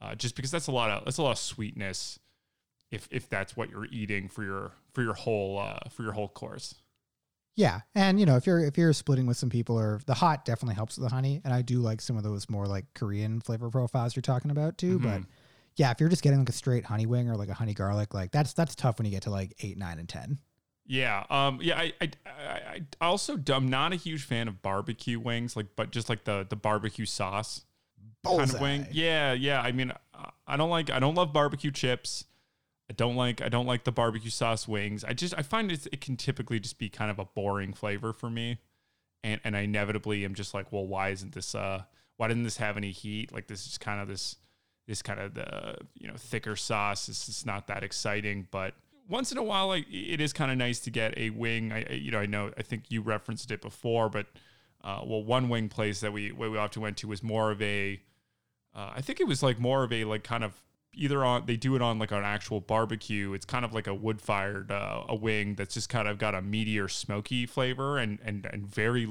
uh, 0.00 0.14
just 0.14 0.36
because 0.36 0.50
that's 0.50 0.66
a 0.66 0.72
lot 0.72 0.90
of 0.90 1.04
that's 1.04 1.18
a 1.18 1.22
lot 1.22 1.32
of 1.32 1.38
sweetness. 1.38 2.18
If 2.90 3.08
if 3.10 3.28
that's 3.28 3.56
what 3.56 3.70
you're 3.70 3.86
eating 3.86 4.28
for 4.28 4.44
your 4.44 4.72
for 4.92 5.02
your 5.02 5.14
whole 5.14 5.58
uh, 5.58 5.88
for 5.90 6.02
your 6.02 6.12
whole 6.12 6.28
course. 6.28 6.74
Yeah, 7.56 7.80
and 7.94 8.20
you 8.20 8.26
know 8.26 8.36
if 8.36 8.46
you're 8.46 8.60
if 8.60 8.76
you're 8.76 8.92
splitting 8.92 9.26
with 9.26 9.38
some 9.38 9.48
people, 9.48 9.80
or 9.80 10.00
the 10.06 10.14
hot 10.14 10.44
definitely 10.44 10.74
helps 10.74 10.98
with 10.98 11.08
the 11.08 11.14
honey, 11.14 11.40
and 11.42 11.54
I 11.54 11.62
do 11.62 11.80
like 11.80 12.02
some 12.02 12.16
of 12.16 12.22
those 12.22 12.50
more 12.50 12.66
like 12.66 12.84
Korean 12.94 13.40
flavor 13.40 13.70
profiles 13.70 14.14
you're 14.14 14.22
talking 14.22 14.50
about 14.50 14.76
too. 14.76 14.98
But 14.98 15.22
yeah, 15.76 15.90
if 15.90 15.98
you're 15.98 16.10
just 16.10 16.22
getting 16.22 16.38
like 16.38 16.50
a 16.50 16.52
straight 16.52 16.84
honey 16.84 17.06
wing 17.06 17.30
or 17.30 17.36
like 17.36 17.48
a 17.48 17.54
honey 17.54 17.72
garlic, 17.72 18.12
like 18.12 18.30
that's 18.30 18.52
that's 18.52 18.74
tough 18.74 18.98
when 18.98 19.06
you 19.06 19.10
get 19.10 19.22
to 19.22 19.30
like 19.30 19.54
eight, 19.60 19.78
nine, 19.78 19.98
and 19.98 20.08
ten. 20.08 20.38
Yeah, 20.86 21.24
um, 21.30 21.58
yeah. 21.62 21.78
I, 21.78 21.92
I, 22.00 22.10
I, 22.26 22.80
I 23.00 23.06
also 23.06 23.38
I'm 23.48 23.68
not 23.68 23.92
a 23.92 23.96
huge 23.96 24.24
fan 24.24 24.48
of 24.48 24.62
barbecue 24.62 25.18
wings, 25.18 25.56
like, 25.56 25.66
but 25.76 25.90
just 25.90 26.08
like 26.08 26.24
the 26.24 26.46
the 26.48 26.56
barbecue 26.56 27.06
sauce 27.06 27.64
kind 28.24 28.40
of 28.40 28.60
wing. 28.60 28.86
Yeah, 28.92 29.32
yeah. 29.32 29.60
I 29.60 29.72
mean, 29.72 29.92
I 30.46 30.56
don't 30.56 30.70
like 30.70 30.90
I 30.90 30.98
don't 30.98 31.14
love 31.14 31.32
barbecue 31.32 31.70
chips. 31.70 32.24
I 32.88 32.92
don't 32.92 33.16
like 33.16 33.42
I 33.42 33.48
don't 33.48 33.66
like 33.66 33.84
the 33.84 33.92
barbecue 33.92 34.30
sauce 34.30 34.68
wings. 34.68 35.02
I 35.04 35.12
just 35.12 35.34
I 35.36 35.42
find 35.42 35.72
it 35.72 35.86
it 35.92 36.00
can 36.00 36.16
typically 36.16 36.60
just 36.60 36.78
be 36.78 36.88
kind 36.88 37.10
of 37.10 37.18
a 37.18 37.24
boring 37.24 37.72
flavor 37.72 38.12
for 38.12 38.30
me, 38.30 38.58
and 39.24 39.40
and 39.44 39.56
I 39.56 39.60
inevitably 39.60 40.24
am 40.24 40.34
just 40.34 40.54
like, 40.54 40.72
well, 40.72 40.86
why 40.86 41.08
isn't 41.10 41.34
this 41.34 41.54
uh 41.54 41.82
why 42.16 42.28
didn't 42.28 42.44
this 42.44 42.58
have 42.58 42.76
any 42.76 42.92
heat? 42.92 43.32
Like 43.32 43.48
this 43.48 43.66
is 43.66 43.76
kind 43.78 44.00
of 44.00 44.08
this 44.08 44.36
this 44.86 45.02
kind 45.02 45.18
of 45.18 45.34
the 45.34 45.78
you 45.94 46.06
know 46.06 46.14
thicker 46.16 46.54
sauce. 46.56 47.08
It's 47.08 47.26
just 47.26 47.44
not 47.44 47.66
that 47.66 47.82
exciting, 47.82 48.46
but 48.50 48.74
once 49.08 49.32
in 49.32 49.38
a 49.38 49.42
while, 49.42 49.68
like 49.68 49.86
it 49.90 50.20
is 50.20 50.32
kind 50.32 50.50
of 50.52 50.56
nice 50.58 50.78
to 50.80 50.90
get 50.90 51.16
a 51.18 51.30
wing. 51.30 51.72
I 51.72 51.84
I- 51.90 51.92
you 51.94 52.10
know 52.12 52.20
I 52.20 52.26
know 52.26 52.52
I 52.56 52.62
think 52.62 52.84
you 52.88 53.02
referenced 53.02 53.50
it 53.50 53.60
before, 53.62 54.08
but 54.08 54.26
uh, 54.84 55.00
well, 55.04 55.24
one 55.24 55.48
wing 55.48 55.68
place 55.68 55.98
that 56.00 56.12
we 56.12 56.30
we 56.30 56.56
often 56.56 56.82
went 56.82 56.96
to 56.98 57.08
was 57.08 57.20
more 57.20 57.50
of 57.50 57.60
a 57.60 58.00
uh, 58.76 58.92
I 58.94 59.00
think 59.00 59.18
it 59.20 59.26
was 59.26 59.42
like 59.42 59.58
more 59.58 59.82
of 59.82 59.92
a 59.92 60.04
like 60.04 60.22
kind 60.22 60.44
of 60.44 60.62
either 60.96 61.24
on 61.24 61.46
they 61.46 61.56
do 61.56 61.76
it 61.76 61.82
on 61.82 61.98
like 61.98 62.10
an 62.10 62.24
actual 62.24 62.60
barbecue. 62.60 63.32
It's 63.34 63.44
kind 63.44 63.64
of 63.64 63.72
like 63.72 63.86
a 63.86 63.94
wood 63.94 64.20
fired 64.20 64.70
uh, 64.70 65.04
a 65.08 65.14
wing 65.14 65.54
that's 65.54 65.74
just 65.74 65.88
kind 65.88 66.08
of 66.08 66.18
got 66.18 66.34
a 66.34 66.40
meatier 66.40 66.90
smoky 66.90 67.46
flavor 67.46 67.98
and 67.98 68.18
and 68.24 68.46
and 68.46 68.66
very. 68.66 69.08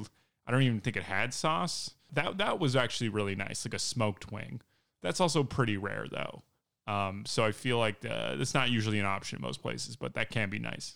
I 0.47 0.51
don't 0.51 0.61
even 0.61 0.79
think 0.79 0.95
it 0.95 1.03
had 1.03 1.33
sauce. 1.33 1.91
That 2.13 2.37
that 2.37 2.59
was 2.59 2.75
actually 2.75 3.09
really 3.09 3.35
nice, 3.35 3.65
like 3.65 3.73
a 3.73 3.79
smoked 3.79 4.31
wing. 4.31 4.61
That's 5.01 5.19
also 5.19 5.43
pretty 5.43 5.77
rare 5.77 6.05
though. 6.09 6.43
Um, 6.87 7.23
so 7.25 7.43
I 7.43 7.51
feel 7.51 7.79
like 7.79 8.05
uh, 8.05 8.35
that's 8.35 8.53
not 8.53 8.69
usually 8.69 8.99
an 8.99 9.05
option 9.05 9.37
in 9.37 9.41
most 9.41 9.61
places, 9.61 9.95
but 9.95 10.13
that 10.15 10.29
can 10.29 10.49
be 10.49 10.59
nice. 10.59 10.95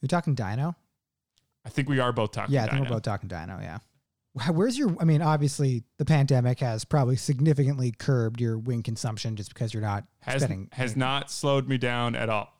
You're 0.00 0.08
talking 0.08 0.34
Dino? 0.34 0.74
I 1.64 1.68
think 1.68 1.88
we 1.88 2.00
are 2.00 2.12
both 2.12 2.32
talking. 2.32 2.54
Yeah, 2.54 2.64
I 2.64 2.66
think 2.66 2.78
Dino. 2.78 2.84
we're 2.90 2.96
both 2.96 3.02
talking 3.02 3.28
Dino. 3.28 3.58
Yeah. 3.60 3.78
Wh- 4.34 4.50
Where's 4.50 4.76
your? 4.76 4.96
I 5.00 5.04
mean, 5.04 5.22
obviously, 5.22 5.84
the 5.98 6.04
pandemic 6.04 6.60
has 6.60 6.84
probably 6.84 7.16
significantly 7.16 7.92
curbed 7.96 8.40
your 8.40 8.58
wing 8.58 8.82
consumption 8.82 9.36
just 9.36 9.52
because 9.52 9.72
you're 9.72 9.82
not 9.82 10.04
has 10.20 10.42
spending. 10.42 10.68
has 10.72 10.96
not 10.96 11.30
slowed 11.30 11.68
me 11.68 11.78
down 11.78 12.14
at 12.14 12.28
all. 12.28 12.52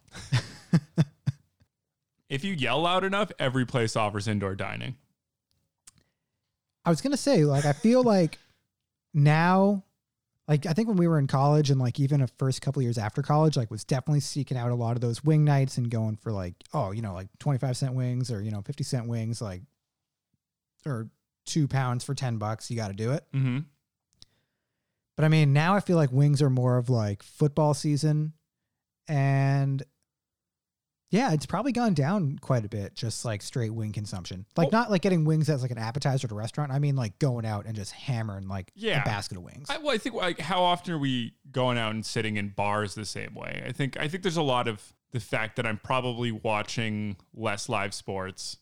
if 2.29 2.45
you 2.45 2.55
yell 2.55 2.81
loud 2.83 3.05
enough, 3.05 3.31
every 3.39 3.67
place 3.67 3.97
offers 3.97 4.29
indoor 4.29 4.55
dining. 4.55 4.97
I 6.85 6.91
was 6.91 7.01
gonna 7.01 7.17
say, 7.17 7.45
like, 7.45 7.65
I 7.65 7.73
feel 7.73 8.03
like 8.05 8.39
now, 9.13 9.85
like, 10.47 10.67
I 10.67 10.75
think 10.75 10.89
when 10.89 10.97
we 10.97 11.09
were 11.09 11.19
in 11.19 11.27
college 11.27 11.71
and 11.71 11.81
like 11.81 11.99
even 11.99 12.21
a 12.21 12.27
first 12.39 12.61
couple 12.63 12.83
years 12.83 12.99
after 12.99 13.23
college, 13.23 13.57
like, 13.57 13.71
was 13.71 13.85
definitely 13.85 14.21
seeking 14.21 14.57
out 14.57 14.71
a 14.71 14.75
lot 14.75 14.97
of 14.97 15.01
those 15.01 15.25
wing 15.25 15.45
nights 15.45 15.79
and 15.79 15.91
going 15.91 16.17
for 16.17 16.31
like, 16.31 16.55
oh, 16.73 16.93
you 16.93 17.03
know, 17.03 17.15
like 17.15 17.29
twenty 17.39 17.59
five 17.59 17.77
cent 17.77 17.95
wings 17.95 18.31
or 18.31 18.43
you 18.43 18.51
know 18.51 18.63
fifty 18.63 18.85
cent 18.85 19.09
wings, 19.09 19.41
like, 19.41 19.63
or 20.87 21.09
two 21.47 21.69
pounds 21.69 22.05
for 22.05 22.15
ten 22.15 22.39
bucks. 22.39 22.71
You 22.71 22.77
got 22.77 22.89
to 22.89 22.95
do 22.95 23.13
it. 23.13 23.25
Mm-hmm. 23.35 23.59
But 25.17 25.25
I 25.25 25.29
mean, 25.29 25.53
now 25.53 25.75
I 25.77 25.81
feel 25.81 25.97
like 25.97 26.11
wings 26.13 26.43
are 26.43 26.51
more 26.51 26.77
of 26.77 26.91
like 26.91 27.23
football 27.23 27.73
season. 27.75 28.33
And 29.07 29.83
yeah, 31.11 31.33
it's 31.33 31.47
probably 31.47 31.71
gone 31.71 31.95
down 31.95 32.39
quite 32.41 32.65
a 32.65 32.69
bit, 32.69 32.97
just 32.97 33.25
like 33.25 33.41
straight 33.43 33.73
wing 33.73 33.93
consumption. 33.93 34.47
Like, 34.57 34.73
not 34.73 34.91
like 34.91 35.03
getting 35.03 35.25
wings 35.25 35.49
as 35.49 35.63
like 35.63 35.71
an 35.71 35.79
appetizer 35.79 36.27
at 36.27 36.33
a 36.33 36.35
restaurant. 36.35 36.73
I 36.73 36.81
mean, 36.81 36.97
like 36.97 37.19
going 37.21 37.47
out 37.47 37.67
and 37.67 37.77
just 37.77 37.93
hammering 37.93 38.49
like 38.49 38.73
Yeah. 38.75 39.03
a 39.03 39.05
basket 39.05 39.37
of 39.37 39.45
wings. 39.45 39.69
I, 39.71 39.79
well, 39.79 39.95
I 39.95 39.99
think 39.99 40.17
like 40.17 40.41
how 40.41 40.63
often 40.65 40.95
are 40.95 40.99
we 40.99 41.35
going 41.53 41.79
out 41.79 41.95
and 41.95 42.05
sitting 42.05 42.37
in 42.37 42.49
bars 42.49 42.97
the 42.97 43.05
same 43.05 43.35
way? 43.35 43.63
I 43.65 43.71
think 43.71 43.97
I 43.97 44.09
think 44.09 44.25
there's 44.25 44.37
a 44.37 44.43
lot 44.43 44.67
of 44.67 44.93
the 45.13 45.21
fact 45.21 45.55
that 45.57 45.67
I'm 45.67 45.79
probably 45.79 46.33
watching 46.33 47.17
less 47.33 47.69
live 47.69 47.95
sports. 47.95 48.57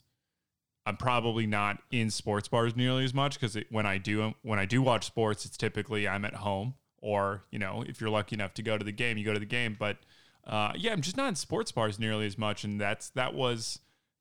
I'm 0.85 0.97
probably 0.97 1.47
not 1.47 1.79
in 1.91 2.11
sports 2.11 2.49
bars 2.49 2.75
nearly 2.75 3.05
as 3.05 3.15
much 3.15 3.39
because 3.39 3.57
when 3.71 3.87
I 3.87 3.99
do 3.99 4.35
when 4.43 4.59
I 4.59 4.65
do 4.65 4.83
watch 4.83 5.07
sports, 5.07 5.45
it's 5.45 5.57
typically 5.57 6.09
I'm 6.09 6.25
at 6.25 6.35
home 6.35 6.75
or 7.01 7.45
you 7.51 7.59
know 7.59 7.85
if 7.87 8.01
you're 8.01 8.11
lucky 8.11 8.35
enough 8.35 8.55
to 8.55 8.63
go 8.63 8.77
to 8.77 8.85
the 8.85 8.93
game, 8.93 9.17
you 9.17 9.25
go 9.25 9.35
to 9.35 9.41
the 9.41 9.47
game. 9.47 9.77
But 9.79 9.99
uh, 10.47 10.73
yeah, 10.77 10.93
I'm 10.93 11.01
just 11.03 11.17
not 11.17 11.29
in 11.29 11.37
sports 11.37 11.71
bars 11.71 11.99
nearly 11.99 12.27
as 12.27 12.37
much, 12.37 12.65
and 12.65 12.81
that's 12.81 13.11
that 13.11 13.35
was 13.35 13.79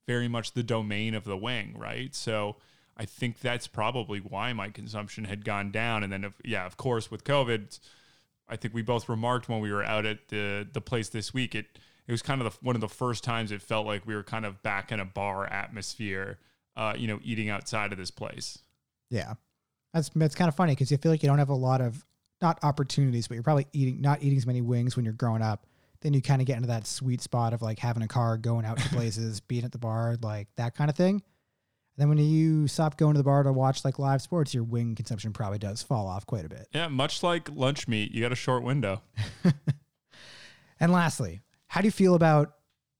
very 0.08 0.28
much 0.28 0.54
the 0.54 0.64
domain 0.64 1.16
of 1.16 1.24
the 1.24 1.38
wing, 1.38 1.76
right? 1.78 2.14
So 2.14 2.58
I 2.98 3.06
think 3.06 3.40
that's 3.40 3.68
probably 3.68 4.20
why 4.20 4.54
my 4.54 4.70
consumption 4.70 5.26
had 5.26 5.46
gone 5.46 5.72
down. 5.72 6.04
And 6.04 6.12
then, 6.12 6.24
if, 6.24 6.34
yeah, 6.44 6.66
of 6.66 6.78
course, 6.78 7.10
with 7.10 7.24
COVID, 7.24 7.80
I 8.48 8.56
think 8.56 8.74
we 8.74 8.82
both 8.82 9.08
remarked 9.10 9.50
when 9.50 9.60
we 9.60 9.72
were 9.72 9.84
out 9.84 10.06
at 10.06 10.28
the 10.28 10.68
the 10.72 10.82
place 10.82 11.10
this 11.10 11.34
week. 11.34 11.56
It 11.56 11.80
it 12.08 12.12
was 12.12 12.22
kind 12.22 12.42
of 12.42 12.52
the, 12.52 12.60
one 12.62 12.76
of 12.76 12.82
the 12.82 12.90
first 12.90 13.24
times 13.24 13.52
it 13.52 13.62
felt 13.62 13.88
like 13.88 14.06
we 14.06 14.14
were 14.16 14.24
kind 14.24 14.46
of 14.46 14.62
back 14.62 14.92
in 14.92 15.00
a 15.00 15.06
bar 15.06 15.48
atmosphere. 15.48 16.38
Uh, 16.76 16.94
you 16.98 17.08
know, 17.08 17.20
eating 17.24 17.50
outside 17.50 17.92
of 17.92 17.98
this 17.98 18.12
place. 18.12 18.60
Yeah, 19.10 19.34
that's 19.94 20.10
that's 20.16 20.36
kind 20.36 20.48
of 20.48 20.56
funny 20.56 20.74
because 20.74 20.90
you 20.92 20.98
feel 20.98 21.12
like 21.12 21.22
you 21.22 21.28
don't 21.28 21.40
have 21.40 21.50
a 21.50 21.56
lot 21.56 21.82
of 21.82 22.06
not 22.42 22.60
opportunities, 22.64 23.28
but 23.28 23.36
you're 23.36 23.44
probably 23.44 23.68
eating 23.74 24.02
not 24.02 24.24
eating 24.24 24.38
as 24.38 24.46
many 24.46 24.62
wings 24.62 24.96
when 24.96 25.06
you're 25.06 25.14
growing 25.14 25.42
up. 25.42 25.66
Then 26.02 26.14
you 26.14 26.22
kind 26.22 26.42
of 26.42 26.48
get 26.48 26.56
into 26.56 26.70
that 26.70 26.88
sweet 26.88 27.22
spot 27.22 27.54
of 27.54 27.62
like 27.62 27.78
having 27.78 28.02
a 28.02 28.08
car, 28.08 28.38
going 28.38 28.66
out 28.66 28.78
to 28.78 28.90
places, 28.96 29.40
being 29.40 29.66
at 29.66 29.72
the 29.72 29.78
bar, 29.78 30.18
like 30.22 30.48
that 30.58 30.76
kind 30.76 30.90
of 30.90 30.96
thing. 30.96 31.16
And 31.16 31.22
then 31.98 32.10
when 32.10 32.18
you 32.18 32.68
stop 32.68 32.98
going 32.98 33.14
to 33.14 33.18
the 33.18 33.24
bar 33.24 33.44
to 33.44 33.52
watch 33.52 33.84
like 33.84 34.00
live 34.00 34.22
sports, 34.22 34.54
your 34.54 34.64
wing 34.64 34.96
consumption 34.96 35.34
probably 35.34 35.60
does 35.60 35.84
fall 35.84 36.08
off 36.08 36.26
quite 36.26 36.46
a 36.46 36.50
bit. 36.50 36.68
Yeah, 36.74 36.88
much 36.88 37.22
like 37.22 37.50
lunch 37.54 37.88
meat, 37.88 38.14
you 38.14 38.22
got 38.22 38.32
a 38.32 38.36
short 38.36 38.64
window. 38.64 39.02
And 40.82 40.92
lastly, 40.92 41.42
how 41.68 41.82
do 41.82 41.88
you 41.88 41.92
feel 41.92 42.16
about 42.16 42.54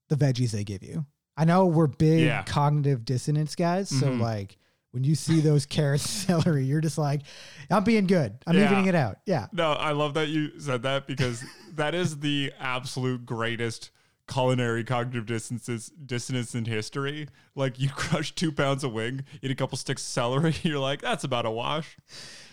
the 0.08 0.14
veggies 0.14 0.52
they 0.52 0.62
give 0.62 0.84
you? 0.84 1.04
I 1.36 1.44
know 1.44 1.66
we're 1.66 1.86
big 1.86 2.24
Yeah. 2.24 2.42
cognitive 2.42 3.04
dissonance 3.04 3.54
guys, 3.54 3.88
so 3.88 4.06
Mhm. 4.08 4.20
like 4.20 4.58
when 4.90 5.04
you 5.04 5.14
see 5.14 5.40
those 5.40 5.64
carrots, 5.76 6.08
celery, 6.08 6.64
you're 6.66 6.80
just 6.82 6.98
like, 6.98 7.22
I'm 7.70 7.84
being 7.84 8.06
good. 8.06 8.34
I'm 8.46 8.56
Yeah. 8.56 8.64
evening 8.70 8.86
it 8.86 8.94
out. 8.94 9.18
Yeah. 9.24 9.46
No, 9.52 9.72
I 9.72 9.92
love 9.92 10.14
that 10.14 10.28
you 10.28 10.58
said 10.60 10.82
that 10.82 11.06
because 11.06 11.42
that 11.74 11.94
is 11.94 12.18
the 12.18 12.52
absolute 12.60 13.24
greatest 13.24 13.90
culinary 14.28 14.84
cognitive 14.84 15.26
distances, 15.26 15.88
dissonance 15.88 16.54
in 16.54 16.64
history. 16.64 17.28
Like 17.54 17.78
you 17.78 17.88
crush 17.94 18.34
two 18.34 18.52
pounds 18.52 18.84
of 18.84 18.92
wing, 18.92 19.24
eat 19.42 19.50
a 19.50 19.54
couple 19.54 19.76
sticks 19.78 20.02
of 20.02 20.08
celery, 20.08 20.54
you're 20.62 20.78
like, 20.78 21.02
that's 21.02 21.24
about 21.24 21.46
a 21.46 21.50
wash. 21.50 21.96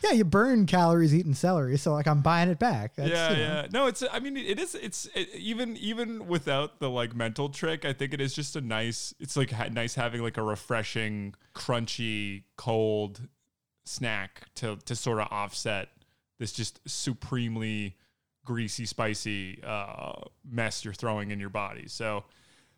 Yeah, 0.04 0.12
you 0.12 0.24
burn 0.24 0.66
calories 0.66 1.14
eating 1.14 1.34
celery, 1.34 1.78
so 1.78 1.94
like 1.94 2.08
I'm 2.08 2.22
buying 2.22 2.50
it 2.50 2.60
back. 2.60 2.96
That's, 2.96 3.10
yeah, 3.10 3.30
you 3.32 3.36
know, 3.36 3.42
yeah. 3.42 3.68
No, 3.72 3.88
it's. 3.88 4.04
I 4.12 4.20
mean, 4.20 4.38
it 4.38 4.60
is. 4.60 4.76
It's 4.76 5.08
it, 5.14 5.30
even 5.36 5.76
even 5.78 6.28
without 6.28 6.80
the 6.80 6.90
like 6.90 7.16
mental 7.16 7.50
trick. 7.50 7.86
I 7.86 7.94
think 7.94 8.14
it 8.14 8.22
is 8.22 8.34
just 8.34 8.56
a 8.56 8.62
nice. 8.62 9.14
It's 9.20 9.36
like 9.36 9.52
ha- 9.52 9.68
nice 9.72 9.96
having 9.96 10.22
like 10.22 10.38
a 10.38 10.44
refreshing, 10.44 11.36
crunchy, 11.54 12.44
cold 12.58 13.28
snack 13.86 14.44
to 14.56 14.78
to 14.86 14.96
sort 14.96 15.20
of 15.20 15.28
offset 15.32 15.90
this 16.40 16.54
just 16.54 16.80
supremely 16.88 17.98
greasy, 18.50 18.84
spicy 18.84 19.60
uh, 19.64 20.14
mess 20.44 20.84
you're 20.84 20.92
throwing 20.92 21.30
in 21.30 21.40
your 21.40 21.52
body. 21.52 21.84
So 21.88 22.24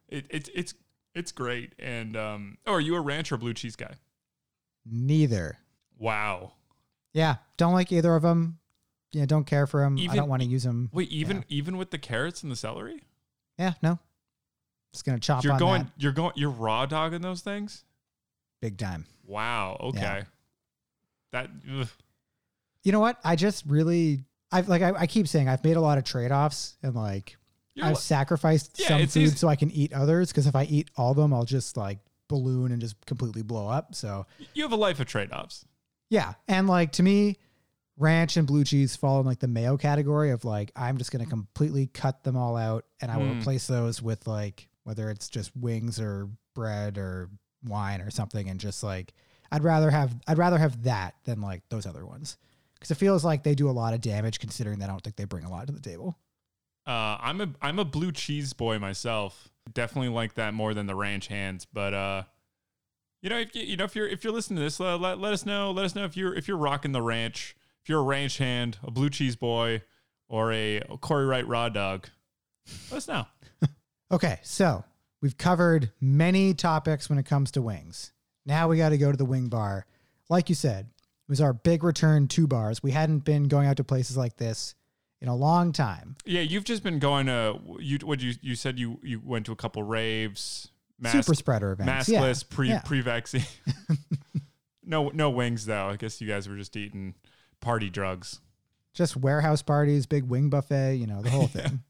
it, 0.10 0.26
it 0.30 0.50
it's 0.54 0.74
it's 1.16 1.32
great. 1.32 1.72
And 1.80 2.18
um, 2.18 2.58
oh, 2.68 2.74
are 2.74 2.82
you 2.82 2.98
a 2.98 3.00
ranch 3.00 3.32
or 3.32 3.38
blue 3.38 3.54
cheese 3.54 3.78
guy? 3.78 3.94
Neither. 4.86 5.60
Wow. 5.98 6.52
Yeah, 7.14 7.36
don't 7.56 7.72
like 7.72 7.90
either 7.94 8.14
of 8.14 8.22
them. 8.22 8.60
Yeah, 9.14 9.26
don't 9.26 9.46
care 9.46 9.66
for 9.66 9.82
them. 9.82 9.98
I 10.10 10.14
don't 10.14 10.28
want 10.28 10.42
to 10.42 10.48
use 10.48 10.64
them. 10.64 10.90
Wait, 10.92 11.10
even 11.10 11.46
even 11.48 11.78
with 11.78 11.92
the 11.92 11.98
carrots 11.98 12.44
and 12.44 12.52
the 12.52 12.58
celery, 12.58 13.04
Yeah, 13.58 13.74
no. 13.82 13.98
Just 14.92 15.06
gonna 15.06 15.20
chop 15.20 15.46
you're 15.46 15.54
on 15.54 15.60
going 15.60 15.84
that 15.84 15.92
you're 15.98 16.12
going 16.12 16.34
you're 16.36 16.50
raw 16.50 16.86
dogging 16.86 17.22
those 17.22 17.40
things. 17.40 17.86
big 18.62 18.78
time. 18.78 19.06
Wow. 19.26 19.78
Okay. 19.80 20.02
Yeah. 20.02 20.24
That 21.32 21.50
ugh. 21.80 21.88
You 22.84 22.92
know 22.92 23.00
what? 23.00 23.20
I 23.24 23.38
just 23.38 23.66
really, 23.68 24.26
I've 24.52 24.68
like 24.70 24.82
I, 24.82 24.92
I 24.92 25.08
keep 25.08 25.28
saying 25.28 25.48
I've 25.50 25.64
made 25.64 25.78
a 25.78 25.82
lot 25.82 25.98
of 25.98 26.04
trade 26.04 26.32
offs 26.32 26.76
and 26.84 26.96
like 26.96 27.38
You're 27.76 27.86
I've 27.88 27.94
li- 27.96 28.00
sacrificed 28.00 28.80
Yeah, 28.80 28.88
some 28.90 29.02
it's 29.02 29.14
food 29.14 29.22
easy- 29.24 29.36
so 29.38 29.48
I 29.48 29.56
can 29.56 29.72
eat 29.72 29.94
others 29.94 30.30
because 30.32 30.48
if 30.48 30.56
I 30.56 30.64
eat 30.64 30.90
all 30.98 31.12
of 31.12 31.18
them, 31.18 31.34
I'll 31.34 31.46
just 31.46 31.78
like 31.78 32.00
balloon 32.28 32.72
and 32.72 32.80
just 32.82 32.96
completely 33.06 33.42
blow 33.44 33.68
up. 33.68 33.94
So 33.96 34.26
you 34.54 34.64
have 34.64 34.72
a 34.72 34.76
life 34.78 35.00
of 35.00 35.06
trade 35.08 35.32
offs. 35.32 35.66
yeah, 36.10 36.34
and 36.48 36.68
like 36.68 36.92
to 36.94 37.04
me, 37.04 37.38
ranch 37.98 38.38
and 38.38 38.48
blue 38.48 38.64
cheese 38.64 38.96
fall 38.96 39.20
in 39.20 39.26
like 39.26 39.40
the 39.40 39.48
mayo 39.48 39.78
category 39.78 40.32
of 40.32 40.44
like 40.46 40.72
I'm 40.76 40.98
just 40.98 41.12
gonna 41.12 41.26
completely 41.26 41.88
cut 41.88 42.24
them 42.24 42.36
all 42.36 42.56
out 42.58 42.86
and 43.02 43.12
I 43.12 43.18
will 43.18 43.28
Hmm. 43.28 43.40
replace 43.40 43.68
those 43.68 44.02
with 44.02 44.28
like 44.28 44.68
whether 44.84 45.10
it's 45.12 45.30
just 45.30 45.56
wings 45.56 46.00
or 46.00 46.30
bread 46.56 46.98
or 46.98 47.30
wine 47.64 48.02
or 48.02 48.10
something 48.10 48.50
and 48.50 48.60
just 48.60 48.82
like 48.84 49.14
I'd 49.52 49.64
rather 49.64 49.92
have 49.92 50.16
I'd 50.28 50.38
rather 50.40 50.58
have 50.58 50.84
that 50.84 51.14
than 51.26 51.42
like 51.42 51.62
those 51.70 51.86
other 51.86 52.06
ones 52.06 52.38
because 52.82 52.89
it 52.89 52.98
feels 52.98 53.24
like 53.24 53.44
they 53.44 53.54
do 53.54 53.70
a 53.70 53.72
lot 53.72 53.94
of 53.94 54.02
damage 54.02 54.39
considering 54.39 54.80
that 54.80 54.89
I 54.89 54.91
don't 54.91 55.04
think 55.04 55.15
they 55.15 55.26
bring 55.26 55.44
a 55.46 55.52
lot 55.52 55.67
to 55.67 55.74
the 55.74 55.80
table. 55.80 56.17
Uh, 56.88 57.15
I'm 57.22 57.39
a 57.39 57.50
I'm 57.62 57.78
a 57.78 57.86
blue 57.86 58.12
cheese 58.12 58.54
boy 58.54 58.80
myself. 58.80 59.50
Definitely 59.72 60.10
like 60.10 60.34
that 60.34 60.56
more 60.56 60.74
than 60.74 60.88
the 60.88 60.96
ranch 60.96 61.28
hands. 61.28 61.67
But 61.72 61.94
uh, 61.94 62.24
you 63.22 63.30
know, 63.30 63.38
if 63.38 63.56
you 63.56 63.62
you 63.62 63.78
know 63.78 63.84
if 63.84 63.96
you're 63.96 64.08
if 64.08 64.24
you're 64.24 64.34
listening 64.34 64.58
to 64.58 64.63
this, 64.63 64.80
let, 64.80 65.00
let, 65.00 65.20
let 65.20 65.32
us 65.32 65.46
know. 65.46 65.70
Let 65.70 65.86
us 65.86 65.94
know 65.94 66.06
if 66.06 66.17
you're 66.17 66.34
if 66.34 66.48
you're 66.48 66.58
rocking 66.58 66.91
the 66.91 67.04
ranch. 67.04 67.56
If 67.84 67.89
you're 67.89 68.00
a 68.00 68.04
ranch 68.04 68.39
hand, 68.39 68.78
a 68.84 68.91
blue 68.91 69.10
cheese 69.10 69.36
boy, 69.36 69.84
or 70.28 70.52
a 70.52 70.82
Cory 71.02 71.26
Wright 71.26 71.48
raw 71.48 71.70
dog, 71.70 72.10
let 72.89 72.98
us 72.98 73.08
know. 73.08 73.26
Okay, 74.12 74.39
so 74.44 74.84
we've 75.22 75.38
covered 75.38 75.89
many 76.02 76.54
topics 76.54 77.10
when 77.10 77.17
it 77.17 77.26
comes 77.26 77.50
to 77.52 77.62
wings. 77.62 78.12
Now 78.46 78.67
we 78.67 78.76
got 78.76 78.89
to 78.89 78.98
go 78.98 79.10
to 79.10 79.17
the 79.17 79.24
wing 79.24 79.48
bar. 79.48 79.86
Like 80.28 80.50
you 80.50 80.56
said, 80.56 80.89
was 81.32 81.41
our 81.41 81.54
big 81.54 81.84
return 81.84 82.28
to 82.28 82.46
bars. 82.46 82.84
We 82.84 82.91
hadn't 82.91 83.20
been 83.20 83.46
going 83.46 83.65
out 83.65 83.78
to 83.78 83.86
places 83.86 84.17
like 84.17 84.36
this 84.36 84.76
in 85.22 85.30
a 85.30 85.36
long 85.36 85.72
time. 85.72 86.17
Yeah, 86.26 86.41
you've 86.41 86.65
just 86.65 86.84
been 86.84 87.00
going 87.00 87.28
to 87.28 87.58
you. 87.80 88.00
What 88.04 88.22
you 88.22 88.34
you 88.41 88.54
said 88.54 88.78
you 88.78 89.00
you 89.02 89.22
went 89.24 89.46
to 89.46 89.54
a 89.54 89.56
couple 89.56 89.82
raves, 89.82 90.67
mask, 91.00 91.15
Super 91.15 91.34
spreader 91.34 91.72
events. 91.72 92.10
Yeah, 92.10 92.22
maskless 92.22 92.48
pre 92.48 92.67
yeah. 92.67 92.82
pre 92.82 93.00
vaccine. 93.00 93.46
no 94.84 95.08
no 95.08 95.30
wings 95.30 95.65
though. 95.65 95.88
I 95.88 95.96
guess 95.96 96.20
you 96.20 96.28
guys 96.28 96.50
were 96.50 96.58
just 96.58 96.76
eating 96.76 97.15
party 97.62 97.89
drugs. 97.89 98.41
Just 98.94 99.15
warehouse 99.15 99.62
parties, 99.62 100.06
big 100.06 100.26
wing 100.26 100.50
buffet, 100.50 100.96
you 100.96 101.08
know, 101.08 101.22
the 101.22 101.30
whole 101.30 101.48
thing. 101.48 101.82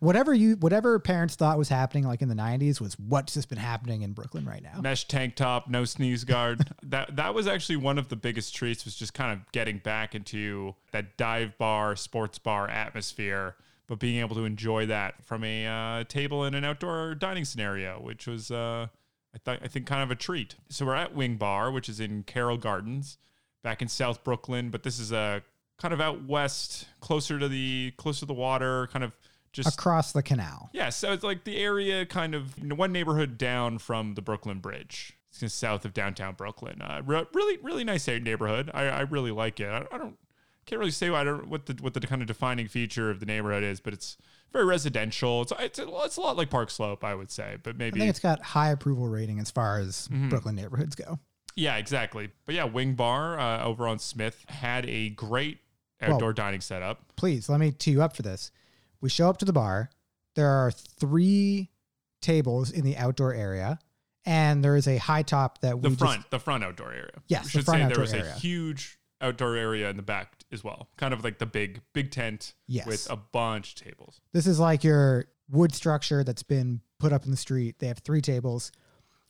Whatever 0.00 0.34
you 0.34 0.56
whatever 0.56 0.98
parents 0.98 1.36
thought 1.36 1.58
was 1.58 1.68
happening 1.68 2.04
like 2.04 2.22
in 2.22 2.28
the 2.28 2.34
90s 2.34 2.80
was 2.80 2.98
what's 2.98 3.34
just 3.34 3.48
been 3.48 3.58
happening 3.58 4.02
in 4.02 4.12
Brooklyn 4.12 4.44
right 4.44 4.62
now. 4.62 4.80
Mesh 4.80 5.06
tank 5.06 5.36
top, 5.36 5.68
no 5.68 5.84
sneeze 5.84 6.24
guard. 6.24 6.68
that 6.82 7.16
that 7.16 7.34
was 7.34 7.46
actually 7.46 7.76
one 7.76 7.98
of 7.98 8.08
the 8.08 8.16
biggest 8.16 8.54
treats. 8.54 8.84
Was 8.84 8.96
just 8.96 9.14
kind 9.14 9.32
of 9.32 9.52
getting 9.52 9.78
back 9.78 10.14
into 10.14 10.74
that 10.92 11.16
dive 11.16 11.56
bar, 11.58 11.96
sports 11.96 12.38
bar 12.38 12.68
atmosphere, 12.68 13.56
but 13.86 13.98
being 13.98 14.20
able 14.20 14.36
to 14.36 14.44
enjoy 14.44 14.86
that 14.86 15.22
from 15.24 15.44
a 15.44 15.66
uh, 15.66 16.04
table 16.04 16.44
in 16.44 16.54
an 16.54 16.64
outdoor 16.64 17.14
dining 17.14 17.44
scenario, 17.44 18.00
which 18.00 18.26
was 18.26 18.50
uh, 18.50 18.86
I 19.34 19.38
thought 19.38 19.58
I 19.62 19.68
think 19.68 19.86
kind 19.86 20.02
of 20.02 20.10
a 20.10 20.16
treat. 20.16 20.56
So 20.70 20.86
we're 20.86 20.94
at 20.94 21.14
Wing 21.14 21.36
Bar, 21.36 21.70
which 21.70 21.88
is 21.88 22.00
in 22.00 22.22
Carroll 22.22 22.56
Gardens, 22.56 23.18
back 23.62 23.82
in 23.82 23.88
South 23.88 24.24
Brooklyn, 24.24 24.70
but 24.70 24.82
this 24.82 24.98
is 24.98 25.12
a 25.12 25.42
kind 25.78 25.94
of 25.94 26.00
out 26.00 26.24
west, 26.26 26.86
closer 27.00 27.38
to 27.38 27.48
the 27.48 27.92
closer 27.96 28.20
to 28.20 28.26
the 28.26 28.34
water, 28.34 28.88
kind 28.92 29.04
of 29.04 29.12
just 29.52 29.74
Across 29.78 30.12
the 30.12 30.22
canal. 30.22 30.70
yeah, 30.72 30.90
so 30.90 31.12
it's 31.12 31.24
like 31.24 31.44
the 31.44 31.56
area 31.58 32.06
kind 32.06 32.34
of 32.34 32.56
you 32.58 32.66
know, 32.68 32.74
one 32.74 32.92
neighborhood 32.92 33.36
down 33.38 33.78
from 33.78 34.14
the 34.14 34.22
Brooklyn 34.22 34.58
Bridge. 34.60 35.14
It's 35.30 35.54
south 35.54 35.84
of 35.84 35.94
downtown 35.94 36.34
Brooklyn. 36.34 36.82
Uh, 36.82 37.02
re- 37.04 37.24
really, 37.34 37.58
really 37.62 37.84
nice 37.84 38.06
neighborhood. 38.24 38.70
I, 38.74 38.84
I 38.86 39.00
really 39.02 39.30
like 39.30 39.60
it. 39.60 39.68
I, 39.68 39.86
I 39.92 39.98
don't 39.98 40.16
can't 40.66 40.78
really 40.78 40.90
say 40.90 41.08
what 41.10 41.20
I 41.20 41.24
don't 41.24 41.48
what 41.48 41.66
the 41.66 41.76
what 41.80 41.94
the 41.94 42.00
kind 42.00 42.20
of 42.20 42.28
defining 42.28 42.68
feature 42.68 43.10
of 43.10 43.20
the 43.20 43.26
neighborhood 43.26 43.62
is, 43.64 43.80
but 43.80 43.92
it's 43.92 44.16
very 44.52 44.64
residential. 44.64 45.42
It's 45.42 45.52
it's 45.58 45.78
a, 45.78 45.88
it's 46.04 46.16
a 46.16 46.20
lot 46.20 46.36
like 46.36 46.50
Park 46.50 46.70
Slope, 46.70 47.02
I 47.04 47.14
would 47.14 47.30
say, 47.30 47.56
but 47.62 47.76
maybe 47.78 47.98
I 47.98 48.00
think 48.00 48.10
it's 48.10 48.20
got 48.20 48.42
high 48.42 48.70
approval 48.70 49.08
rating 49.08 49.38
as 49.38 49.50
far 49.50 49.78
as 49.78 50.08
Mm-hmm. 50.08 50.28
Brooklyn 50.28 50.56
neighborhoods 50.56 50.94
go. 50.94 51.18
yeah, 51.56 51.76
exactly. 51.76 52.30
But 52.44 52.54
yeah, 52.56 52.64
Wing 52.64 52.94
Bar 52.94 53.38
uh, 53.40 53.64
over 53.64 53.86
on 53.88 53.98
Smith 53.98 54.44
had 54.48 54.84
a 54.86 55.10
great 55.10 55.58
outdoor 56.02 56.32
dining 56.32 56.60
setup. 56.60 57.04
please 57.16 57.48
let 57.48 57.60
me 57.60 57.70
tee 57.70 57.90
you 57.92 58.02
up 58.02 58.16
for 58.16 58.22
this. 58.22 58.50
We 59.00 59.08
show 59.08 59.28
up 59.28 59.38
to 59.38 59.44
the 59.44 59.52
bar. 59.52 59.90
There 60.36 60.48
are 60.48 60.70
three 60.70 61.70
tables 62.22 62.70
in 62.70 62.84
the 62.84 62.96
outdoor 62.96 63.34
area, 63.34 63.78
and 64.24 64.62
there 64.62 64.76
is 64.76 64.86
a 64.86 64.98
high 64.98 65.22
top 65.22 65.60
that 65.62 65.76
we 65.78 65.82
The 65.82 65.88
just- 65.90 65.98
front, 66.00 66.30
the 66.30 66.38
front 66.38 66.64
outdoor 66.64 66.92
area. 66.92 67.22
Yes, 67.28 67.44
we 67.44 67.46
the 67.46 67.50
should 67.50 67.64
front 67.64 67.82
say 67.82 67.88
there 67.94 68.00
was 68.00 68.12
area. 68.14 68.34
a 68.34 68.38
huge 68.38 68.98
outdoor 69.20 69.56
area 69.56 69.88
in 69.90 69.96
the 69.96 70.02
back 70.02 70.34
as 70.52 70.62
well. 70.64 70.88
Kind 70.96 71.12
of 71.14 71.24
like 71.24 71.38
the 71.38 71.46
big, 71.46 71.80
big 71.92 72.10
tent 72.10 72.54
Yes. 72.66 72.86
with 72.86 73.10
a 73.10 73.16
bunch 73.16 73.74
of 73.74 73.86
tables. 73.86 74.20
this 74.32 74.46
is 74.46 74.58
like 74.58 74.82
your 74.84 75.26
wood 75.50 75.74
structure 75.74 76.22
that's 76.24 76.42
been 76.42 76.80
put 76.98 77.12
up 77.12 77.24
in 77.24 77.30
the 77.30 77.36
street. 77.36 77.78
They 77.80 77.88
have 77.88 77.98
three 77.98 78.20
tables. 78.20 78.70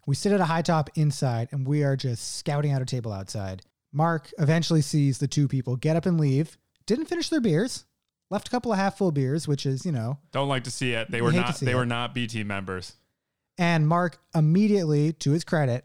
We 0.07 0.15
sit 0.15 0.33
at 0.33 0.41
a 0.41 0.45
high 0.47 0.63
top 0.63 0.91
inside, 0.97 1.49
and 1.53 1.67
we 1.67 1.83
are 1.85 1.97
just 1.97 2.37
scouting 2.37 2.73
out 2.73 2.83
a 2.83 2.87
table 2.87 3.13
outside. 3.13 3.63
Mark 3.93 4.31
eventually 4.39 4.83
sees 4.83 5.19
the 5.19 5.29
two 5.29 5.49
people 5.49 5.77
get 5.77 5.97
up 5.97 6.07
and 6.07 6.19
leave. 6.21 6.57
Didn't 6.87 7.07
finish 7.07 7.29
their 7.29 7.41
beers. 7.41 7.85
Left 8.31 8.47
a 8.49 8.51
couple 8.51 8.73
of 8.73 8.79
half 8.79 8.97
full 8.97 9.11
beers, 9.13 9.47
which 9.49 9.67
is 9.67 9.85
you 9.85 9.93
know 9.93 10.19
Don't 10.33 10.49
like 10.49 10.65
to 10.65 10.71
see 10.71 10.93
it. 10.93 11.11
They 11.11 11.21
were 11.21 11.31
hate 11.33 11.39
to 11.41 11.45
not. 11.47 11.57
see 11.57 11.67
They 11.67 11.73
it. 11.73 11.77
were 11.77 11.87
not 11.87 12.15
BT 12.15 12.45
members. 12.45 12.95
And 13.59 13.87
Mark 13.87 14.19
immediately, 14.35 15.13
to 15.15 15.33
his 15.33 15.45
credit, 15.45 15.85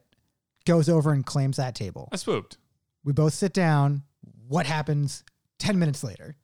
goes 0.66 0.88
over 0.88 1.12
and 1.12 1.26
claims 1.26 1.58
that 1.58 1.76
table. 1.76 2.08
I 2.12 2.16
swooped. 2.16 2.58
We 3.04 3.12
both 3.14 3.34
sit 3.34 3.54
down. 3.54 4.04
What 4.48 4.66
happens 4.66 5.24
10 5.60 5.78
minutes 5.80 6.04
later? 6.04 6.36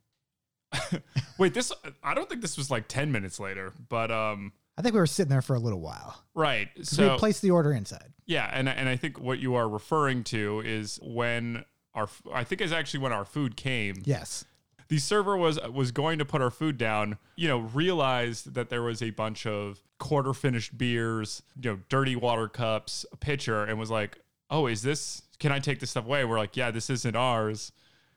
Wait, 1.38 1.54
this. 1.54 1.72
I 2.04 2.14
don't 2.14 2.30
think 2.30 2.42
this 2.42 2.58
was 2.58 2.72
like 2.72 2.88
ten 2.88 3.12
minutes 3.12 3.40
later, 3.40 3.74
but 3.90 4.10
um, 4.10 4.54
I 4.78 4.82
think 4.82 4.94
we 4.94 5.00
were 5.02 5.06
sitting 5.08 5.30
there 5.30 5.42
for 5.42 5.56
a 5.56 5.60
little 5.60 5.82
while. 5.82 6.24
Right. 6.34 6.70
So 6.84 7.10
had 7.10 7.20
placed 7.20 7.42
the 7.42 7.52
order 7.52 7.74
inside. 7.74 8.14
yeah, 8.26 8.50
and 8.54 8.70
and 8.70 8.88
I 8.88 8.96
think 8.96 9.20
what 9.20 9.40
you 9.40 9.56
are 9.56 9.68
referring 9.68 10.24
to 10.26 10.62
is 10.62 10.98
when 11.04 11.66
our 11.94 12.04
f- 12.04 12.22
I 12.34 12.46
think 12.46 12.62
is 12.62 12.72
actually 12.72 13.02
when 13.02 13.12
our 13.12 13.26
food 13.26 13.58
came. 13.58 14.02
Yes. 14.06 14.46
The 14.92 14.98
server 14.98 15.38
was 15.38 15.58
was 15.72 15.94
going 15.94 16.20
to 16.20 16.26
put 16.26 16.42
our 16.42 16.50
food 16.52 16.78
down, 16.78 17.18
you 17.38 17.48
know, 17.48 17.60
realized 17.60 18.56
that 18.56 18.70
there 18.70 18.82
was 18.82 19.02
a 19.02 19.12
bunch 19.12 19.46
of 19.46 19.82
quarter 20.00 20.34
finished 20.34 20.78
beers, 20.78 21.44
you 21.56 21.72
know, 21.72 21.80
dirty 21.88 22.18
water 22.18 22.50
cups, 22.50 23.06
a 23.14 23.16
pitcher, 23.16 23.64
and 23.64 23.80
was 23.80 23.90
like, 23.90 24.20
"Oh, 24.50 24.68
is 24.68 24.82
this? 24.82 25.22
Can 25.40 25.54
I 25.54 25.60
take 25.60 25.80
this 25.80 25.92
stuff 25.92 26.04
away?" 26.04 26.26
We're 26.26 26.38
like, 26.38 26.58
"Yeah, 26.58 26.72
this 26.72 26.90
isn't 26.90 27.16
ours." 27.16 27.72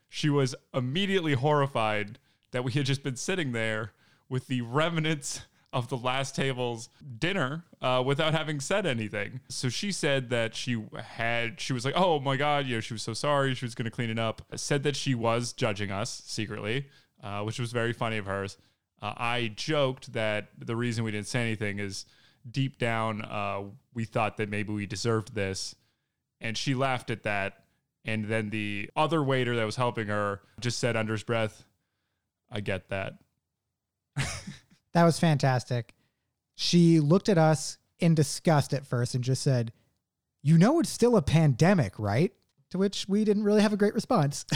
She 0.09 0.29
was 0.29 0.57
immediately 0.75 1.35
horrified 1.35 2.19
that 2.51 2.65
we 2.65 2.73
had 2.73 2.87
just 2.87 3.05
been 3.05 3.15
sitting 3.15 3.53
there 3.53 3.93
with 4.29 4.49
the 4.49 4.63
remnants 4.63 5.43
of 5.75 5.89
the 5.89 5.97
last 5.97 6.37
table's 6.37 6.89
dinner 7.19 7.65
uh, 7.83 8.01
without 8.07 8.33
having 8.33 8.61
said 8.61 8.87
anything. 8.87 9.41
So 9.49 9.69
she 9.69 9.91
said 9.91 10.31
that 10.31 10.55
she 10.55 10.83
had, 10.97 11.61
she 11.61 11.73
was 11.73 11.85
like, 11.85 11.95
oh 11.97 12.21
my 12.21 12.37
God, 12.37 12.67
you 12.67 12.77
know, 12.77 12.81
she 12.81 12.95
was 12.95 13.03
so 13.03 13.13
sorry. 13.13 13.55
She 13.55 13.65
was 13.65 13.75
going 13.75 13.85
to 13.85 13.91
clean 13.91 14.09
it 14.09 14.19
up. 14.19 14.41
Said 14.55 14.85
that 14.85 14.95
she 14.95 15.17
was 15.17 15.53
judging 15.53 15.91
us 15.91 16.23
secretly, 16.25 16.87
uh, 17.23 17.43
which 17.43 17.59
was 17.59 17.73
very 17.73 17.93
funny 17.93 18.19
of 18.19 18.27
hers. 18.27 18.57
Uh, 19.03 19.15
I 19.17 19.53
joked 19.57 20.13
that 20.13 20.51
the 20.57 20.77
reason 20.77 21.03
we 21.03 21.11
didn't 21.11 21.27
say 21.27 21.43
anything 21.43 21.81
is 21.81 22.07
deep 22.49 22.79
down, 22.79 23.23
uh, 23.23 23.63
we 23.93 24.05
thought 24.05 24.37
that 24.37 24.49
maybe 24.49 24.73
we 24.73 24.87
deserved 24.87 25.35
this. 25.35 25.75
And 26.41 26.57
she 26.57 26.75
laughed 26.75 27.11
at 27.11 27.25
that. 27.25 27.65
And 28.05 28.27
then 28.27 28.51
the 28.51 28.91
other 28.95 29.25
waiter 29.25 29.57
that 29.57 29.65
was 29.65 29.77
helping 29.77 30.07
her 30.07 30.41
just 30.61 30.79
said 30.79 30.95
under 30.95 31.15
his 31.15 31.25
breath, 31.25 31.65
I 32.49 32.61
get 32.61 32.91
that. 32.91 33.15
That 34.95 35.05
was 35.05 35.19
fantastic. 35.19 35.95
She 36.55 37.01
looked 37.01 37.29
at 37.29 37.39
us 37.39 37.79
in 37.99 38.15
disgust 38.15 38.73
at 38.73 38.87
first 38.87 39.15
and 39.15 39.23
just 39.23 39.43
said, 39.43 39.73
You 40.43 40.57
know, 40.57 40.81
it's 40.81 40.91
still 40.91 41.17
a 41.17 41.23
pandemic, 41.23 41.99
right? 41.99 42.33
To 42.71 42.79
which 42.79 43.07
we 43.09 43.25
didn't 43.25 43.45
really 43.45 43.63
have 43.63 43.73
a 43.73 43.77
great 43.77 43.95
response, 43.95 44.45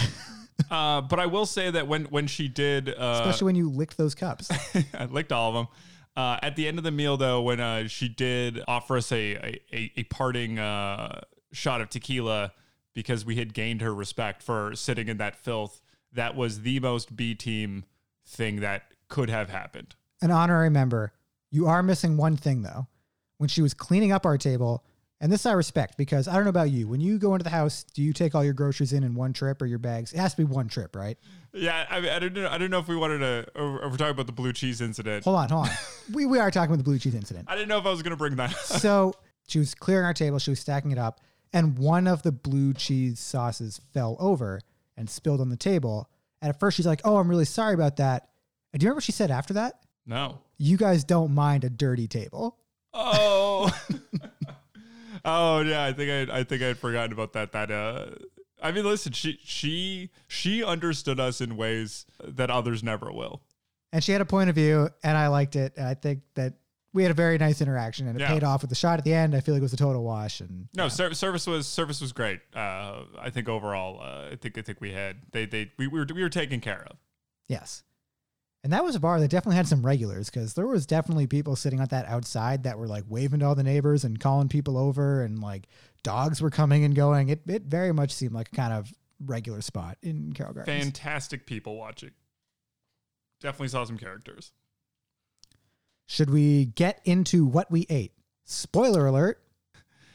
Uh, 0.71 1.01
but 1.01 1.19
I 1.19 1.27
will 1.27 1.47
say 1.47 1.71
that 1.71 1.87
when 1.87 2.05
when 2.07 2.27
she 2.27 2.49
did, 2.49 2.89
uh, 2.89 3.21
especially 3.21 3.47
when 3.47 3.55
you 3.55 3.71
licked 3.71 3.97
those 3.97 4.15
cups. 4.15 4.51
I 4.95 5.05
licked 5.07 5.33
all 5.33 5.51
of 5.51 5.55
them. 5.55 5.69
Uh, 6.17 6.39
at 6.43 6.57
the 6.57 6.67
end 6.67 6.79
of 6.79 6.85
the 6.85 6.91
meal, 6.91 7.17
though, 7.17 7.43
when 7.43 7.61
uh, 7.61 7.87
she 7.87 8.09
did 8.09 8.63
offer 8.67 8.97
us 8.97 9.13
a 9.13 9.35
a, 9.35 9.61
a, 9.73 9.93
a 9.99 10.03
parting 10.05 10.59
uh, 10.59 11.21
shot 11.53 11.81
of 11.81 11.89
tequila 11.89 12.53
because 12.95 13.25
we 13.25 13.37
had 13.37 13.55
gained 13.55 13.81
her 13.81 13.95
respect 13.95 14.43
for 14.43 14.75
sitting 14.75 15.09
in 15.09 15.19
that 15.19 15.37
filth, 15.37 15.81
that 16.13 16.35
was 16.35 16.63
the 16.63 16.81
most 16.81 17.15
B 17.15 17.35
team 17.35 17.85
thing 18.27 18.57
that 18.61 18.83
could 19.09 19.31
have 19.31 19.49
happened. 19.49 19.95
An 20.21 20.31
honorary 20.31 20.71
member. 20.71 21.13
You 21.51 21.67
are 21.67 21.83
missing 21.83 22.17
one 22.17 22.37
thing, 22.37 22.63
though. 22.63 22.87
When 23.39 23.49
she 23.49 23.63
was 23.63 23.73
cleaning 23.73 24.11
up 24.11 24.27
our 24.27 24.37
table, 24.37 24.85
and 25.21 25.33
this 25.33 25.47
I 25.47 25.53
respect 25.53 25.97
because 25.97 26.29
I 26.29 26.35
don't 26.35 26.45
know 26.45 26.51
about 26.51 26.71
you. 26.71 26.87
When 26.87 27.01
you 27.01 27.19
go 27.19 27.35
into 27.35 27.45
the 27.45 27.51
house, 27.51 27.85
do 27.95 28.03
you 28.03 28.13
take 28.13 28.35
all 28.35 28.45
your 28.45 28.53
groceries 28.53 28.93
in 28.93 29.03
in 29.03 29.15
one 29.15 29.33
trip 29.33 29.61
or 29.61 29.67
your 29.67 29.79
bags? 29.79 30.13
It 30.13 30.19
has 30.19 30.33
to 30.33 30.37
be 30.37 30.45
one 30.45 30.69
trip, 30.69 30.95
right? 30.95 31.19
Yeah, 31.53 31.87
I, 31.91 32.01
mean, 32.01 32.11
I 32.11 32.19
don't 32.19 32.35
know. 32.35 32.49
I 32.49 32.59
don't 32.59 32.71
know 32.71 32.79
if 32.79 32.89
we 32.89 32.97
wanted 32.97 33.19
to. 33.19 33.47
Or, 33.57 33.81
or 33.81 33.89
we're 33.91 33.97
talking 33.97 34.11
about 34.11 34.27
the 34.27 34.33
blue 34.33 34.53
cheese 34.53 34.81
incident. 34.81 35.25
Hold 35.25 35.37
on, 35.37 35.49
hold 35.49 35.67
on. 35.67 35.73
we, 36.13 36.27
we 36.27 36.39
are 36.39 36.51
talking 36.51 36.71
about 36.71 36.79
the 36.79 36.85
blue 36.85 36.99
cheese 36.99 37.15
incident. 37.15 37.47
I 37.49 37.57
didn't 37.57 37.69
know 37.69 37.79
if 37.79 37.87
I 37.87 37.91
was 37.91 38.03
going 38.03 38.13
to 38.13 38.17
bring 38.17 38.37
that. 38.37 38.53
up. 38.53 38.59
so 38.59 39.15
she 39.49 39.59
was 39.59 39.75
clearing 39.75 40.05
our 40.05 40.15
table, 40.15 40.39
she 40.39 40.51
was 40.51 40.61
stacking 40.61 40.93
it 40.93 40.99
up, 40.99 41.21
and 41.53 41.79
one 41.79 42.07
of 42.07 42.23
the 42.23 42.33
blue 42.33 42.75
cheese 42.75 43.19
sauces 43.19 43.81
fell 43.93 44.17
over 44.21 44.61
and 44.97 45.09
spilled 45.11 45.41
on 45.41 45.49
the 45.49 45.57
table. 45.57 46.11
And 46.41 46.51
at 46.51 46.61
first 46.61 46.77
she's 46.77 46.87
like, 46.87 47.01
Oh, 47.05 47.17
I'm 47.17 47.29
really 47.29 47.45
sorry 47.45 47.75
about 47.75 47.97
that. 47.97 48.29
And 48.73 48.81
do 48.81 48.85
you 48.85 48.89
remember 48.89 48.99
what 48.99 49.05
she 49.05 49.13
said 49.13 49.31
after 49.31 49.55
that? 49.55 49.81
No. 50.09 50.41
You 50.59 50.77
guys 50.77 51.05
don't 51.05 51.33
mind 51.35 51.63
a 51.63 51.71
dirty 51.71 52.09
table. 52.09 52.57
Oh. 52.93 53.71
oh 55.25 55.61
yeah, 55.61 55.85
I 55.85 55.93
think 55.93 56.31
I 56.31 56.39
I 56.39 56.45
think 56.45 56.63
I'd 56.63 56.79
forgotten 56.79 57.13
about 57.13 57.33
that. 57.35 57.53
That 57.53 57.71
uh 57.71 58.07
I 58.63 58.73
mean 58.73 58.85
listen, 58.85 59.13
she 59.13 59.39
she 59.45 60.11
she 60.27 60.65
understood 60.65 61.21
us 61.21 61.41
in 61.41 61.57
ways 61.57 62.07
that 62.25 62.51
others 62.51 62.83
never 62.83 63.13
will. 63.13 63.43
And 63.93 64.03
she 64.03 64.13
had 64.13 64.21
a 64.21 64.27
point 64.27 64.51
of 64.51 64.55
view, 64.57 64.91
and 65.03 65.17
I 65.17 65.29
liked 65.29 65.57
it. 65.57 65.73
And 65.77 65.87
I 65.87 65.95
think 65.95 66.21
that 66.35 66.55
we 66.93 67.03
had 67.03 67.11
a 67.11 67.15
very 67.15 67.39
nice 67.39 67.61
interaction, 67.63 68.07
and 68.09 68.17
it 68.17 68.21
Yeah. 68.21 68.29
paid 68.29 68.45
off 68.45 68.61
with 68.63 68.69
the 68.71 68.75
shot 68.77 68.99
at 68.99 69.05
the 69.05 69.15
end. 69.15 69.35
I 69.35 69.41
feel 69.41 69.55
like 69.55 69.61
it 69.61 69.63
was 69.63 69.73
a 69.73 69.77
total 69.79 70.03
wash. 70.05 70.41
And 70.41 70.69
No, 70.75 70.89
ser- 70.89 71.15
service 71.15 71.47
was 71.47 71.67
service 71.67 72.01
was 72.01 72.13
great. 72.13 72.41
Uh 72.55 73.05
I 73.19 73.31
think 73.31 73.49
overall 73.49 74.01
uh, 74.01 74.31
I 74.33 74.37
think 74.37 74.59
I 74.59 74.63
think 74.63 74.81
we 74.81 74.93
had 74.93 75.17
they 75.33 75.47
they 75.47 75.71
we, 75.79 75.87
we 75.87 76.01
were 76.01 76.07
we 76.15 76.23
were 76.23 76.29
taken 76.29 76.61
care 76.61 76.85
of. 76.91 76.97
Yes. 77.49 77.83
And 78.65 78.73
that 78.73 78.85
was 78.85 78.97
a 78.97 79.01
bar 79.01 79.21
that 79.21 79.31
definitely 79.31 79.57
had 79.57 79.69
some 79.69 79.87
regulars 79.87 80.29
because 80.29 80.55
there 80.55 80.67
was 80.67 80.85
definitely 80.85 81.27
people 81.27 81.55
sitting 81.55 81.81
at 81.81 81.91
that 81.91 82.07
outside 82.07 82.65
that 82.65 82.79
were 82.79 82.89
like 82.89 83.05
waving 83.09 83.41
to 83.41 83.47
all 83.47 83.55
the 83.55 83.63
neighbors 83.63 84.05
and 84.05 84.19
calling 84.19 84.49
people 84.49 84.77
over 84.77 85.23
and 85.23 85.41
like 85.41 85.69
dogs 86.03 86.43
were 86.43 86.51
coming 86.51 86.85
and 86.85 86.95
going. 86.95 87.29
It 87.29 87.43
it 87.47 87.63
very 87.63 87.93
much 87.93 88.13
seemed 88.13 88.35
like 88.35 88.49
a 88.53 88.57
kind 88.57 88.73
of 88.73 88.93
regular 89.25 89.61
spot 89.61 89.97
in 90.03 90.33
Carroll 90.33 90.55
Gardens. 90.55 90.83
Fantastic 90.83 91.47
people 91.47 91.77
watching. 91.77 92.11
Definitely 93.41 93.69
saw 93.69 93.85
some 93.85 93.99
characters. 93.99 94.51
Should 96.07 96.31
we 96.31 96.67
get 96.67 97.01
into 97.05 97.47
what 97.47 97.71
we 97.71 97.87
ate? 97.89 98.13
Spoiler 98.45 99.07
alert: 99.07 99.41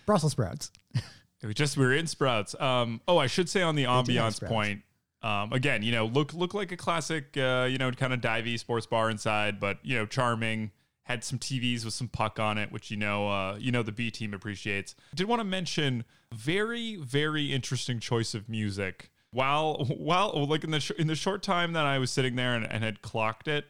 Brussels 0.06 0.34
sprouts. 0.34 0.72
We 1.44 1.54
just 1.54 1.78
we 1.78 1.86
were 1.86 1.94
in 1.94 2.08
Sprouts. 2.08 2.56
Um, 2.60 3.02
oh, 3.08 3.18
I 3.18 3.28
should 3.28 3.50
say 3.50 3.62
on 3.62 3.76
the 3.76 3.84
ambiance 3.84 4.46
point. 4.46 4.82
Um, 5.24 5.54
again, 5.54 5.84
you 5.84 5.92
know, 5.92 6.06
look 6.06 6.34
look 6.34 6.54
like 6.54 6.72
a 6.72 6.78
classic, 6.78 7.38
uh, 7.38 7.68
you 7.70 7.78
know, 7.78 7.90
kind 7.92 8.14
of 8.14 8.20
divey 8.20 8.60
sports 8.60 8.86
bar 8.86 9.10
inside, 9.10 9.60
but 9.60 9.80
you 9.84 9.96
know, 9.96 10.06
charming. 10.06 10.72
Had 11.06 11.22
some 11.26 11.38
TVs 11.38 11.84
with 11.84 11.94
some 11.94 12.08
puck 12.08 12.40
on 12.40 12.58
it, 12.58 12.72
which 12.72 12.90
you 12.90 12.96
know, 12.96 13.28
uh, 13.28 13.58
you 13.60 13.74
know, 13.74 13.84
the 13.84 13.92
B 13.92 14.10
team 14.10 14.34
appreciates. 14.34 14.96
Did 15.14 15.28
want 15.28 15.42
to 15.42 15.44
mention 15.44 16.06
very 16.34 16.96
very 16.96 17.52
interesting 17.52 18.00
choice 18.00 18.34
of 18.34 18.48
music. 18.48 19.12
While 19.32 19.86
while 19.98 20.46
like 20.48 20.64
in 20.64 20.72
the 20.72 20.80
sh- 20.80 20.92
in 20.98 21.08
the 21.08 21.16
short 21.16 21.44
time 21.44 21.74
that 21.74 21.86
I 21.86 21.98
was 21.98 22.10
sitting 22.10 22.38
there 22.38 22.56
and, 22.56 22.66
and 22.66 22.86
had 22.86 23.02
clocked 23.02 23.50
it, 23.50 23.66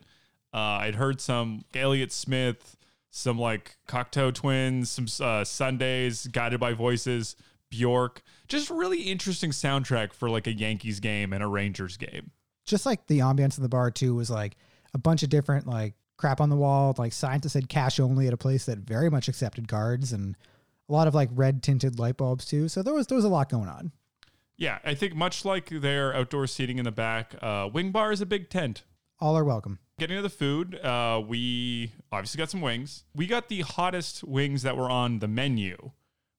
uh, 0.53 0.57
I'd 0.57 0.95
heard 0.95 1.21
some 1.21 1.65
Elliott 1.73 2.11
Smith, 2.11 2.77
some 3.09 3.39
like 3.39 3.77
Cocteau 3.87 4.31
Twins, 4.33 4.91
some 4.91 5.07
uh, 5.25 5.43
Sundays, 5.43 6.27
Guided 6.27 6.59
by 6.59 6.73
Voices, 6.73 7.35
Bjork. 7.73 8.21
Just 8.47 8.69
really 8.69 9.03
interesting 9.03 9.49
soundtrack 9.49 10.13
for 10.13 10.29
like 10.29 10.45
a 10.45 10.53
Yankees 10.53 10.99
game 10.99 11.33
and 11.33 11.43
a 11.43 11.47
Rangers 11.47 11.97
game. 11.97 12.31
Just 12.65 12.85
like 12.85 13.07
the 13.07 13.19
ambiance 13.19 13.57
in 13.57 13.63
the 13.63 13.69
bar 13.69 13.89
too 13.89 14.13
was 14.15 14.29
like 14.29 14.55
a 14.93 14.99
bunch 14.99 15.23
of 15.23 15.29
different 15.29 15.65
like 15.65 15.95
crap 16.17 16.39
on 16.39 16.49
the 16.49 16.55
wall. 16.55 16.93
Like 16.97 17.13
scientists 17.13 17.53
said 17.53 17.69
cash 17.69 17.99
only 17.99 18.27
at 18.27 18.33
a 18.33 18.37
place 18.37 18.65
that 18.65 18.77
very 18.77 19.09
much 19.09 19.27
accepted 19.27 19.67
cards 19.67 20.13
and 20.13 20.37
a 20.87 20.93
lot 20.93 21.07
of 21.07 21.15
like 21.15 21.29
red 21.33 21.63
tinted 21.63 21.97
light 21.97 22.17
bulbs 22.17 22.45
too. 22.45 22.67
So 22.67 22.83
there 22.83 22.93
was 22.93 23.07
there 23.07 23.15
was 23.15 23.25
a 23.25 23.29
lot 23.29 23.49
going 23.49 23.69
on. 23.69 23.91
Yeah, 24.55 24.77
I 24.85 24.93
think 24.93 25.15
much 25.15 25.43
like 25.43 25.69
their 25.69 26.15
outdoor 26.15 26.45
seating 26.45 26.77
in 26.77 26.85
the 26.85 26.91
back, 26.91 27.33
uh, 27.41 27.67
Wing 27.73 27.91
Bar 27.91 28.11
is 28.11 28.21
a 28.21 28.25
big 28.25 28.49
tent. 28.49 28.83
All 29.19 29.35
are 29.35 29.43
welcome. 29.43 29.79
Getting 29.97 30.17
to 30.17 30.21
the 30.21 30.29
food, 30.29 30.75
uh, 30.75 31.21
we 31.25 31.91
obviously 32.11 32.37
got 32.37 32.51
some 32.51 32.61
wings. 32.61 33.03
We 33.15 33.25
got 33.25 33.49
the 33.49 33.61
hottest 33.61 34.23
wings 34.23 34.61
that 34.61 34.77
were 34.77 34.89
on 34.91 35.19
the 35.19 35.27
menu. 35.27 35.91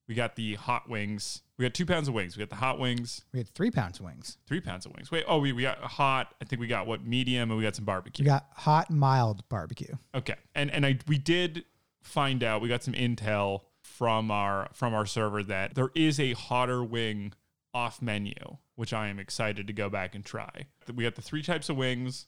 We 0.06 0.14
got 0.14 0.36
the 0.36 0.54
hot 0.54 0.88
wings. 0.88 1.42
We 1.56 1.64
got 1.64 1.72
two 1.74 1.86
pounds 1.86 2.08
of 2.08 2.14
wings. 2.14 2.36
We 2.36 2.40
got 2.42 2.50
the 2.50 2.56
hot 2.56 2.78
wings, 2.78 3.24
We 3.32 3.38
had 3.38 3.48
three 3.48 3.70
pounds 3.70 4.00
of 4.00 4.04
wings. 4.04 4.36
three 4.46 4.60
pounds 4.60 4.86
of 4.86 4.92
wings. 4.94 5.10
Wait, 5.10 5.24
oh, 5.26 5.38
we, 5.38 5.52
we 5.52 5.62
got 5.62 5.78
hot. 5.78 6.34
I 6.42 6.44
think 6.44 6.60
we 6.60 6.66
got 6.66 6.86
what 6.86 7.06
medium, 7.06 7.50
and 7.50 7.56
we 7.56 7.64
got 7.64 7.76
some 7.76 7.84
barbecue. 7.84 8.24
We 8.24 8.28
got 8.28 8.46
hot 8.54 8.90
mild 8.90 9.48
barbecue. 9.48 9.94
Okay, 10.14 10.34
and 10.54 10.70
and 10.70 10.84
I 10.84 10.98
we 11.06 11.16
did 11.18 11.64
find 12.02 12.42
out 12.42 12.60
we 12.60 12.68
got 12.68 12.82
some 12.82 12.94
intel 12.94 13.62
from 13.80 14.30
our 14.30 14.68
from 14.74 14.94
our 14.94 15.06
server 15.06 15.42
that 15.44 15.74
there 15.74 15.90
is 15.94 16.20
a 16.20 16.32
hotter 16.34 16.82
wing 16.84 17.32
off 17.72 18.02
menu, 18.02 18.34
which 18.74 18.92
I 18.92 19.08
am 19.08 19.18
excited 19.18 19.66
to 19.66 19.72
go 19.72 19.88
back 19.88 20.14
and 20.14 20.24
try. 20.24 20.66
We 20.92 21.04
got 21.04 21.14
the 21.14 21.22
three 21.22 21.42
types 21.42 21.68
of 21.68 21.76
wings. 21.76 22.26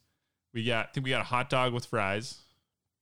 We 0.54 0.64
got 0.64 0.86
I 0.86 0.92
think 0.92 1.04
we 1.04 1.10
got 1.10 1.20
a 1.20 1.24
hot 1.24 1.50
dog 1.50 1.74
with 1.74 1.84
fries 1.86 2.40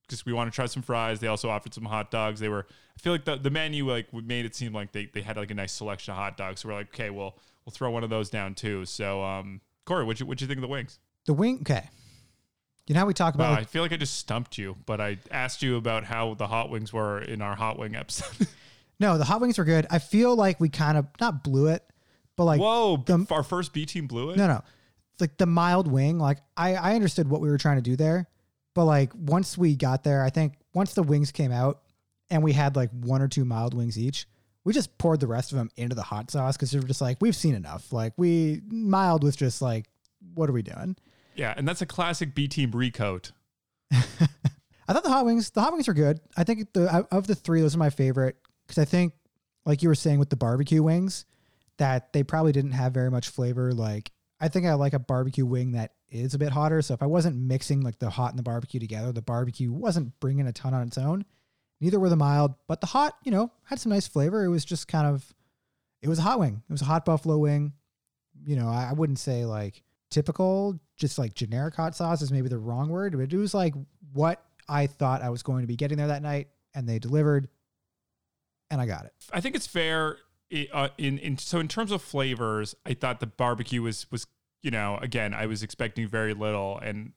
because 0.07 0.25
we 0.25 0.33
want 0.33 0.51
to 0.51 0.55
try 0.55 0.65
some 0.65 0.81
fries. 0.81 1.19
They 1.19 1.27
also 1.27 1.49
offered 1.49 1.73
some 1.73 1.85
hot 1.85 2.11
dogs. 2.11 2.39
They 2.39 2.49
were 2.49 2.65
I 2.97 3.01
feel 3.01 3.13
like 3.13 3.25
the, 3.25 3.35
the 3.37 3.49
menu 3.49 3.89
like 3.89 4.13
made 4.13 4.45
it 4.45 4.55
seem 4.55 4.73
like 4.73 4.91
they, 4.91 5.07
they 5.07 5.21
had 5.21 5.37
like 5.37 5.51
a 5.51 5.55
nice 5.55 5.73
selection 5.73 6.11
of 6.11 6.17
hot 6.17 6.37
dogs. 6.37 6.61
So 6.61 6.69
we're 6.69 6.75
like, 6.75 6.87
okay, 6.93 7.09
well 7.09 7.37
we'll 7.65 7.71
throw 7.71 7.89
one 7.91 8.03
of 8.03 8.09
those 8.09 8.29
down 8.29 8.53
too. 8.55 8.85
So 8.85 9.23
um 9.23 9.61
Cory, 9.85 10.03
what'd 10.03 10.19
you 10.19 10.25
what'd 10.25 10.41
you 10.41 10.47
think 10.47 10.57
of 10.57 10.61
the 10.63 10.67
wings? 10.67 10.99
The 11.25 11.33
wing 11.33 11.59
okay. 11.61 11.89
You 12.87 12.93
know 12.93 12.99
how 13.01 13.07
we 13.07 13.13
talk 13.15 13.33
about 13.33 13.51
Wow, 13.51 13.57
I 13.59 13.63
feel 13.63 13.81
like 13.81 13.93
I 13.93 13.97
just 13.97 14.17
stumped 14.17 14.57
you, 14.57 14.75
but 14.85 15.01
I 15.01 15.17
asked 15.31 15.63
you 15.63 15.75
about 15.77 16.03
how 16.03 16.35
the 16.35 16.47
hot 16.47 16.69
wings 16.69 16.93
were 16.93 17.19
in 17.19 17.41
our 17.41 17.55
hot 17.55 17.79
wing 17.79 17.95
episode. 17.95 18.47
No, 18.99 19.17
the 19.17 19.25
hot 19.25 19.41
wings 19.41 19.57
were 19.57 19.65
good. 19.65 19.85
I 19.91 19.99
feel 19.99 20.35
like 20.35 20.59
we 20.59 20.69
kind 20.69 20.97
of 20.97 21.07
not 21.19 21.43
blew 21.43 21.67
it, 21.67 21.83
but 22.37 22.45
like 22.45 22.61
Whoa, 22.61 22.97
the- 23.05 23.27
our 23.29 23.43
first 23.43 23.73
B 23.73 23.85
team 23.85 24.07
blew 24.07 24.29
it. 24.29 24.37
no, 24.37 24.47
no, 24.47 24.61
like 25.19 25.37
the 25.37 25.45
mild 25.45 25.91
wing. 25.91 26.17
Like 26.17 26.37
I, 26.55 26.75
I 26.75 26.95
understood 26.95 27.27
what 27.29 27.41
we 27.41 27.49
were 27.49 27.57
trying 27.57 27.75
to 27.75 27.81
do 27.81 27.95
there, 27.97 28.27
but 28.75 28.85
like 28.85 29.11
once 29.15 29.57
we 29.57 29.75
got 29.75 30.03
there, 30.03 30.21
I 30.21 30.29
think 30.29 30.53
once 30.75 30.93
the 30.93 31.01
wings 31.01 31.31
came 31.31 31.51
out 31.51 31.81
and 32.29 32.43
we 32.43 32.53
had 32.53 32.75
like 32.75 32.91
one 32.91 33.21
or 33.21 33.27
two 33.27 33.45
mild 33.45 33.73
wings 33.73 33.97
each, 33.97 34.27
we 34.63 34.73
just 34.73 34.95
poured 34.97 35.21
the 35.21 35.27
rest 35.27 35.51
of 35.51 35.57
them 35.57 35.71
into 35.77 35.95
the 35.95 36.03
hot 36.03 36.29
sauce 36.29 36.57
because 36.57 36.73
we 36.73 36.81
were 36.81 36.87
just 36.87 37.01
like 37.01 37.17
we've 37.21 37.35
seen 37.35 37.55
enough. 37.55 37.91
Like 37.91 38.13
we 38.17 38.61
mild 38.67 39.23
was 39.23 39.35
just 39.35 39.61
like, 39.61 39.85
what 40.35 40.49
are 40.49 40.53
we 40.53 40.61
doing? 40.61 40.97
Yeah, 41.35 41.53
and 41.55 41.67
that's 41.67 41.81
a 41.81 41.85
classic 41.85 42.35
B 42.35 42.47
team 42.47 42.71
recoat. 42.71 43.31
I 43.91 44.93
thought 44.93 45.03
the 45.03 45.09
hot 45.09 45.25
wings, 45.25 45.49
the 45.49 45.61
hot 45.61 45.73
wings 45.73 45.87
are 45.87 45.93
good. 45.93 46.19
I 46.37 46.43
think 46.43 46.73
the 46.73 47.07
of 47.11 47.27
the 47.27 47.35
three, 47.35 47.61
those 47.61 47.75
are 47.75 47.79
my 47.79 47.89
favorite 47.89 48.35
because 48.67 48.77
I 48.77 48.85
think, 48.85 49.13
like 49.65 49.81
you 49.81 49.89
were 49.89 49.95
saying 49.95 50.19
with 50.19 50.29
the 50.29 50.35
barbecue 50.35 50.83
wings, 50.83 51.25
that 51.77 52.11
they 52.11 52.23
probably 52.23 52.51
didn't 52.51 52.71
have 52.71 52.93
very 52.93 53.09
much 53.09 53.29
flavor. 53.29 53.73
Like 53.73 54.11
I 54.39 54.47
think 54.47 54.65
I 54.65 54.73
like 54.73 54.93
a 54.93 54.99
barbecue 54.99 55.45
wing 55.45 55.71
that 55.73 55.93
is 56.09 56.33
a 56.33 56.39
bit 56.39 56.51
hotter. 56.51 56.81
So 56.81 56.93
if 56.93 57.01
I 57.01 57.05
wasn't 57.05 57.37
mixing 57.37 57.81
like 57.81 57.99
the 57.99 58.09
hot 58.09 58.31
and 58.31 58.39
the 58.39 58.43
barbecue 58.43 58.79
together, 58.79 59.11
the 59.11 59.21
barbecue 59.21 59.71
wasn't 59.71 60.19
bringing 60.19 60.47
a 60.47 60.53
ton 60.53 60.73
on 60.73 60.87
its 60.87 60.97
own. 60.97 61.25
Neither 61.81 61.99
were 61.99 62.09
the 62.09 62.15
mild, 62.15 62.55
but 62.67 62.81
the 62.81 62.87
hot, 62.87 63.15
you 63.23 63.31
know, 63.31 63.51
had 63.63 63.79
some 63.79 63.91
nice 63.91 64.07
flavor. 64.07 64.43
It 64.43 64.49
was 64.49 64.65
just 64.65 64.87
kind 64.87 65.07
of, 65.07 65.33
it 66.01 66.09
was 66.09 66.19
a 66.19 66.23
hot 66.23 66.39
wing. 66.39 66.61
It 66.69 66.71
was 66.71 66.81
a 66.81 66.85
hot 66.85 67.05
buffalo 67.05 67.37
wing. 67.37 67.73
You 68.45 68.55
know, 68.55 68.67
I, 68.67 68.89
I 68.89 68.93
wouldn't 68.93 69.19
say 69.19 69.45
like 69.45 69.83
typical, 70.09 70.79
just 70.97 71.17
like 71.17 71.33
generic 71.33 71.75
hot 71.75 71.95
sauce 71.95 72.21
is 72.21 72.31
maybe 72.31 72.47
the 72.49 72.57
wrong 72.57 72.89
word, 72.89 73.17
but 73.17 73.31
it 73.31 73.37
was 73.37 73.53
like 73.53 73.73
what 74.13 74.43
I 74.67 74.87
thought 74.87 75.21
I 75.21 75.29
was 75.29 75.43
going 75.43 75.61
to 75.61 75.67
be 75.67 75.75
getting 75.75 75.97
there 75.97 76.07
that 76.07 76.21
night, 76.21 76.47
and 76.73 76.87
they 76.87 76.99
delivered, 76.99 77.49
and 78.71 78.79
I 78.79 78.85
got 78.85 79.05
it. 79.05 79.13
I 79.31 79.41
think 79.41 79.55
it's 79.55 79.67
fair. 79.67 80.17
Uh, 80.71 80.89
in 80.97 81.17
in 81.17 81.37
so 81.37 81.59
in 81.59 81.67
terms 81.67 81.91
of 81.91 82.01
flavors, 82.01 82.75
I 82.85 82.93
thought 82.93 83.19
the 83.19 83.27
barbecue 83.27 83.81
was 83.81 84.09
was 84.11 84.25
you 84.61 84.71
know 84.71 84.97
again 85.01 85.33
I 85.33 85.45
was 85.47 85.63
expecting 85.63 86.07
very 86.07 86.33
little, 86.33 86.79
and 86.79 87.11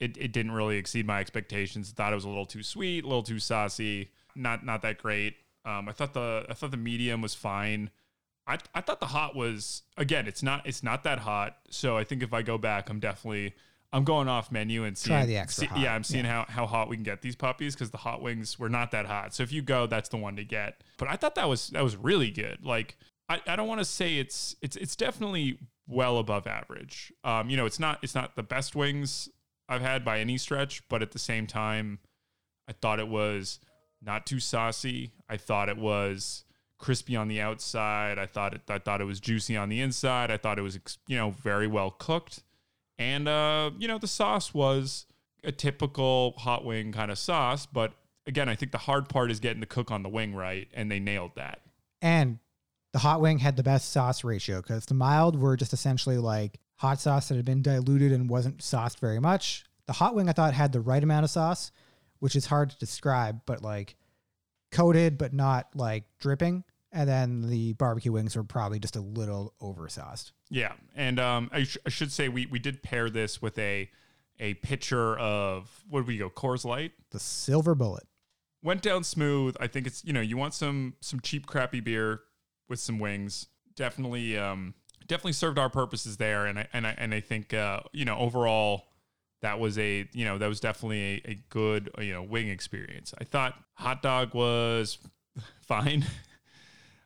it 0.00 0.16
it 0.16 0.32
didn't 0.32 0.52
really 0.52 0.78
exceed 0.78 1.06
my 1.06 1.20
expectations. 1.20 1.90
thought 1.90 2.12
it 2.12 2.16
was 2.16 2.24
a 2.24 2.28
little 2.28 2.46
too 2.46 2.62
sweet, 2.62 3.04
a 3.04 3.06
little 3.06 3.22
too 3.22 3.38
saucy, 3.38 4.10
not 4.34 4.64
not 4.64 4.82
that 4.82 4.98
great. 4.98 5.34
Um, 5.64 5.88
I 5.88 5.92
thought 5.92 6.14
the 6.14 6.46
I 6.48 6.54
thought 6.54 6.70
the 6.70 6.76
medium 6.76 7.20
was 7.20 7.34
fine. 7.34 7.90
I 8.46 8.58
I 8.74 8.80
thought 8.80 9.00
the 9.00 9.06
hot 9.06 9.36
was 9.36 9.82
again 9.96 10.26
it's 10.26 10.42
not 10.42 10.66
it's 10.66 10.82
not 10.82 11.04
that 11.04 11.20
hot. 11.20 11.58
So 11.70 11.96
I 11.96 12.04
think 12.04 12.22
if 12.22 12.32
I 12.32 12.42
go 12.42 12.56
back, 12.56 12.88
I'm 12.88 13.00
definitely 13.00 13.54
I'm 13.92 14.04
going 14.04 14.28
off 14.28 14.50
menu 14.52 14.84
and 14.84 14.96
seeing 14.96 15.16
Try 15.16 15.26
the 15.26 15.36
extra 15.38 15.68
hot. 15.68 15.78
Yeah, 15.78 15.94
I'm 15.94 16.04
seeing 16.04 16.24
Yeah. 16.24 16.44
how 16.44 16.52
how 16.52 16.66
hot 16.66 16.88
we 16.88 16.96
can 16.96 17.02
get 17.04 17.22
these 17.22 17.36
puppies 17.36 17.74
because 17.74 17.90
the 17.90 17.98
hot 17.98 18.20
wings 18.22 18.58
were 18.58 18.68
not 18.68 18.90
that 18.90 19.06
hot. 19.06 19.34
So 19.34 19.42
if 19.42 19.52
you 19.52 19.62
go, 19.62 19.86
that's 19.86 20.08
the 20.08 20.16
one 20.16 20.36
to 20.36 20.44
get. 20.44 20.82
But 20.98 21.08
I 21.08 21.16
thought 21.16 21.34
that 21.36 21.48
was 21.48 21.68
that 21.68 21.82
was 21.82 21.96
really 21.96 22.30
good. 22.30 22.64
Like 22.64 22.96
I, 23.28 23.40
I 23.46 23.56
don't 23.56 23.68
want 23.68 23.80
to 23.80 23.84
say 23.84 24.18
it's 24.18 24.56
it's 24.62 24.76
it's 24.76 24.96
definitely 24.96 25.58
well 25.86 26.18
above 26.18 26.46
average. 26.46 27.12
Um, 27.24 27.48
you 27.48 27.56
know, 27.56 27.66
it's 27.66 27.78
not 27.80 27.98
it's 28.02 28.14
not 28.14 28.36
the 28.36 28.42
best 28.42 28.74
wings 28.76 29.28
I've 29.68 29.82
had 29.82 30.04
by 30.04 30.20
any 30.20 30.36
stretch, 30.38 30.86
but 30.88 31.02
at 31.02 31.12
the 31.12 31.18
same 31.18 31.46
time, 31.46 31.98
I 32.68 32.72
thought 32.72 33.00
it 33.00 33.08
was 33.08 33.60
not 34.02 34.26
too 34.26 34.40
saucy. 34.40 35.12
I 35.28 35.36
thought 35.36 35.68
it 35.68 35.76
was 35.78 36.44
crispy 36.78 37.16
on 37.16 37.26
the 37.28 37.40
outside. 37.40 38.18
I 38.18 38.26
thought 38.26 38.52
it 38.54 38.62
I 38.68 38.78
thought 38.78 39.00
it 39.00 39.04
was 39.04 39.20
juicy 39.20 39.56
on 39.56 39.68
the 39.68 39.80
inside. 39.80 40.30
I 40.30 40.36
thought 40.36 40.58
it 40.58 40.62
was 40.62 40.78
you 41.06 41.16
know 41.16 41.30
very 41.30 41.66
well 41.66 41.90
cooked. 41.90 42.42
And 42.98 43.28
uh, 43.28 43.70
you 43.78 43.88
know, 43.88 43.98
the 43.98 44.06
sauce 44.06 44.54
was 44.54 45.06
a 45.44 45.52
typical 45.52 46.34
hot 46.38 46.64
wing 46.64 46.92
kind 46.92 47.10
of 47.10 47.18
sauce, 47.18 47.66
but 47.66 47.92
again, 48.26 48.48
I 48.48 48.54
think 48.54 48.72
the 48.72 48.78
hard 48.78 49.08
part 49.08 49.30
is 49.30 49.40
getting 49.40 49.60
the 49.60 49.66
cook 49.66 49.90
on 49.90 50.02
the 50.02 50.08
wing 50.08 50.34
right, 50.34 50.68
and 50.74 50.90
they 50.90 50.98
nailed 50.98 51.32
that. 51.36 51.60
And 52.02 52.38
the 52.92 52.98
hot 52.98 53.20
wing 53.20 53.38
had 53.38 53.56
the 53.56 53.62
best 53.62 53.92
sauce 53.92 54.24
ratio 54.24 54.60
because 54.60 54.86
the 54.86 54.94
mild 54.94 55.38
were 55.38 55.56
just 55.56 55.72
essentially 55.72 56.18
like 56.18 56.58
hot 56.76 57.00
sauce 57.00 57.28
that 57.28 57.36
had 57.36 57.44
been 57.44 57.62
diluted 57.62 58.12
and 58.12 58.28
wasn't 58.28 58.62
sauced 58.62 59.00
very 59.00 59.20
much. 59.20 59.64
The 59.86 59.92
hot 59.92 60.14
wing 60.14 60.28
I 60.28 60.32
thought 60.32 60.54
had 60.54 60.72
the 60.72 60.80
right 60.80 61.02
amount 61.02 61.24
of 61.24 61.30
sauce, 61.30 61.70
which 62.18 62.34
is 62.34 62.46
hard 62.46 62.70
to 62.70 62.78
describe, 62.78 63.42
but 63.46 63.62
like 63.62 63.96
coated 64.72 65.16
but 65.16 65.32
not 65.32 65.68
like 65.74 66.04
dripping. 66.18 66.64
And 66.96 67.06
then 67.06 67.50
the 67.50 67.74
barbecue 67.74 68.10
wings 68.10 68.34
were 68.34 68.42
probably 68.42 68.78
just 68.78 68.96
a 68.96 69.02
little 69.02 69.52
over 69.60 69.86
sauced. 69.86 70.32
Yeah, 70.48 70.72
and 70.94 71.20
um, 71.20 71.50
I, 71.52 71.64
sh- 71.64 71.76
I 71.84 71.90
should 71.90 72.10
say 72.10 72.30
we 72.30 72.46
we 72.46 72.58
did 72.58 72.82
pair 72.82 73.10
this 73.10 73.42
with 73.42 73.58
a 73.58 73.90
a 74.40 74.54
pitcher 74.54 75.18
of 75.18 75.70
what 75.90 76.00
did 76.00 76.06
we 76.06 76.16
go 76.16 76.30
Coors 76.30 76.64
Light. 76.64 76.92
The 77.10 77.20
silver 77.20 77.74
bullet. 77.74 78.04
Went 78.62 78.80
down 78.80 79.04
smooth. 79.04 79.56
I 79.60 79.66
think 79.66 79.86
it's 79.86 80.06
you 80.06 80.14
know 80.14 80.22
you 80.22 80.38
want 80.38 80.54
some 80.54 80.94
some 81.00 81.20
cheap 81.20 81.46
crappy 81.46 81.80
beer 81.80 82.20
with 82.66 82.80
some 82.80 82.98
wings. 82.98 83.48
Definitely 83.74 84.38
um 84.38 84.72
definitely 85.06 85.34
served 85.34 85.58
our 85.58 85.68
purposes 85.68 86.16
there, 86.16 86.46
and 86.46 86.60
I 86.60 86.68
and 86.72 86.86
I 86.86 86.94
and 86.96 87.12
I 87.12 87.20
think 87.20 87.52
uh, 87.52 87.80
you 87.92 88.06
know 88.06 88.16
overall 88.16 88.86
that 89.42 89.60
was 89.60 89.78
a 89.78 90.08
you 90.14 90.24
know 90.24 90.38
that 90.38 90.48
was 90.48 90.60
definitely 90.60 91.22
a, 91.26 91.30
a 91.32 91.38
good 91.50 91.90
you 91.98 92.14
know 92.14 92.22
wing 92.22 92.48
experience. 92.48 93.12
I 93.20 93.24
thought 93.24 93.54
hot 93.74 94.00
dog 94.00 94.32
was 94.34 94.96
fine. 95.60 96.06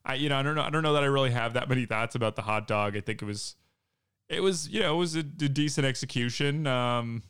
I 0.04 0.14
you 0.14 0.28
know 0.28 0.36
I 0.36 0.42
don't 0.42 0.54
know 0.54 0.62
I 0.62 0.70
don't 0.70 0.82
know 0.82 0.92
that 0.94 1.02
I 1.02 1.06
really 1.06 1.30
have 1.30 1.54
that 1.54 1.68
many 1.68 1.86
thoughts 1.86 2.14
about 2.14 2.36
the 2.36 2.42
hot 2.42 2.66
dog. 2.66 2.96
I 2.96 3.00
think 3.00 3.22
it 3.22 3.24
was 3.26 3.56
it 4.28 4.42
was 4.42 4.68
you 4.68 4.80
know 4.80 4.94
it 4.94 4.98
was 4.98 5.16
a, 5.16 5.20
a 5.20 5.22
decent 5.22 5.86
execution. 5.86 6.66
Um, 6.66 7.22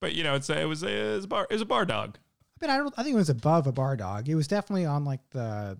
but 0.00 0.14
you 0.14 0.24
know 0.24 0.34
it's 0.34 0.48
a, 0.50 0.60
it 0.60 0.64
was 0.64 0.82
a, 0.82 0.88
it 0.88 1.14
was 1.16 1.24
a 1.24 1.28
bar 1.28 1.46
it 1.50 1.54
was 1.54 1.62
a 1.62 1.66
bar 1.66 1.84
dog. 1.84 2.18
I 2.60 2.66
mean, 2.66 2.74
I 2.74 2.78
don't. 2.78 2.94
I 2.96 3.02
think 3.02 3.14
it 3.14 3.18
was 3.18 3.28
above 3.28 3.66
a 3.66 3.72
bar 3.72 3.96
dog. 3.96 4.28
It 4.28 4.34
was 4.34 4.48
definitely 4.48 4.86
on 4.86 5.04
like 5.04 5.20
the 5.30 5.78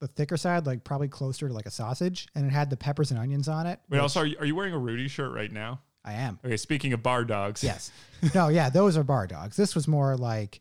the 0.00 0.08
thicker 0.08 0.36
side, 0.36 0.66
like 0.66 0.82
probably 0.82 1.08
closer 1.08 1.46
to 1.46 1.54
like 1.54 1.66
a 1.66 1.70
sausage, 1.70 2.26
and 2.34 2.44
it 2.46 2.50
had 2.50 2.70
the 2.70 2.76
peppers 2.76 3.10
and 3.10 3.20
onions 3.20 3.48
on 3.48 3.66
it. 3.66 3.78
Wait, 3.88 3.98
which 3.98 4.00
also 4.00 4.20
are 4.20 4.26
you, 4.26 4.36
are 4.38 4.44
you 4.44 4.54
wearing 4.56 4.72
a 4.72 4.78
Rudy 4.78 5.06
shirt 5.08 5.32
right 5.32 5.52
now? 5.52 5.80
I 6.04 6.14
am. 6.14 6.38
Okay, 6.44 6.56
speaking 6.56 6.92
of 6.94 7.02
bar 7.02 7.24
dogs, 7.24 7.62
Yes. 7.62 7.92
no, 8.34 8.48
yeah, 8.48 8.70
those 8.70 8.96
are 8.96 9.04
bar 9.04 9.26
dogs. 9.26 9.56
This 9.56 9.74
was 9.74 9.86
more 9.86 10.16
like 10.16 10.60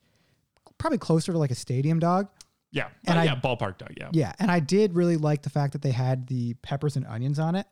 probably 0.78 0.98
closer 0.98 1.32
to 1.32 1.38
like 1.38 1.52
a 1.52 1.56
stadium 1.56 1.98
dog. 2.00 2.28
Yeah, 2.72 2.90
And 3.06 3.18
Uh, 3.18 3.22
I- 3.22 3.26
yeah, 3.26 3.36
ballpark 3.36 3.78
dog, 3.78 3.94
yeah. 3.98 4.10
Yeah, 4.12 4.34
and 4.40 4.50
I 4.52 4.60
did 4.60 4.94
really 4.96 5.18
like 5.18 5.42
the 5.42 5.50
fact 5.50 5.74
that 5.74 5.82
they 5.82 5.92
had 5.92 6.28
the 6.28 6.54
peppers 6.56 6.96
and 6.96 7.06
onions 7.08 7.40
on 7.40 7.56
it. 7.56 7.66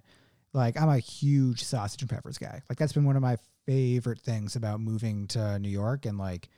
Like 0.54 0.80
I'm 0.80 0.90
a 0.90 0.98
huge 1.00 1.64
sausage 1.64 2.02
and 2.02 2.10
peppers 2.10 2.38
guy. 2.38 2.62
Like 2.70 2.78
that's 2.80 2.94
been 2.94 3.06
one 3.06 3.16
of 3.16 3.22
my 3.22 3.38
favorite 3.66 4.20
things 4.22 4.56
about 4.56 4.80
moving 4.80 5.28
to 5.28 5.60
New 5.60 5.70
York 5.70 6.06
and 6.06 6.18
like 6.18 6.50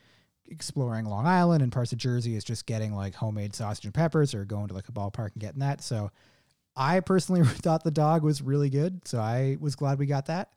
exploring 0.47 1.05
Long 1.05 1.27
Island 1.27 1.61
and 1.61 1.71
parts 1.71 1.91
of 1.91 1.97
Jersey 1.97 2.35
is 2.35 2.43
just 2.43 2.65
getting 2.65 2.93
like 2.95 3.15
homemade 3.15 3.53
sausage 3.55 3.85
and 3.85 3.93
peppers 3.93 4.33
or 4.33 4.45
going 4.45 4.67
to 4.69 4.73
like 4.73 4.87
a 4.89 4.91
ballpark 4.91 5.33
and 5.33 5.41
getting 5.41 5.59
that. 5.59 5.81
So 5.81 6.11
I 6.75 6.99
personally 7.01 7.43
thought 7.45 7.83
the 7.83 7.91
dog 7.91 8.23
was 8.23 8.41
really 8.41 8.69
good, 8.69 9.07
so 9.07 9.19
I 9.19 9.57
was 9.59 9.75
glad 9.75 9.99
we 9.99 10.05
got 10.05 10.27
that. 10.27 10.51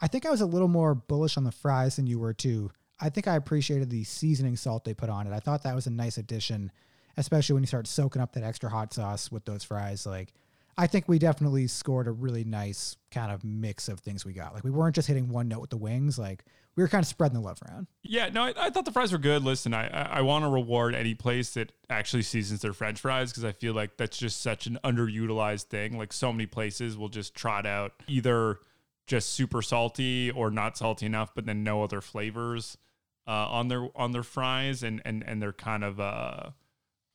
I 0.00 0.08
think 0.08 0.26
I 0.26 0.30
was 0.30 0.40
a 0.40 0.46
little 0.46 0.68
more 0.68 0.94
bullish 0.94 1.36
on 1.36 1.44
the 1.44 1.52
fries 1.52 1.96
than 1.96 2.06
you 2.06 2.18
were 2.18 2.32
too. 2.34 2.70
I 3.00 3.08
think 3.10 3.28
I 3.28 3.36
appreciated 3.36 3.88
the 3.90 4.04
seasoning 4.04 4.56
salt 4.56 4.84
they 4.84 4.94
put 4.94 5.10
on 5.10 5.26
it. 5.26 5.32
I 5.32 5.40
thought 5.40 5.62
that 5.62 5.74
was 5.74 5.86
a 5.86 5.90
nice 5.90 6.18
addition, 6.18 6.70
especially 7.16 7.54
when 7.54 7.62
you 7.62 7.68
start 7.68 7.86
soaking 7.86 8.22
up 8.22 8.32
that 8.32 8.42
extra 8.42 8.70
hot 8.70 8.92
sauce 8.92 9.30
with 9.30 9.44
those 9.44 9.64
fries. 9.64 10.06
Like, 10.06 10.32
I 10.78 10.86
think 10.86 11.08
we 11.08 11.18
definitely 11.18 11.66
scored 11.66 12.06
a 12.06 12.12
really 12.12 12.44
nice 12.44 12.96
kind 13.10 13.32
of 13.32 13.44
mix 13.44 13.88
of 13.88 14.00
things 14.00 14.24
we 14.24 14.32
got. 14.32 14.54
Like, 14.54 14.64
we 14.64 14.70
weren't 14.70 14.94
just 14.94 15.08
hitting 15.08 15.28
one 15.28 15.48
note 15.48 15.60
with 15.60 15.70
the 15.70 15.76
wings. 15.76 16.18
Like, 16.18 16.44
we 16.76 16.82
were 16.82 16.88
kind 16.88 17.02
of 17.02 17.08
spreading 17.08 17.34
the 17.34 17.40
love 17.44 17.58
around. 17.68 17.88
Yeah, 18.02 18.28
no, 18.28 18.44
I, 18.44 18.54
I 18.56 18.70
thought 18.70 18.84
the 18.84 18.92
fries 18.92 19.12
were 19.12 19.18
good. 19.18 19.42
Listen, 19.42 19.74
I 19.74 19.88
I, 19.88 20.18
I 20.18 20.20
want 20.22 20.44
to 20.44 20.48
reward 20.48 20.94
any 20.94 21.14
place 21.14 21.54
that 21.54 21.72
actually 21.88 22.22
seasons 22.22 22.60
their 22.60 22.72
French 22.72 23.00
fries 23.00 23.30
because 23.30 23.44
I 23.44 23.52
feel 23.52 23.74
like 23.74 23.96
that's 23.96 24.16
just 24.16 24.40
such 24.40 24.66
an 24.66 24.78
underutilized 24.84 25.64
thing. 25.64 25.98
Like 25.98 26.12
so 26.12 26.32
many 26.32 26.46
places 26.46 26.96
will 26.96 27.08
just 27.08 27.34
trot 27.34 27.66
out 27.66 27.92
either 28.06 28.60
just 29.06 29.30
super 29.30 29.60
salty 29.60 30.30
or 30.30 30.50
not 30.50 30.78
salty 30.78 31.04
enough, 31.04 31.34
but 31.34 31.44
then 31.44 31.64
no 31.64 31.82
other 31.82 32.00
flavors 32.00 32.78
uh, 33.26 33.48
on 33.50 33.68
their 33.68 33.88
on 33.96 34.12
their 34.12 34.22
fries, 34.22 34.82
and 34.82 35.02
and 35.04 35.24
and 35.26 35.42
they're 35.42 35.52
kind 35.52 35.84
of 35.84 36.00
uh, 36.00 36.50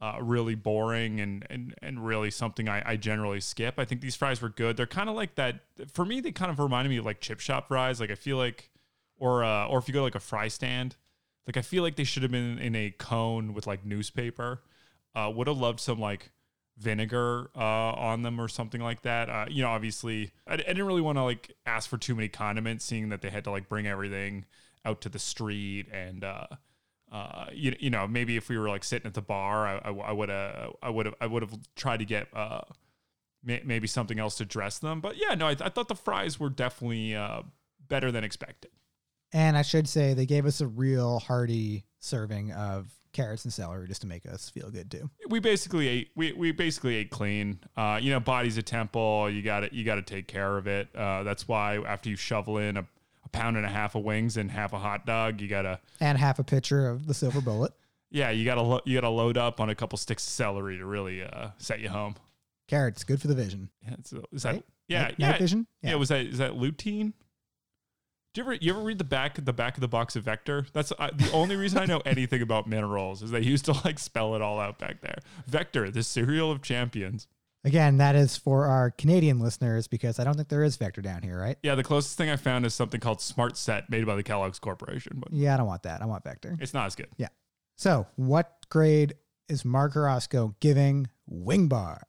uh, 0.06 0.20
really 0.22 0.56
boring 0.56 1.20
and 1.20 1.46
and 1.50 1.74
and 1.82 2.06
really 2.06 2.30
something 2.30 2.70
I, 2.70 2.92
I 2.92 2.96
generally 2.96 3.40
skip. 3.40 3.76
I 3.78 3.86
think 3.86 4.02
these 4.02 4.16
fries 4.16 4.42
were 4.42 4.50
good. 4.50 4.78
They're 4.78 4.86
kind 4.86 5.10
of 5.10 5.16
like 5.16 5.36
that 5.36 5.62
for 5.94 6.06
me. 6.06 6.20
They 6.22 6.32
kind 6.32 6.52
of 6.52 6.60
reminded 6.60 6.90
me 6.90 6.98
of 6.98 7.06
like 7.06 7.22
chip 7.22 7.40
shop 7.40 7.68
fries. 7.70 8.00
Like 8.00 8.12
I 8.12 8.16
feel 8.16 8.38
like 8.38 8.70
or 9.18 9.44
uh, 9.44 9.68
or 9.68 9.80
if 9.80 9.88
you 9.88 9.94
go 9.94 10.02
to 10.02 10.04
like 10.04 10.16
a 10.16 10.20
fry 10.20 10.48
stand, 10.48 10.96
like 11.48 11.58
I 11.58 11.62
feel 11.62 11.82
like 11.82 11.96
they 11.96 12.04
should 12.04 12.24
have 12.24 12.32
been 12.32 12.60
in 12.60 12.76
a 12.76 12.92
cone 12.92 13.54
with 13.54 13.66
like 13.66 13.86
newspaper. 13.86 14.62
Uh, 15.16 15.32
would 15.34 15.48
have 15.48 15.58
loved 15.58 15.80
some 15.80 16.00
like 16.00 16.32
vinegar 16.78 17.50
uh, 17.56 17.60
on 17.94 18.22
them 18.22 18.40
or 18.40 18.50
something 18.50 18.82
like 18.82 19.02
that. 19.04 19.30
Uh, 19.30 19.46
you 19.50 19.64
know, 19.64 19.70
obviously, 19.70 20.32
I, 20.46 20.54
I 20.54 20.58
didn't 20.58 20.86
really 20.86 21.02
want 21.02 21.18
to 21.18 21.24
like 21.24 21.56
ask 21.66 21.90
for 21.90 21.98
too 21.98 22.14
many 22.14 22.28
condiments, 22.28 22.86
seeing 22.86 23.10
that 23.10 23.22
they 23.22 23.30
had 23.30 23.46
to 23.46 23.52
like 23.52 23.70
bring 23.70 23.88
everything 23.88 24.46
out 24.86 25.02
to 25.02 25.10
the 25.10 25.20
street 25.20 25.88
and. 25.92 26.24
Uh, 26.24 26.48
uh, 27.16 27.46
you, 27.54 27.74
you 27.80 27.90
know, 27.90 28.06
maybe 28.08 28.36
if 28.36 28.50
we 28.50 28.58
were 28.58 28.68
like 28.68 28.84
sitting 28.84 29.08
at 29.08 29.14
the 29.14 29.22
bar, 29.22 29.68
I 29.86 30.12
would 30.12 30.30
have, 30.30 30.74
I 30.82 30.90
would 30.90 31.06
have, 31.06 31.16
I 31.22 31.28
would 31.28 31.44
have 31.44 31.56
tried 31.76 31.98
to 32.00 32.06
get 32.06 32.28
uh, 32.36 32.62
may, 33.42 33.62
maybe 33.64 33.88
something 33.88 34.20
else 34.20 34.36
to 34.36 34.46
dress 34.46 34.80
them. 34.80 35.00
But 35.00 35.16
yeah, 35.16 35.34
no, 35.36 35.48
I, 35.48 35.52
I 35.52 35.70
thought 35.70 35.88
the 35.88 35.96
fries 35.96 36.40
were 36.40 36.50
definitely 36.50 37.16
uh, 37.16 37.44
better 37.88 38.12
than 38.12 38.26
expected. 38.26 38.72
And 39.32 39.58
I 39.58 39.62
should 39.62 39.88
say 39.88 40.14
they 40.14 40.26
gave 40.26 40.46
us 40.46 40.60
a 40.60 40.68
real 40.68 41.20
hearty 41.20 41.86
serving 42.00 42.52
of 42.52 42.92
carrots 43.14 43.46
and 43.46 43.54
celery 43.54 43.88
just 43.88 44.02
to 44.02 44.08
make 44.08 44.26
us 44.26 44.50
feel 44.50 44.70
good 44.70 44.92
too. 44.92 45.10
we 45.30 45.40
basically 45.40 45.88
ate 45.88 46.10
we, 46.18 46.34
we 46.34 46.52
basically 46.52 46.96
ate 46.96 47.10
clean 47.10 47.58
uh 47.78 47.98
you 48.02 48.12
know 48.12 48.20
body's 48.20 48.58
a 48.58 48.62
temple 48.62 49.30
you 49.30 49.42
gotta 49.42 49.70
you 49.72 49.86
gotta 49.86 50.02
take 50.02 50.28
care 50.28 50.58
of 50.58 50.68
it 50.68 50.90
uh 50.94 51.24
that's 51.24 51.48
why 51.48 51.78
after 51.88 52.10
you 52.10 52.18
shovel 52.18 52.58
in 52.58 52.76
a 52.76 52.86
pound 53.36 53.58
and 53.58 53.66
a 53.66 53.70
half 53.70 53.96
of 53.96 54.04
wings 54.04 54.38
and 54.38 54.50
half 54.52 54.74
a 54.74 54.80
hot 54.80 55.06
dog 55.06 55.42
you 55.42 55.48
gotta 55.48 55.80
And 56.00 56.18
half 56.18 56.40
a 56.40 56.44
pitcher 56.44 56.88
of 56.88 57.08
the 57.08 57.14
silver 57.14 57.42
bullet. 57.42 57.74
yeah 58.12 58.30
you 58.30 58.46
gotta 58.46 58.62
lo- 58.62 58.82
you 58.86 58.96
gotta 58.96 59.10
load 59.10 59.38
up 59.38 59.60
on 59.60 59.70
a 59.70 59.76
couple 59.76 59.98
sticks 59.98 60.26
of 60.26 60.30
celery 60.32 60.78
to 60.78 60.86
really 60.86 61.22
uh 61.24 61.50
set 61.58 61.80
you 61.80 61.90
home 61.90 62.16
Carrots, 62.68 63.04
good 63.04 63.22
for 63.22 63.28
the 63.28 63.36
vision. 63.36 63.70
yeah, 63.84 63.96
so 64.04 64.24
is 64.32 64.42
that 64.44 64.54
Right? 64.56 64.66
yeah 64.88 65.02
Night- 65.04 65.16
yeah 65.18 65.32
night 65.32 65.40
vision? 65.42 65.68
yeah. 65.82 65.96
was 65.96 66.10
that 66.10 66.26
is 66.26 66.38
that 66.40 66.52
lutein 66.54 67.14
Do 68.34 68.42
you 68.42 68.44
ever 68.44 68.54
you 68.56 68.72
ever 68.74 68.82
read 68.82 68.98
the 68.98 69.04
back 69.04 69.44
the 69.44 69.54
back 69.54 69.76
of 69.78 69.82
the 69.82 69.88
box 69.88 70.16
of 70.16 70.24
Vector? 70.24 70.66
That's 70.74 70.92
uh, 70.98 71.10
the 71.14 71.32
only 71.32 71.56
reason 71.56 71.80
I 71.80 71.86
know 71.86 72.00
anything 72.06 72.42
about 72.42 72.68
minerals 72.68 73.22
is 73.22 73.32
they 73.32 73.42
used 73.42 73.66
to 73.66 73.74
like 73.86 73.98
spell 74.00 74.36
it 74.36 74.42
all 74.42 74.60
out 74.60 74.78
back 74.80 75.02
there. 75.02 75.18
Vector, 75.48 75.90
the 75.92 76.04
cereal 76.04 76.52
of 76.52 76.62
champions. 76.62 77.28
Again, 77.66 77.98
that 77.98 78.16
is 78.16 78.38
for 78.38 78.66
our 78.68 78.92
Canadian 78.92 79.40
listeners 79.40 79.88
because 79.88 80.20
I 80.20 80.24
don't 80.24 80.36
think 80.36 80.50
there 80.50 80.64
is 80.64 80.78
Vector 80.78 81.02
down 81.02 81.24
here, 81.24 81.38
right? 81.40 81.58
Yeah, 81.64 81.74
the 81.74 81.84
closest 81.84 82.16
thing 82.16 82.30
I 82.30 82.36
found 82.36 82.64
is 82.64 82.76
something 82.76 83.00
called 83.00 83.22
Smart 83.22 83.58
Start, 83.58 83.90
made 83.90 84.06
by 84.06 84.16
the 84.16 84.22
Kellogg's 84.22 84.60
Corporation, 84.60 85.14
but 85.16 85.34
Yeah, 85.34 85.56
I 85.56 85.58
don't 85.58 85.66
want 85.66 85.82
that. 85.84 86.04
I 86.04 86.06
want 86.06 86.24
Vector. 86.24 86.56
it's 86.62 86.76
not 86.76 86.86
as 86.86 86.96
good. 86.96 87.08
Yeah. 87.18 87.30
So, 87.76 88.06
what 88.18 88.68
grade 88.70 89.16
is 89.50 89.66
Mark 89.66 89.96
Orozco 89.98 90.56
giving 90.60 91.08
Wing 91.28 91.68
Bar? 91.68 92.04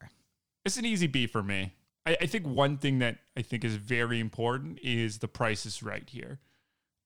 It's 0.67 0.77
an 0.77 0.85
easy 0.85 1.07
B 1.07 1.27
for 1.27 1.43
me. 1.43 1.73
I, 2.05 2.17
I 2.21 2.27
think 2.27 2.47
one 2.47 2.77
thing 2.77 2.99
that 2.99 3.17
I 3.37 3.41
think 3.43 3.65
is 3.65 3.77
very 3.77 4.21
important 4.21 4.79
is 4.83 5.19
the 5.19 5.29
price 5.29 5.65
is 5.65 5.83
right 5.83 6.09
here. 6.09 6.39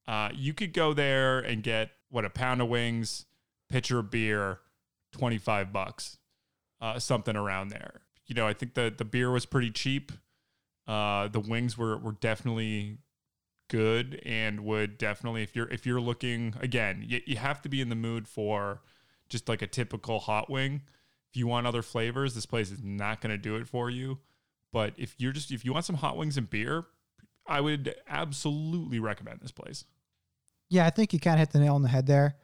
Uh, 0.09 0.31
you 0.35 0.55
could 0.55 0.73
go 0.73 0.93
there 0.93 1.39
and 1.39 1.63
get 1.63 1.91
what 2.11 2.25
a 2.25 2.31
pound 2.31 2.61
of 2.61 2.69
wings, 2.69 3.27
pitcher 3.69 4.01
of 4.01 4.11
beer, 4.11 4.59
twenty 5.13 5.39
five 5.39 5.73
bucks, 5.73 6.19
uh, 6.81 6.99
something 6.99 7.37
around 7.37 7.69
there. 7.69 8.01
You 8.31 8.37
know, 8.37 8.47
I 8.47 8.53
think 8.53 8.75
the 8.75 8.95
the 8.97 9.05
beer 9.05 9.33
was 9.33 9.45
pretty 9.45 9.73
cheap. 9.73 10.13
Uh, 10.87 11.27
the 11.27 11.41
wings 11.41 11.77
were 11.77 11.99
were 11.99 12.13
definitely 12.13 12.99
good 13.69 14.23
and 14.25 14.61
would 14.61 14.99
definitely 14.99 15.43
if 15.43 15.57
you're 15.57 15.69
if 15.69 15.85
you're 15.85 16.01
looking 16.01 16.55
again, 16.61 17.05
you, 17.05 17.21
you 17.27 17.37
have 17.39 17.61
to 17.63 17.69
be 17.69 17.81
in 17.81 17.89
the 17.89 17.97
mood 17.97 18.29
for 18.29 18.83
just 19.29 19.49
like 19.49 19.63
a 19.63 19.67
typical 19.67 20.21
hot 20.21 20.49
wing. 20.49 20.83
If 21.33 21.37
you 21.37 21.49
want 21.49 21.67
other 21.67 21.83
flavors, 21.83 22.37
this 22.37 22.47
place 22.47 22.71
is 22.71 22.85
not 22.85 23.21
going 23.21 23.31
to 23.31 23.39
do 23.39 23.57
it 23.57 23.67
for 23.67 23.91
you. 23.91 24.19
But 24.73 24.95
if 24.97 25.17
you're 25.19 25.33
just 25.33 25.51
if 25.51 25.65
you 25.65 25.73
want 25.73 25.85
some 25.85 25.97
hot 25.97 26.17
wings 26.17 26.37
and 26.37 26.49
beer, 26.49 26.85
I 27.49 27.61
would 27.61 27.97
absolutely 28.09 29.01
recommend 29.01 29.41
this 29.41 29.51
place. 29.51 29.85
Yeah, 30.69 30.87
I 30.87 30.91
think 30.91 31.13
you 31.13 31.19
kind 31.19 31.35
of 31.35 31.41
hit 31.41 31.51
the 31.51 31.59
nail 31.59 31.75
on 31.75 31.83
the 31.83 31.89
head 31.89 32.07
there. 32.07 32.37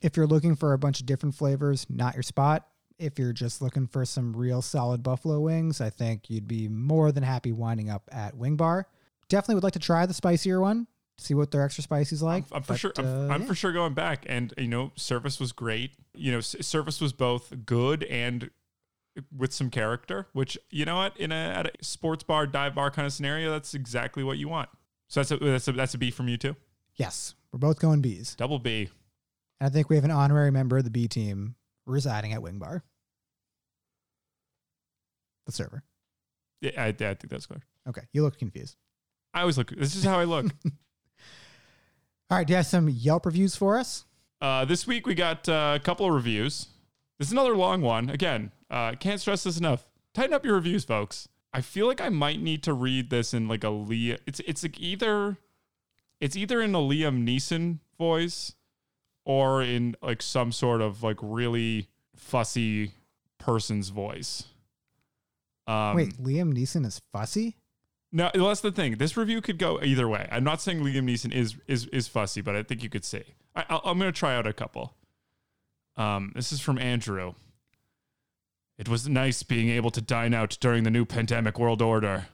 If 0.00 0.16
you're 0.16 0.28
looking 0.28 0.54
for 0.54 0.72
a 0.72 0.78
bunch 0.78 1.00
of 1.00 1.06
different 1.06 1.34
flavors, 1.34 1.84
not 1.90 2.14
your 2.14 2.22
spot. 2.22 2.68
If 3.02 3.18
you're 3.18 3.32
just 3.32 3.60
looking 3.60 3.86
for 3.88 4.04
some 4.04 4.36
real 4.36 4.62
solid 4.62 5.02
buffalo 5.02 5.40
wings, 5.40 5.80
I 5.80 5.90
think 5.90 6.30
you'd 6.30 6.46
be 6.46 6.68
more 6.68 7.10
than 7.10 7.24
happy 7.24 7.50
winding 7.50 7.90
up 7.90 8.08
at 8.12 8.36
Wing 8.36 8.56
Bar. 8.56 8.86
Definitely 9.28 9.56
would 9.56 9.64
like 9.64 9.72
to 9.72 9.78
try 9.78 10.06
the 10.06 10.14
spicier 10.14 10.60
one, 10.60 10.86
see 11.18 11.34
what 11.34 11.50
their 11.50 11.62
extra 11.62 11.82
spicy's 11.82 12.22
like. 12.22 12.44
I'm, 12.52 12.58
I'm 12.58 12.62
for 12.62 12.72
but, 12.74 12.80
sure. 12.80 12.92
I'm, 12.98 13.06
uh, 13.06 13.34
I'm 13.34 13.40
yeah. 13.42 13.46
for 13.46 13.54
sure 13.54 13.72
going 13.72 13.94
back, 13.94 14.24
and 14.28 14.54
you 14.56 14.68
know, 14.68 14.92
service 14.94 15.40
was 15.40 15.52
great. 15.52 15.92
You 16.14 16.32
know, 16.32 16.38
s- 16.38 16.56
service 16.60 17.00
was 17.00 17.12
both 17.12 17.52
good 17.66 18.04
and 18.04 18.50
with 19.36 19.52
some 19.52 19.68
character. 19.68 20.28
Which 20.32 20.56
you 20.70 20.84
know 20.84 20.96
what, 20.96 21.16
in 21.16 21.32
a 21.32 21.34
at 21.34 21.66
a 21.66 21.72
sports 21.84 22.22
bar, 22.22 22.46
dive 22.46 22.74
bar 22.74 22.90
kind 22.90 23.06
of 23.06 23.12
scenario, 23.12 23.50
that's 23.50 23.74
exactly 23.74 24.22
what 24.22 24.38
you 24.38 24.48
want. 24.48 24.68
So 25.08 25.20
that's 25.20 25.30
a 25.30 25.36
that's 25.38 25.68
a 25.68 25.72
that's 25.72 25.94
a 25.94 25.98
B 25.98 26.10
from 26.10 26.28
you 26.28 26.36
too. 26.36 26.56
Yes, 26.96 27.34
we're 27.52 27.58
both 27.58 27.80
going 27.80 28.00
B's. 28.00 28.34
Double 28.36 28.58
B. 28.58 28.88
And 29.60 29.68
I 29.68 29.72
think 29.72 29.88
we 29.88 29.96
have 29.96 30.04
an 30.04 30.10
honorary 30.10 30.50
member 30.50 30.78
of 30.78 30.84
the 30.84 30.90
B 30.90 31.08
team 31.08 31.54
residing 31.86 32.32
at 32.32 32.42
Wing 32.42 32.58
Bar. 32.58 32.84
The 35.46 35.52
server. 35.52 35.82
Yeah, 36.60 36.70
I, 36.76 36.88
I 36.88 36.92
think 36.92 37.28
that's 37.28 37.46
clear. 37.46 37.62
Okay, 37.88 38.02
you 38.12 38.22
look 38.22 38.38
confused. 38.38 38.76
I 39.34 39.40
always 39.40 39.58
look. 39.58 39.70
This 39.70 39.96
is 39.96 40.04
how 40.04 40.18
I 40.18 40.24
look. 40.24 40.46
All 42.30 42.38
right, 42.38 42.46
do 42.46 42.52
you 42.52 42.56
have 42.56 42.66
some 42.66 42.88
Yelp 42.88 43.26
reviews 43.26 43.56
for 43.56 43.78
us? 43.78 44.04
Uh, 44.40 44.64
this 44.64 44.86
week 44.86 45.06
we 45.06 45.14
got 45.14 45.48
uh, 45.48 45.72
a 45.76 45.80
couple 45.80 46.06
of 46.06 46.12
reviews. 46.12 46.68
This 47.18 47.28
is 47.28 47.32
another 47.32 47.56
long 47.56 47.82
one. 47.82 48.10
Again, 48.10 48.52
uh, 48.70 48.92
can't 48.94 49.20
stress 49.20 49.44
this 49.44 49.58
enough. 49.58 49.86
Tighten 50.14 50.32
up 50.32 50.44
your 50.44 50.54
reviews, 50.54 50.84
folks. 50.84 51.28
I 51.52 51.60
feel 51.60 51.86
like 51.86 52.00
I 52.00 52.08
might 52.08 52.40
need 52.40 52.62
to 52.64 52.72
read 52.72 53.10
this 53.10 53.34
in 53.34 53.48
like 53.48 53.64
a 53.64 53.68
Liam. 53.68 54.18
It's 54.26 54.40
it's 54.40 54.62
like 54.62 54.80
either 54.80 55.36
it's 56.20 56.36
either 56.36 56.60
in 56.62 56.74
a 56.74 56.78
Liam 56.78 57.26
Neeson 57.26 57.80
voice 57.98 58.54
or 59.24 59.62
in 59.62 59.96
like 60.02 60.22
some 60.22 60.52
sort 60.52 60.80
of 60.80 61.02
like 61.02 61.18
really 61.20 61.88
fussy 62.16 62.92
person's 63.38 63.90
voice. 63.90 64.44
Um, 65.72 65.96
Wait, 65.96 66.22
Liam 66.22 66.52
Neeson 66.52 66.84
is 66.86 67.00
fussy? 67.12 67.56
no, 68.12 68.30
well, 68.34 68.48
that's 68.48 68.60
the 68.60 68.72
thing. 68.72 68.96
This 68.98 69.16
review 69.16 69.40
could 69.40 69.58
go 69.58 69.80
either 69.82 70.08
way. 70.08 70.28
I'm 70.30 70.44
not 70.44 70.60
saying 70.60 70.80
Liam 70.80 71.04
Neeson 71.04 71.32
is 71.32 71.56
is 71.66 71.86
is 71.86 72.08
fussy, 72.08 72.40
but 72.40 72.54
I 72.54 72.62
think 72.62 72.82
you 72.82 72.90
could 72.90 73.04
see. 73.04 73.22
I, 73.56 73.64
I'll, 73.68 73.80
I'm 73.84 73.98
going 73.98 74.12
to 74.12 74.18
try 74.18 74.34
out 74.36 74.46
a 74.46 74.52
couple. 74.52 74.94
Um, 75.96 76.32
this 76.34 76.52
is 76.52 76.60
from 76.60 76.78
Andrew. 76.78 77.34
It 78.78 78.88
was 78.88 79.08
nice 79.08 79.42
being 79.42 79.68
able 79.68 79.90
to 79.90 80.00
dine 80.00 80.34
out 80.34 80.56
during 80.60 80.84
the 80.84 80.90
new 80.90 81.04
pandemic 81.04 81.58
world 81.58 81.82
order. 81.82 82.26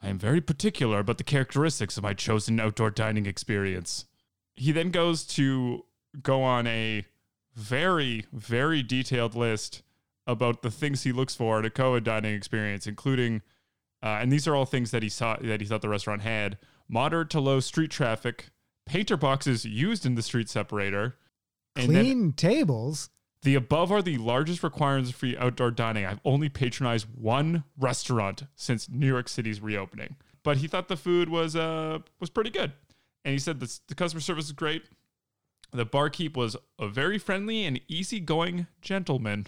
I 0.00 0.08
am 0.08 0.18
very 0.18 0.40
particular 0.40 1.00
about 1.00 1.18
the 1.18 1.24
characteristics 1.24 1.96
of 1.96 2.04
my 2.04 2.14
chosen 2.14 2.60
outdoor 2.60 2.90
dining 2.90 3.26
experience. 3.26 4.04
He 4.54 4.70
then 4.72 4.90
goes 4.90 5.24
to 5.26 5.84
go 6.22 6.42
on 6.42 6.66
a 6.66 7.04
very, 7.54 8.26
very 8.32 8.82
detailed 8.82 9.34
list 9.34 9.82
about 10.28 10.62
the 10.62 10.70
things 10.70 11.02
he 11.02 11.10
looks 11.10 11.34
for 11.34 11.58
at 11.58 11.64
a 11.64 11.70
Koa 11.70 12.00
dining 12.00 12.34
experience, 12.34 12.86
including, 12.86 13.42
uh, 14.02 14.18
and 14.20 14.30
these 14.30 14.46
are 14.46 14.54
all 14.54 14.66
things 14.66 14.92
that 14.92 15.02
he 15.02 15.08
saw 15.08 15.36
that 15.40 15.60
he 15.60 15.66
thought 15.66 15.82
the 15.82 15.88
restaurant 15.88 16.22
had: 16.22 16.58
moderate 16.88 17.30
to 17.30 17.40
low 17.40 17.58
street 17.58 17.90
traffic, 17.90 18.50
painter 18.86 19.16
boxes 19.16 19.64
used 19.64 20.06
in 20.06 20.14
the 20.14 20.22
street 20.22 20.48
separator, 20.48 21.16
and 21.74 21.86
Clean 21.86 22.32
tables? 22.32 23.10
the 23.42 23.54
above 23.54 23.90
are 23.90 24.02
the 24.02 24.18
largest 24.18 24.62
requirements 24.62 25.10
for 25.10 25.28
outdoor 25.38 25.70
dining. 25.70 26.04
I've 26.04 26.20
only 26.24 26.48
patronized 26.48 27.06
one 27.14 27.64
restaurant 27.78 28.42
since 28.54 28.88
New 28.88 29.06
York 29.06 29.28
City's 29.28 29.60
reopening, 29.60 30.16
but 30.42 30.58
he 30.58 30.68
thought 30.68 30.88
the 30.88 30.96
food 30.96 31.28
was 31.28 31.56
uh 31.56 32.00
was 32.20 32.30
pretty 32.30 32.50
good, 32.50 32.72
and 33.24 33.32
he 33.32 33.38
said 33.38 33.60
the 33.60 33.80
the 33.88 33.94
customer 33.94 34.20
service 34.20 34.44
is 34.44 34.52
great. 34.52 34.84
The 35.72 35.84
barkeep 35.84 36.36
was 36.36 36.56
a 36.78 36.88
very 36.88 37.18
friendly 37.18 37.64
and 37.64 37.80
easygoing 37.88 38.66
gentleman. 38.80 39.46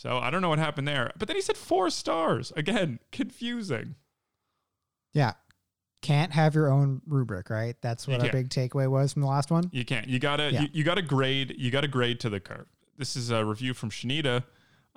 So 0.00 0.16
I 0.16 0.30
don't 0.30 0.40
know 0.40 0.48
what 0.48 0.58
happened 0.58 0.88
there, 0.88 1.12
but 1.18 1.28
then 1.28 1.36
he 1.36 1.42
said 1.42 1.58
four 1.58 1.90
stars 1.90 2.54
again. 2.56 3.00
Confusing. 3.12 3.96
Yeah. 5.12 5.34
Can't 6.00 6.32
have 6.32 6.54
your 6.54 6.72
own 6.72 7.02
rubric, 7.06 7.50
right? 7.50 7.76
That's 7.82 8.08
what 8.08 8.22
our 8.22 8.32
big 8.32 8.48
takeaway 8.48 8.88
was 8.88 9.12
from 9.12 9.20
the 9.20 9.28
last 9.28 9.50
one. 9.50 9.68
You 9.72 9.84
can't. 9.84 10.08
You 10.08 10.18
gotta. 10.18 10.50
Yeah. 10.50 10.62
You, 10.62 10.68
you 10.72 10.84
gotta 10.84 11.02
grade. 11.02 11.54
You 11.58 11.70
gotta 11.70 11.86
grade 11.86 12.18
to 12.20 12.30
the 12.30 12.40
curve. 12.40 12.64
This 12.96 13.14
is 13.14 13.30
a 13.30 13.44
review 13.44 13.74
from 13.74 13.90
Shanita. 13.90 14.44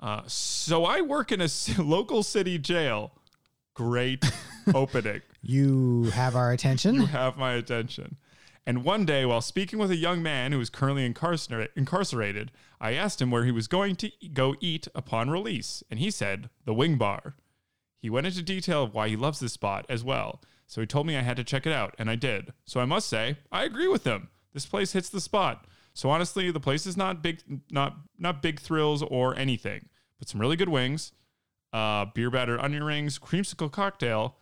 Uh, 0.00 0.22
so 0.26 0.86
I 0.86 1.02
work 1.02 1.30
in 1.32 1.42
a 1.42 1.48
local 1.78 2.22
city 2.22 2.56
jail. 2.56 3.12
Great 3.74 4.24
opening. 4.74 5.20
You 5.42 6.04
have 6.14 6.34
our 6.34 6.50
attention. 6.50 6.94
You 6.94 7.06
have 7.06 7.36
my 7.36 7.52
attention. 7.52 8.16
And 8.66 8.84
one 8.84 9.04
day, 9.04 9.26
while 9.26 9.42
speaking 9.42 9.78
with 9.78 9.90
a 9.90 9.96
young 9.96 10.22
man 10.22 10.52
who 10.52 10.60
is 10.60 10.70
currently 10.70 11.06
incarcer- 11.06 11.68
incarcerated, 11.76 12.50
I 12.84 12.92
asked 12.92 13.22
him 13.22 13.30
where 13.30 13.46
he 13.46 13.50
was 13.50 13.66
going 13.66 13.96
to 13.96 14.10
go 14.34 14.54
eat 14.60 14.88
upon 14.94 15.30
release, 15.30 15.82
and 15.90 15.98
he 15.98 16.10
said 16.10 16.50
the 16.66 16.74
Wing 16.74 16.98
Bar. 16.98 17.34
He 17.96 18.10
went 18.10 18.26
into 18.26 18.42
detail 18.42 18.82
of 18.82 18.92
why 18.92 19.08
he 19.08 19.16
loves 19.16 19.40
this 19.40 19.54
spot 19.54 19.86
as 19.88 20.04
well, 20.04 20.42
so 20.66 20.82
he 20.82 20.86
told 20.86 21.06
me 21.06 21.16
I 21.16 21.22
had 21.22 21.38
to 21.38 21.44
check 21.44 21.66
it 21.66 21.72
out, 21.72 21.94
and 21.98 22.10
I 22.10 22.16
did. 22.16 22.52
So 22.66 22.80
I 22.80 22.84
must 22.84 23.08
say, 23.08 23.38
I 23.50 23.64
agree 23.64 23.88
with 23.88 24.04
him. 24.04 24.28
This 24.52 24.66
place 24.66 24.92
hits 24.92 25.08
the 25.08 25.22
spot. 25.22 25.66
So 25.94 26.10
honestly, 26.10 26.50
the 26.50 26.60
place 26.60 26.84
is 26.84 26.94
not 26.94 27.22
big, 27.22 27.40
not 27.70 27.96
not 28.18 28.42
big 28.42 28.60
thrills 28.60 29.02
or 29.02 29.34
anything, 29.34 29.88
but 30.18 30.28
some 30.28 30.38
really 30.38 30.56
good 30.56 30.68
wings, 30.68 31.12
uh, 31.72 32.04
beer 32.14 32.30
battered 32.30 32.60
onion 32.60 32.84
rings, 32.84 33.18
creamsicle 33.18 33.72
cocktail. 33.72 34.36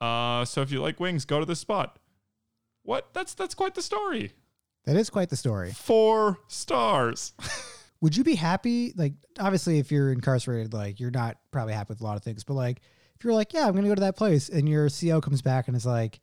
Uh, 0.00 0.44
so 0.44 0.62
if 0.62 0.70
you 0.70 0.80
like 0.80 1.00
wings, 1.00 1.24
go 1.24 1.40
to 1.40 1.44
this 1.44 1.58
spot. 1.58 1.98
What? 2.84 3.08
That's 3.14 3.34
that's 3.34 3.56
quite 3.56 3.74
the 3.74 3.82
story. 3.82 4.34
That 4.84 4.94
is 4.94 5.10
quite 5.10 5.28
the 5.28 5.36
story. 5.36 5.72
Four 5.72 6.38
stars. 6.46 7.32
Would 8.00 8.16
you 8.16 8.24
be 8.24 8.34
happy? 8.34 8.92
Like, 8.96 9.12
obviously, 9.38 9.78
if 9.78 9.92
you're 9.92 10.12
incarcerated, 10.12 10.72
like, 10.72 11.00
you're 11.00 11.10
not 11.10 11.36
probably 11.50 11.74
happy 11.74 11.88
with 11.90 12.00
a 12.00 12.04
lot 12.04 12.16
of 12.16 12.22
things, 12.22 12.44
but 12.44 12.54
like, 12.54 12.80
if 13.16 13.24
you're 13.24 13.34
like, 13.34 13.52
yeah, 13.52 13.66
I'm 13.66 13.72
going 13.72 13.82
to 13.82 13.88
go 13.90 13.94
to 13.94 14.00
that 14.00 14.16
place, 14.16 14.48
and 14.48 14.68
your 14.68 14.88
CO 14.88 15.20
comes 15.20 15.42
back 15.42 15.68
and 15.68 15.76
is 15.76 15.84
like, 15.84 16.20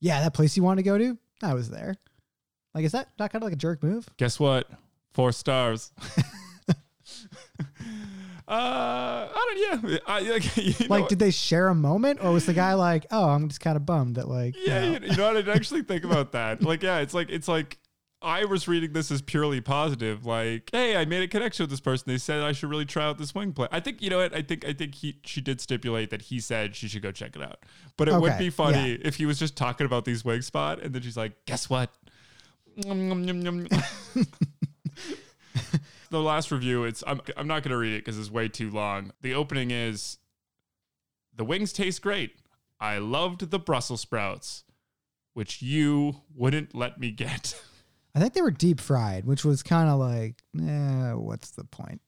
yeah, 0.00 0.20
that 0.20 0.34
place 0.34 0.56
you 0.56 0.64
want 0.64 0.78
to 0.78 0.82
go 0.82 0.98
to, 0.98 1.16
I 1.42 1.54
was 1.54 1.70
there. 1.70 1.94
Like, 2.74 2.84
is 2.84 2.92
that 2.92 3.08
not 3.18 3.30
kind 3.30 3.42
of 3.42 3.46
like 3.46 3.52
a 3.52 3.56
jerk 3.56 3.82
move? 3.82 4.08
Guess 4.16 4.40
what? 4.40 4.68
Four 5.12 5.30
stars. 5.32 5.92
uh, 6.68 6.74
I 8.48 9.66
don't. 9.70 9.90
Yeah, 9.90 9.98
I, 10.06 10.20
like, 10.22 10.56
you 10.56 10.74
know 10.80 10.86
Like, 10.88 11.08
did 11.08 11.18
they 11.20 11.30
share 11.30 11.68
a 11.68 11.74
moment, 11.74 12.20
or 12.22 12.32
was 12.32 12.46
the 12.46 12.54
guy 12.54 12.74
like, 12.74 13.06
oh, 13.10 13.28
I'm 13.28 13.48
just 13.48 13.60
kind 13.60 13.76
of 13.76 13.86
bummed 13.86 14.16
that, 14.16 14.28
like, 14.28 14.56
you 14.56 14.62
yeah, 14.66 14.80
know. 14.80 14.86
you, 14.86 15.10
you 15.10 15.16
know 15.16 15.26
what? 15.26 15.36
I 15.36 15.42
didn't 15.42 15.56
actually 15.56 15.82
think 15.82 16.04
about 16.04 16.32
that. 16.32 16.62
Like, 16.62 16.82
yeah, 16.82 16.98
it's 16.98 17.14
like 17.14 17.30
it's 17.30 17.48
like 17.48 17.78
I 18.22 18.44
was 18.44 18.68
reading 18.68 18.92
this 18.92 19.10
as 19.10 19.22
purely 19.22 19.60
positive. 19.60 20.26
Like, 20.26 20.70
hey, 20.72 20.96
I 20.96 21.04
made 21.06 21.22
a 21.22 21.28
connection 21.28 21.64
with 21.64 21.70
this 21.70 21.80
person. 21.80 22.04
They 22.06 22.18
said 22.18 22.42
I 22.42 22.52
should 22.52 22.68
really 22.68 22.84
try 22.84 23.04
out 23.04 23.18
this 23.18 23.34
wing 23.34 23.52
play. 23.52 23.68
I 23.72 23.80
think 23.80 24.02
you 24.02 24.10
know 24.10 24.18
what? 24.18 24.34
I 24.34 24.42
think 24.42 24.66
I 24.66 24.72
think 24.72 24.94
he 24.94 25.18
she 25.24 25.40
did 25.40 25.60
stipulate 25.60 26.10
that 26.10 26.22
he 26.22 26.40
said 26.40 26.76
she 26.76 26.88
should 26.88 27.02
go 27.02 27.12
check 27.12 27.34
it 27.34 27.42
out. 27.42 27.64
But 27.96 28.08
it 28.08 28.20
would 28.20 28.38
be 28.38 28.50
funny 28.50 28.92
if 28.92 29.16
he 29.16 29.26
was 29.26 29.38
just 29.38 29.56
talking 29.56 29.86
about 29.86 30.04
these 30.04 30.24
wing 30.24 30.42
spot 30.42 30.82
and 30.82 30.94
then 30.94 31.02
she's 31.02 31.16
like, 31.16 31.32
guess 31.46 31.70
what? 31.70 31.90
The 36.10 36.20
last 36.20 36.50
review, 36.50 36.82
it's 36.82 37.04
I'm 37.06 37.20
I'm 37.36 37.46
not 37.46 37.62
gonna 37.62 37.76
read 37.76 37.92
it 37.94 38.04
because 38.04 38.18
it's 38.18 38.32
way 38.32 38.48
too 38.48 38.68
long. 38.68 39.12
The 39.20 39.32
opening 39.32 39.70
is 39.70 40.18
the 41.36 41.44
wings 41.44 41.72
taste 41.72 42.02
great. 42.02 42.32
I 42.80 42.98
loved 42.98 43.52
the 43.52 43.60
Brussels 43.60 44.00
sprouts 44.00 44.64
which 45.34 45.62
you 45.62 46.22
wouldn't 46.34 46.74
let 46.74 46.98
me 46.98 47.10
get. 47.10 47.60
I 48.14 48.18
think 48.18 48.34
they 48.34 48.42
were 48.42 48.50
deep 48.50 48.80
fried, 48.80 49.24
which 49.24 49.44
was 49.44 49.62
kind 49.62 49.88
of 49.88 49.98
like, 49.98 50.42
eh, 50.60 51.12
what's 51.12 51.50
the 51.50 51.64
point? 51.64 52.00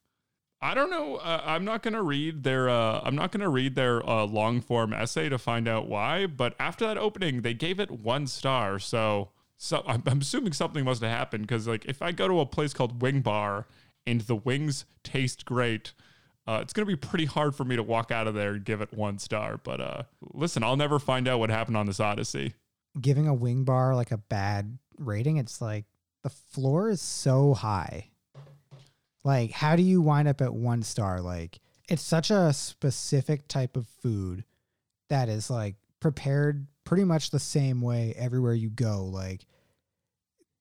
I 0.61 0.75
don't 0.75 0.91
know. 0.91 1.17
Uh, 1.17 1.43
I'm 1.45 1.65
not 1.65 1.83
gonna 1.83 2.03
read 2.03 2.45
their. 2.45 2.71
Uh, 2.71 3.01
I'm 3.03 3.17
not 3.17 3.33
gonna 3.33 3.49
read 3.49 3.75
their 3.75 4.09
uh, 4.09 4.25
long 4.25 4.61
form 4.61 4.93
essay 4.93 5.29
to 5.29 5.37
find 5.37 5.67
out 5.67 5.89
why. 5.89 6.27
But 6.27 6.55
after 6.61 6.87
that 6.87 6.97
opening, 6.97 7.43
they 7.43 7.53
gave 7.53 7.81
it 7.81 7.91
one 7.91 8.29
star. 8.29 8.79
So, 8.79 9.31
so 9.57 9.83
I'm, 9.89 10.05
I'm 10.07 10.21
assuming 10.21 10.53
something 10.53 10.85
must 10.85 11.03
have 11.03 11.11
happened 11.11 11.49
because, 11.49 11.67
like, 11.67 11.85
if 11.87 12.01
I 12.01 12.13
go 12.13 12.29
to 12.29 12.39
a 12.39 12.47
place 12.47 12.73
called 12.73 13.03
Wing 13.03 13.23
Bar 13.23 13.67
and 14.07 14.21
the 14.21 14.37
wings 14.37 14.85
taste 15.03 15.45
great, 15.45 15.95
uh, 16.47 16.61
it's 16.63 16.73
gonna 16.73 16.87
be 16.87 16.97
pretty 16.97 17.25
hard 17.25 17.57
for 17.57 17.65
me 17.65 17.75
to 17.75 17.83
walk 17.83 18.13
out 18.13 18.29
of 18.29 18.35
there 18.35 18.53
and 18.53 18.65
give 18.65 18.81
it 18.81 18.95
one 18.95 19.19
star. 19.19 19.57
But 19.57 19.81
uh, 19.81 20.03
listen, 20.33 20.63
I'll 20.63 20.77
never 20.77 21.01
find 21.01 21.27
out 21.27 21.41
what 21.41 21.51
happened 21.51 21.77
on 21.77 21.87
this 21.87 21.99
Odyssey. 21.99 22.55
Giving 23.01 23.27
a 23.27 23.35
wing 23.35 23.65
bar 23.65 23.97
like 23.97 24.13
a 24.13 24.19
bad 24.19 24.79
rating, 24.97 25.39
it's 25.39 25.61
like 25.61 25.87
the 26.23 26.31
floor 26.31 26.89
is 26.89 27.01
so 27.01 27.55
high. 27.55 28.11
Like, 29.25 29.53
how 29.53 29.77
do 29.77 29.83
you 29.83 30.01
wind 30.01 30.29
up 30.29 30.41
at 30.41 30.55
one 30.55 30.83
star? 30.83 31.21
Like, 31.21 31.61
it's 31.89 32.03
such 32.03 32.31
a 32.31 32.53
specific 32.53 33.49
type 33.49 33.77
of 33.77 33.87
food 33.87 34.45
that 35.09 35.29
is 35.29 35.51
like 35.51 35.77
prepared 36.01 36.67
pretty 36.85 37.05
much 37.05 37.31
the 37.31 37.39
same 37.39 37.81
way 37.81 38.15
everywhere 38.17 38.55
you 38.55 38.71
go. 38.71 39.05
Like, 39.05 39.47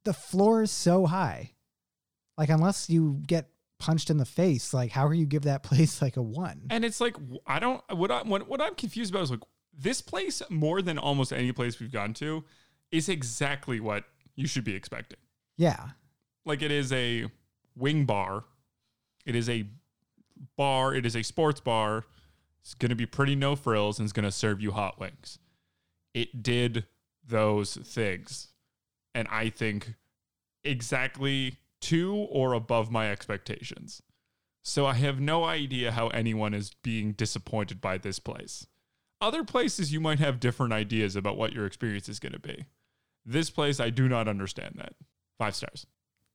the 0.04 0.14
floor 0.14 0.64
is 0.64 0.72
so 0.72 1.06
high. 1.06 1.52
Like, 2.38 2.50
unless 2.50 2.90
you 2.90 3.22
get 3.26 3.50
punched 3.80 4.10
in 4.10 4.18
the 4.18 4.26
face, 4.26 4.74
like, 4.74 4.92
how 4.92 5.08
can 5.08 5.18
you 5.18 5.26
give 5.26 5.44
that 5.44 5.64
place 5.64 6.02
like 6.02 6.18
a 6.18 6.22
one? 6.22 6.64
And 6.70 6.86
it's 6.86 7.02
like 7.02 7.16
I 7.48 7.60
don't 7.60 7.82
what 7.96 8.12
I 8.12 8.22
what, 8.24 8.48
what 8.48 8.62
I'm 8.62 8.76
confused 8.76 9.12
about 9.12 9.24
is 9.24 9.32
like 9.32 9.44
this 9.78 10.02
place 10.02 10.42
more 10.50 10.82
than 10.82 10.98
almost 10.98 11.32
any 11.32 11.52
place 11.52 11.80
we've 11.80 11.92
gone 11.92 12.14
to 12.16 12.44
is 12.92 13.10
exactly 13.10 13.80
what 13.80 14.04
you 14.36 14.48
should 14.48 14.64
be 14.64 14.76
expecting. 14.76 15.18
Yeah. 15.62 15.90
Like 16.44 16.64
it 16.64 16.72
is 16.72 16.92
a 16.92 17.28
wing 17.76 18.06
bar. 18.06 18.46
It 19.28 19.36
is 19.36 19.48
a 19.48 19.68
bar, 20.58 20.96
it 20.96 21.06
is 21.06 21.16
a 21.16 21.22
sports 21.22 21.60
bar. 21.60 22.04
It's 22.62 22.74
going 22.74 22.90
to 22.90 22.96
be 22.96 23.06
pretty 23.06 23.36
no 23.36 23.56
frills 23.56 24.00
and 24.00 24.06
it's 24.08 24.12
going 24.12 24.26
to 24.26 24.32
serve 24.32 24.60
you 24.60 24.72
hot 24.72 25.00
wings. 25.00 25.38
It 26.16 26.42
did 26.42 26.86
those 27.28 27.76
things. 27.76 28.48
And 29.14 29.28
I 29.30 29.50
think 29.50 29.94
exactly 30.64 31.58
to 31.82 32.16
or 32.16 32.54
above 32.54 32.90
my 32.90 33.12
expectations. 33.12 34.02
So 34.64 34.88
I 34.88 34.96
have 34.96 35.20
no 35.20 35.44
idea 35.44 35.92
how 35.92 36.08
anyone 36.08 36.56
is 36.56 36.72
being 36.82 37.12
disappointed 37.12 37.80
by 37.80 38.00
this 38.00 38.18
place. 38.18 38.66
Other 39.20 39.44
places 39.44 39.94
you 39.94 40.00
might 40.00 40.18
have 40.18 40.40
different 40.40 40.74
ideas 40.74 41.16
about 41.16 41.38
what 41.38 41.54
your 41.54 41.68
experience 41.68 42.10
is 42.10 42.20
going 42.20 42.34
to 42.34 42.40
be. 42.40 42.66
This 43.24 43.52
place, 43.52 43.80
I 43.80 43.92
do 43.92 44.10
not 44.10 44.28
understand 44.28 44.74
that. 44.80 44.94
Five 45.42 45.56
stars. 45.56 45.88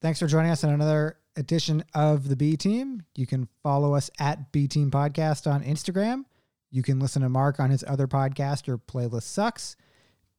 Thanks 0.02 0.18
for 0.18 0.26
joining 0.26 0.50
us 0.50 0.64
on 0.64 0.70
another 0.70 1.18
edition 1.36 1.84
of 1.94 2.28
the 2.28 2.34
B 2.34 2.56
Team. 2.56 3.04
You 3.14 3.24
can 3.24 3.46
follow 3.62 3.94
us 3.94 4.10
at 4.18 4.50
B 4.50 4.66
Team 4.66 4.90
Podcast 4.90 5.48
on 5.48 5.62
Instagram. 5.62 6.24
You 6.72 6.82
can 6.82 6.98
listen 6.98 7.22
to 7.22 7.28
Mark 7.28 7.60
on 7.60 7.70
his 7.70 7.84
other 7.86 8.08
podcast, 8.08 8.66
Your 8.66 8.78
Playlist 8.78 9.22
Sucks. 9.22 9.76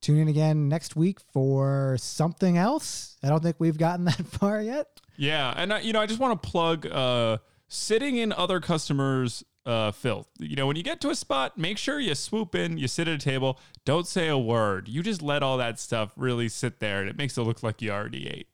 Tune 0.02 0.18
in 0.18 0.28
again 0.28 0.68
next 0.68 0.96
week 0.96 1.18
for 1.32 1.96
something 1.98 2.58
else. 2.58 3.16
I 3.22 3.30
don't 3.30 3.42
think 3.42 3.56
we've 3.58 3.78
gotten 3.78 4.04
that 4.04 4.26
far 4.26 4.60
yet. 4.60 5.00
Yeah, 5.16 5.54
and 5.56 5.72
I, 5.72 5.80
you 5.80 5.94
know, 5.94 6.02
I 6.02 6.06
just 6.06 6.20
want 6.20 6.42
to 6.42 6.46
plug 6.46 6.86
uh, 6.86 7.38
sitting 7.68 8.18
in 8.18 8.34
other 8.34 8.60
customers' 8.60 9.44
uh, 9.64 9.92
filth. 9.92 10.28
You 10.38 10.56
know, 10.56 10.66
when 10.66 10.76
you 10.76 10.82
get 10.82 11.00
to 11.00 11.08
a 11.08 11.14
spot, 11.14 11.56
make 11.56 11.78
sure 11.78 11.98
you 11.98 12.14
swoop 12.14 12.54
in, 12.54 12.76
you 12.76 12.86
sit 12.86 13.08
at 13.08 13.14
a 13.14 13.18
table, 13.18 13.58
don't 13.86 14.06
say 14.06 14.28
a 14.28 14.36
word. 14.36 14.88
You 14.88 15.02
just 15.02 15.22
let 15.22 15.42
all 15.42 15.56
that 15.56 15.80
stuff 15.80 16.12
really 16.16 16.50
sit 16.50 16.80
there, 16.80 17.00
and 17.00 17.08
it 17.08 17.16
makes 17.16 17.38
it 17.38 17.44
look 17.44 17.62
like 17.62 17.80
you 17.80 17.90
already 17.90 18.28
ate 18.28 18.48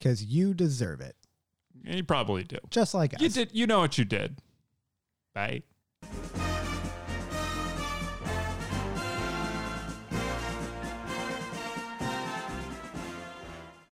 because 0.00 0.24
you 0.24 0.54
deserve 0.54 1.00
it. 1.00 1.14
You 1.84 2.02
probably 2.02 2.42
do. 2.42 2.58
Just 2.70 2.94
like 2.94 3.14
us. 3.14 3.20
You 3.20 3.28
did. 3.28 3.50
You 3.52 3.66
know 3.66 3.80
what 3.80 3.98
you 3.98 4.04
did. 4.04 4.38
Bye. 5.34 5.62